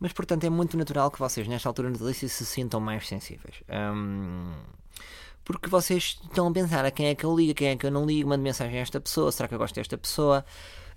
Mas 0.00 0.12
portanto 0.12 0.44
é 0.44 0.50
muito 0.50 0.76
natural 0.76 1.10
que 1.10 1.18
vocês, 1.18 1.46
nesta 1.46 1.68
altura 1.68 1.90
natalícia, 1.90 2.28
se 2.28 2.44
sintam 2.44 2.80
mais 2.80 3.06
sensíveis. 3.06 3.62
Hum, 3.68 4.54
porque 5.44 5.68
vocês 5.68 6.18
estão 6.24 6.48
a 6.48 6.52
pensar 6.52 6.84
a 6.84 6.90
quem 6.90 7.06
é 7.06 7.14
que 7.14 7.24
eu 7.24 7.36
ligo, 7.36 7.52
a 7.52 7.54
quem 7.54 7.68
é 7.68 7.76
que 7.76 7.86
eu 7.86 7.90
não 7.90 8.06
ligo, 8.06 8.28
mando 8.28 8.42
mensagem 8.42 8.78
a 8.78 8.82
esta 8.82 9.00
pessoa, 9.00 9.30
será 9.30 9.48
que 9.48 9.54
eu 9.54 9.58
gosto 9.58 9.74
desta 9.74 9.96
pessoa? 9.98 10.44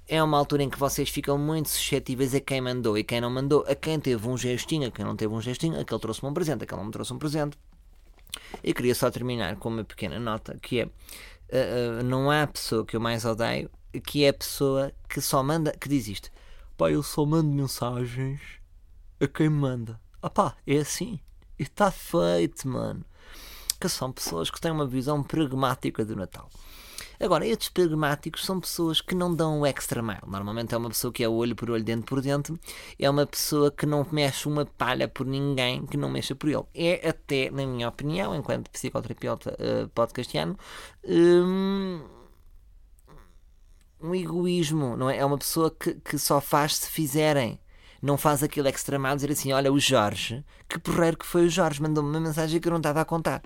É 0.08 0.22
uma 0.22 0.38
altura 0.38 0.64
em 0.64 0.70
que 0.70 0.78
vocês 0.78 1.10
ficam 1.10 1.38
muito 1.38 1.70
suscetíveis 1.70 2.36
a 2.36 2.40
quem 2.40 2.60
mandou 2.60 2.98
e 2.98 3.04
quem 3.04 3.22
não 3.22 3.30
mandou, 3.30 3.64
a 3.68 3.74
quem 3.74 4.00
teve 4.00 4.28
um 4.28 4.38
gestinho, 4.38 4.88
a 4.88 4.92
quem 4.92 5.06
não 5.06 5.16
teve 5.16 5.34
um 5.34 5.42
gestinho, 5.42 5.80
a 5.80 5.86
quem 5.86 5.98
trouxe-me 5.98 6.30
um 6.30 6.34
presente, 6.34 6.64
a 6.64 6.68
quem 6.68 6.78
não 6.78 6.86
me 6.86 6.92
trouxe 6.92 7.14
um 7.14 7.18
presente. 7.18 7.58
Eu 8.64 8.74
queria 8.74 8.94
só 8.94 9.10
terminar 9.10 9.56
com 9.56 9.70
uma 9.70 9.84
pequena 9.84 10.20
nota 10.20 10.58
que 10.62 10.82
é 10.82 10.86
uh, 10.86 10.90
uh, 12.00 12.04
não 12.04 12.30
há 12.30 12.46
pessoa 12.48 12.86
que 12.86 12.96
eu 12.96 13.00
mais 13.00 13.24
odeio 13.24 13.70
que 14.02 14.24
é 14.24 14.30
a 14.30 14.34
pessoa 14.34 14.92
que 15.08 15.22
só 15.22 15.44
manda, 15.44 15.72
que 15.72 15.88
diz 15.88 16.08
isto. 16.08 16.30
Pá, 16.78 16.90
eu 16.90 17.04
só 17.04 17.26
mando 17.26 17.50
mensagens 17.50 18.42
a 19.20 19.28
quem 19.28 19.50
manda. 19.50 20.00
Ah 20.22 20.30
pá, 20.30 20.56
é 20.66 20.78
assim. 20.78 21.20
E 21.60 21.64
está 21.64 21.92
feito, 21.92 22.68
mano. 22.68 23.06
Que 23.80 23.88
são 23.88 24.12
pessoas 24.12 24.50
que 24.50 24.60
têm 24.60 24.72
uma 24.72 24.88
visão 24.88 25.22
pragmática 25.22 26.04
do 26.04 26.16
Natal. 26.16 26.50
Agora, 27.24 27.48
estes 27.48 27.70
pragmáticos 27.70 28.44
são 28.44 28.60
pessoas 28.60 29.00
que 29.00 29.16
não 29.16 29.34
dão 29.34 29.62
o 29.62 29.66
extra 29.66 30.02
mile. 30.02 30.20
Normalmente 30.28 30.76
é 30.76 30.78
uma 30.78 30.90
pessoa 30.90 31.14
que 31.14 31.24
é 31.24 31.30
olho 31.30 31.56
por 31.56 31.70
olho, 31.72 31.82
dente 31.82 32.04
por 32.04 32.20
dente. 32.20 32.54
É 33.00 33.10
uma 33.10 33.26
pessoa 33.26 33.72
que 33.72 33.86
não 33.86 34.06
mexe 34.12 34.46
uma 34.46 34.66
palha 34.66 35.08
por 35.08 35.26
ninguém 35.26 35.86
que 35.86 35.96
não 35.96 36.10
mexa 36.10 36.36
por 36.36 36.50
ele. 36.50 36.66
É 36.74 37.08
até, 37.08 37.50
na 37.50 37.66
minha 37.66 37.88
opinião, 37.88 38.36
enquanto 38.36 38.70
psicoterapeuta 38.70 39.52
uh, 39.54 39.88
podcastiano, 39.90 40.58
um, 41.08 42.02
um 44.02 44.14
egoísmo, 44.14 44.98
não 44.98 45.10
é? 45.10 45.20
É 45.20 45.26
uma 45.26 45.38
pessoa 45.38 45.72
que, 45.72 45.94
que 45.96 46.18
só 46.18 46.42
faz 46.42 46.76
se 46.76 46.90
fizerem 46.90 47.58
não 48.02 48.18
faz 48.18 48.44
aquele 48.44 48.68
extra 48.68 49.00
mal 49.00 49.16
dizer 49.16 49.32
assim: 49.32 49.54
olha, 49.54 49.72
o 49.72 49.80
Jorge, 49.80 50.44
que 50.68 50.78
porreiro 50.78 51.18
que 51.18 51.26
foi 51.26 51.46
o 51.46 51.50
Jorge, 51.50 51.82
mandou-me 51.82 52.10
uma 52.10 52.20
mensagem 52.20 52.60
que 52.60 52.68
eu 52.68 52.72
não 52.72 52.80
estava 52.80 53.00
a 53.00 53.06
contar 53.06 53.42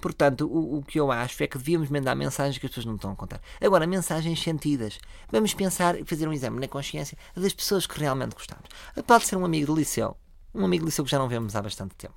portanto, 0.00 0.46
o, 0.46 0.78
o, 0.78 0.82
que 0.82 1.00
eu 1.00 1.10
acho 1.10 1.42
é 1.42 1.46
que 1.46 1.56
devíamos 1.56 1.88
mandar 1.88 2.14
mensagens 2.14 2.58
que 2.58 2.66
as 2.66 2.70
pessoas 2.70 2.86
não 2.86 2.96
estão 2.96 3.12
a 3.12 3.16
contar. 3.16 3.40
Agora, 3.60 3.86
mensagens 3.86 4.40
sentidas. 4.42 4.98
Vamos 5.30 5.54
pensar 5.54 5.98
e 5.98 6.04
fazer 6.04 6.28
um 6.28 6.32
exame 6.32 6.60
na 6.60 6.68
consciência 6.68 7.16
das 7.34 7.52
pessoas 7.52 7.86
que 7.86 7.98
realmente 7.98 8.34
gostamos. 8.34 8.64
Pode 9.06 9.26
ser 9.26 9.36
um 9.36 9.44
amigo 9.44 9.66
do 9.66 9.74
liceu, 9.74 10.16
um 10.54 10.64
amigo 10.64 10.84
do 10.84 10.88
liceu 10.88 11.04
que 11.04 11.10
já 11.10 11.18
não 11.18 11.28
vemos 11.28 11.56
há 11.56 11.62
bastante 11.62 11.94
tempo. 11.94 12.14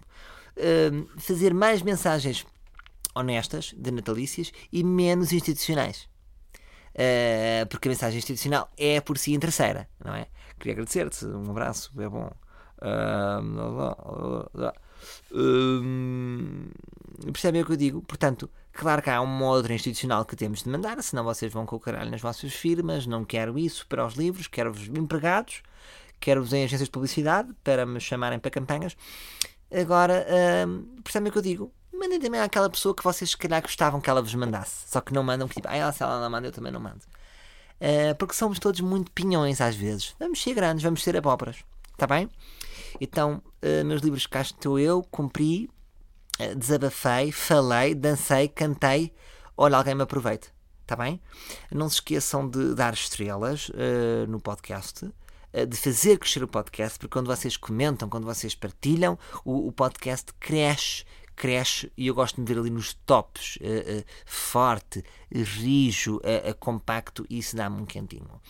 fazer 1.18 1.54
mais 1.54 1.82
mensagens 1.82 2.46
honestas, 3.16 3.74
de 3.78 3.92
natalícias 3.92 4.52
e 4.72 4.84
menos 4.84 5.32
institucionais. 5.32 6.10
Uh, 6.94 7.66
porque 7.70 7.88
a 7.88 7.92
mensagem 7.92 8.20
institucional 8.20 8.70
é 8.78 9.02
por 9.02 9.18
si 9.18 9.34
interesseira, 9.34 9.90
não 10.04 10.14
é? 10.14 10.28
Queria 10.60 10.74
agradecer-te, 10.74 11.26
um 11.26 11.50
abraço, 11.50 11.92
é 12.00 12.08
bom. 12.08 12.30
Uh, 12.78 13.42
Hum, 15.32 16.68
percebem 17.32 17.62
o 17.62 17.66
que 17.66 17.72
eu 17.72 17.78
digo? 17.78 18.02
Portanto, 18.02 18.50
claro 18.72 19.02
que 19.02 19.10
há 19.10 19.22
uma 19.22 19.46
outra 19.48 19.74
institucional 19.74 20.26
que 20.26 20.36
temos 20.36 20.64
de 20.64 20.70
mandar, 20.70 21.02
senão 21.04 21.24
vocês 21.24 21.52
vão 21.52 21.66
com 21.66 21.76
o 21.76 21.80
caralho 21.80 22.12
nas 22.12 22.22
vossas 22.22 22.54
firmas. 22.54 23.06
Não 23.08 23.24
quero 23.26 23.58
isso 23.58 23.86
para 23.88 24.06
os 24.06 24.16
livros, 24.16 24.48
quero-vos 24.48 24.88
empregados, 24.88 25.62
quero-vos 26.20 26.54
em 26.54 26.64
agências 26.64 26.88
de 26.88 26.92
publicidade 26.92 27.54
para 27.64 27.86
me 27.86 28.00
chamarem 28.00 28.40
para 28.40 28.52
campanhas. 28.52 28.96
Agora, 29.72 30.26
hum, 30.68 30.86
percebem 31.04 31.30
o 31.30 31.32
que 31.32 31.38
eu 31.38 31.44
digo? 31.44 31.72
Mandem 31.92 32.20
também 32.20 32.42
àquela 32.42 32.70
pessoa 32.70 32.96
que 32.96 33.04
vocês 33.04 33.32
se 33.32 33.38
calhar 33.38 33.62
gostavam 33.62 34.02
que 34.02 34.10
ela 34.10 34.22
vos 34.22 34.34
mandasse, 34.36 34.90
só 34.90 35.00
que 35.00 35.14
não 35.14 35.24
mandam, 35.24 35.48
que 35.48 35.56
tipo, 35.56 35.68
ah, 35.68 35.92
se 35.92 36.04
ela 36.04 36.20
não 36.20 36.30
manda, 36.30 36.48
eu 36.48 36.52
também 36.52 36.72
não 36.72 36.80
mando. 36.80 37.02
Uh, 37.80 38.16
porque 38.18 38.34
somos 38.34 38.60
todos 38.60 38.80
muito 38.80 39.12
pinhões 39.12 39.60
às 39.60 39.76
vezes. 39.76 40.16
Vamos 40.20 40.42
ser 40.42 40.54
grandes, 40.54 40.84
vamos 40.84 41.04
ser 41.04 41.18
abóboras. 41.18 41.58
Está 41.92 42.08
bem? 42.08 42.30
Então, 43.00 43.42
uh, 43.64 43.86
meus 43.86 44.02
livros, 44.02 44.26
cá 44.26 44.42
estou 44.42 44.80
eu, 44.80 45.04
cumpri, 45.04 45.70
uh, 46.40 46.56
desabafei, 46.56 47.32
falei, 47.32 47.96
dancei, 47.96 48.48
cantei. 48.48 49.14
Olha, 49.58 49.78
alguém 49.78 49.96
me 49.96 50.04
aproveite. 50.04 50.54
Está 50.82 50.96
bem? 50.96 51.22
Não 51.72 51.88
se 51.90 51.96
esqueçam 51.96 52.48
de 52.48 52.76
dar 52.76 52.94
estrelas 52.94 53.70
uh, 53.70 54.28
no 54.28 54.40
podcast 54.40 55.10
de 55.70 55.78
fazer 55.78 56.18
crescer 56.18 56.44
o 56.44 56.48
podcast, 56.48 56.98
porque 56.98 57.14
quando 57.14 57.28
vocês 57.28 57.56
comentam, 57.56 58.10
quando 58.10 58.26
vocês 58.26 58.56
partilham, 58.56 59.20
o, 59.46 59.68
o 59.68 59.72
podcast 59.72 60.34
cresce, 60.40 61.06
cresce 61.36 61.92
e 61.98 62.08
eu 62.08 62.16
gosto 62.16 62.42
de 62.42 62.54
ver 62.54 62.60
ali 62.60 62.70
nos 62.70 62.94
tops, 62.94 63.58
uh, 63.58 64.00
uh, 64.00 64.04
forte, 64.26 65.04
rijo, 65.32 66.18
uh, 66.18 66.56
compacto 66.60 67.26
e 67.30 67.40
isso 67.40 67.56
dá-me 67.56 67.82
um 67.82 67.86
quentinho. 67.86 68.42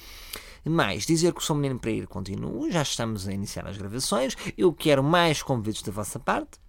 Mais, 0.66 1.06
dizer 1.06 1.34
que 1.34 1.44
sou 1.44 1.56
menino 1.56 1.80
para 1.80 1.92
ir 1.92 2.08
continuo, 2.08 2.72
já 2.72 2.82
estamos 2.82 3.28
a 3.28 3.34
iniciar 3.34 3.68
as 3.68 3.78
gravações, 3.78 4.36
eu 4.58 4.72
quero 4.72 5.04
mais 5.04 5.44
convites 5.44 5.82
da 5.82 5.92
vossa 5.92 6.20
parte, 6.20 6.64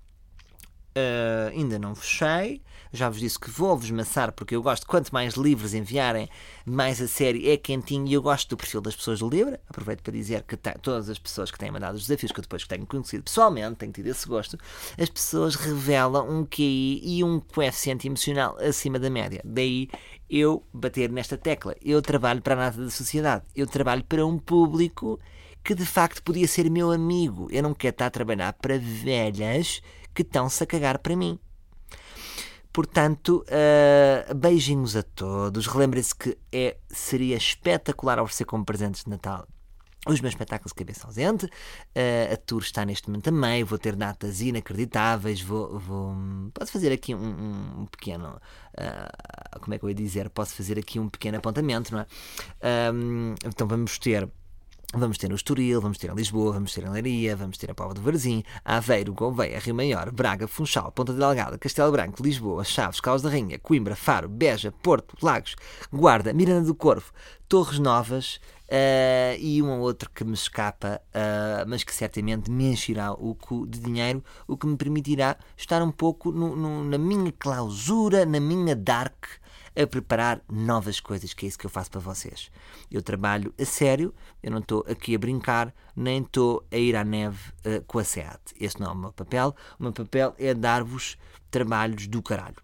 Uh, 0.97 1.51
ainda 1.51 1.77
não 1.77 1.93
fechei. 1.93 2.63
Já 2.95 3.09
vos 3.09 3.19
disse 3.19 3.37
que 3.37 3.51
vou-vos 3.51 3.91
maçar 3.91 4.31
porque 4.31 4.55
eu 4.55 4.63
gosto. 4.63 4.87
Quanto 4.87 5.13
mais 5.13 5.35
livros 5.35 5.75
enviarem, 5.75 6.29
mais 6.65 7.03
a 7.03 7.09
série 7.09 7.51
é 7.51 7.57
quentinho. 7.57 8.07
E 8.07 8.13
eu 8.13 8.23
gosto 8.23 8.49
do 8.51 8.57
perfil 8.57 8.81
das 8.81 8.95
pessoas 8.95 9.19
do 9.19 9.29
livro. 9.29 9.59
Aproveito 9.69 10.01
para 10.01 10.13
dizer 10.13 10.45
que 10.45 10.57
todas 10.57 11.11
as 11.11 11.19
pessoas 11.19 11.51
que 11.51 11.59
têm 11.59 11.73
mandado 11.73 11.97
os 11.97 12.03
desafios, 12.07 12.31
que 12.31 12.39
eu 12.39 12.43
depois 12.43 12.65
tenho 12.69 12.87
conhecido 12.87 13.25
pessoalmente, 13.25 13.79
tenho 13.79 13.91
tido 13.91 14.07
esse 14.07 14.29
gosto, 14.29 14.57
as 14.97 15.11
pessoas 15.11 15.57
revelam 15.57 16.31
um 16.31 16.47
QI 16.47 17.01
e 17.03 17.25
um 17.25 17.41
coeficiente 17.41 18.07
emocional 18.07 18.57
acima 18.61 18.97
da 18.97 19.11
média. 19.11 19.41
Daí 19.45 19.89
eu 20.31 20.65
bater 20.73 21.11
nesta 21.11 21.37
tecla. 21.37 21.75
Eu 21.85 22.01
trabalho 22.01 22.43
para 22.43 22.55
a 22.55 22.59
nada 22.59 22.85
da 22.85 22.91
sociedade. 22.91 23.45
Eu 23.57 23.67
trabalho 23.67 24.05
para 24.05 24.25
um 24.25 24.39
público 24.39 25.19
que 25.65 25.75
de 25.75 25.85
facto 25.85 26.23
podia 26.23 26.47
ser 26.47 26.71
meu 26.71 26.93
amigo. 26.93 27.49
Eu 27.51 27.65
não 27.65 27.75
quero 27.75 27.95
estar 27.95 28.07
a 28.07 28.11
trabalhar 28.11 28.53
para 28.53 28.79
velhas 28.79 29.83
que 30.15 30.23
estão-se 30.23 30.63
a 30.63 30.67
cagar 30.67 31.01
para 31.01 31.17
mim. 31.17 31.41
Portanto, 32.75 33.45
uh, 33.47 34.35
beijinhos 34.35 34.97
a 34.97 35.05
todos. 35.05 35.69
Relembrem-se 35.69 36.13
que 36.13 36.37
é, 36.51 36.77
seria 36.89 37.37
espetacular 37.37 38.19
oferecer 38.19 38.45
como 38.47 38.65
presentes 38.65 39.05
de 39.05 39.11
Natal 39.11 39.47
os 40.09 40.21
meus 40.21 40.35
espetáculos 40.35 40.73
de 40.73 40.75
cabeça 40.75 41.07
ausente. 41.07 41.47
Uh, 41.47 42.33
a 42.33 42.37
tour 42.37 42.63
está 42.63 42.85
neste 42.85 43.09
momento 43.09 43.27
também. 43.27 43.63
Vou 43.63 43.79
ter 43.79 43.95
datas 43.95 44.41
inacreditáveis. 44.41 45.41
Vou, 45.41 45.79
vou 45.79 46.17
posso 46.53 46.73
fazer 46.73 46.93
aqui 46.93 47.15
um, 47.15 47.83
um 47.83 47.87
pequeno. 47.87 48.41
Uh, 48.77 49.61
como 49.61 49.73
é 49.73 49.79
que 49.79 49.85
eu 49.85 49.89
ia 49.91 49.95
dizer? 49.95 50.29
Posso 50.29 50.57
fazer 50.57 50.77
aqui 50.77 50.99
um 50.99 51.09
pequeno 51.09 51.39
apontamento, 51.39 51.93
não 51.93 52.01
é? 52.01 52.07
Então 53.47 53.69
vamos 53.69 54.01
ter 54.01 54.29
Vamos 54.93 55.19
ter 55.19 55.29
no 55.29 55.35
Estoril, 55.35 55.81
vamos 55.81 55.99
ter 55.99 56.11
em 56.11 56.15
Lisboa, 56.15 56.53
vamos 56.53 56.73
ter 56.73 56.85
em 56.85 56.91
Leiria, 56.91 57.35
vamos 57.35 57.59
ter 57.59 57.71
a 57.71 57.75
Póvoa 57.75 57.95
do 57.95 58.01
Varzim, 58.01 58.45
Aveiro, 58.65 59.13
Gouveia, 59.13 59.59
Rio 59.59 59.75
Maior, 59.75 60.11
Braga, 60.13 60.47
Funchal, 60.47 60.93
Ponta 60.93 61.13
Delgada, 61.13 61.59
Castelo 61.59 61.91
Branco, 61.91 62.23
Lisboa, 62.23 62.63
Chaves, 62.63 63.01
Caos 63.01 63.23
da 63.23 63.31
Rainha, 63.31 63.59
Coimbra, 63.59 63.97
Faro, 63.97 64.29
Beja, 64.29 64.71
Porto, 64.71 65.17
Lagos, 65.21 65.57
Guarda, 65.93 66.33
Miranda 66.33 66.67
do 66.67 66.75
Corvo, 66.75 67.13
Torres 67.49 67.79
Novas 67.79 68.41
uh, 68.69 69.37
e 69.39 69.63
um 69.63 69.71
ou 69.71 69.81
outro 69.81 70.11
que 70.11 70.25
me 70.25 70.35
escapa, 70.35 71.01
uh, 71.09 71.69
mas 71.69 71.83
que 71.83 71.95
certamente 71.95 72.51
me 72.51 72.67
encherá 72.67 73.13
o 73.13 73.35
cu 73.35 73.67
de 73.67 73.81
dinheiro, 73.81 74.23
o 74.47 74.57
que 74.57 74.67
me 74.67 74.77
permitirá 74.77 75.37
estar 75.57 75.83
um 75.83 75.91
pouco 75.91 76.31
no, 76.31 76.55
no, 76.55 76.85
na 76.85 76.99
minha 76.99 77.33
clausura, 77.33 78.25
na 78.25 78.41
minha 78.41 78.77
dark, 78.77 79.27
a 79.77 79.87
preparar 79.87 80.41
novas 80.51 81.01
coisas, 81.01 81.35
que 81.35 81.47
é 81.47 81.49
isso 81.49 81.59
que 81.59 81.67
eu 81.67 81.71
faço 81.71 81.91
para 81.91 82.01
vocês. 82.01 82.51
Eu 82.91 83.03
trabalho 83.03 83.53
a 83.59 83.65
sério, 83.65 84.15
eu 84.43 84.51
não 84.51 84.59
estou 84.59 84.85
aqui 84.89 85.15
a 85.15 85.19
brincar, 85.19 85.75
nem 85.97 86.23
estou 86.23 86.65
a 86.71 86.77
ir 86.77 86.95
à 86.97 87.05
neve 87.05 87.51
uh, 87.67 87.83
com 87.87 87.99
a 87.99 88.05
SEAT. 88.05 88.41
Esse 88.59 88.81
não 88.81 88.89
é 88.89 88.91
o 88.93 88.97
meu 88.97 89.13
papel. 89.13 89.55
O 89.79 89.83
meu 89.83 89.93
papel 89.93 90.35
é 90.39 90.55
dar-vos 90.55 91.17
trabalhos 91.51 92.07
do 92.07 92.23
caralho. 92.23 92.57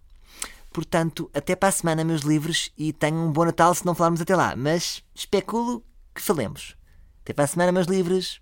Portanto, 0.72 1.28
até 1.34 1.56
para 1.56 1.68
a 1.68 1.72
semana, 1.72 2.04
meus 2.04 2.22
livros, 2.22 2.72
e 2.78 2.92
tenham 2.92 3.26
um 3.26 3.32
bom 3.32 3.44
Natal 3.44 3.74
se 3.74 3.84
não 3.84 3.94
falarmos 3.94 4.20
até 4.20 4.36
lá. 4.36 4.54
Mas 4.54 5.02
especulo 5.14 5.84
que 6.14 6.22
falemos. 6.22 6.76
Até 7.22 7.32
para 7.32 7.44
a 7.44 7.48
semana, 7.48 7.72
meus 7.72 7.86
livros. 7.86 8.39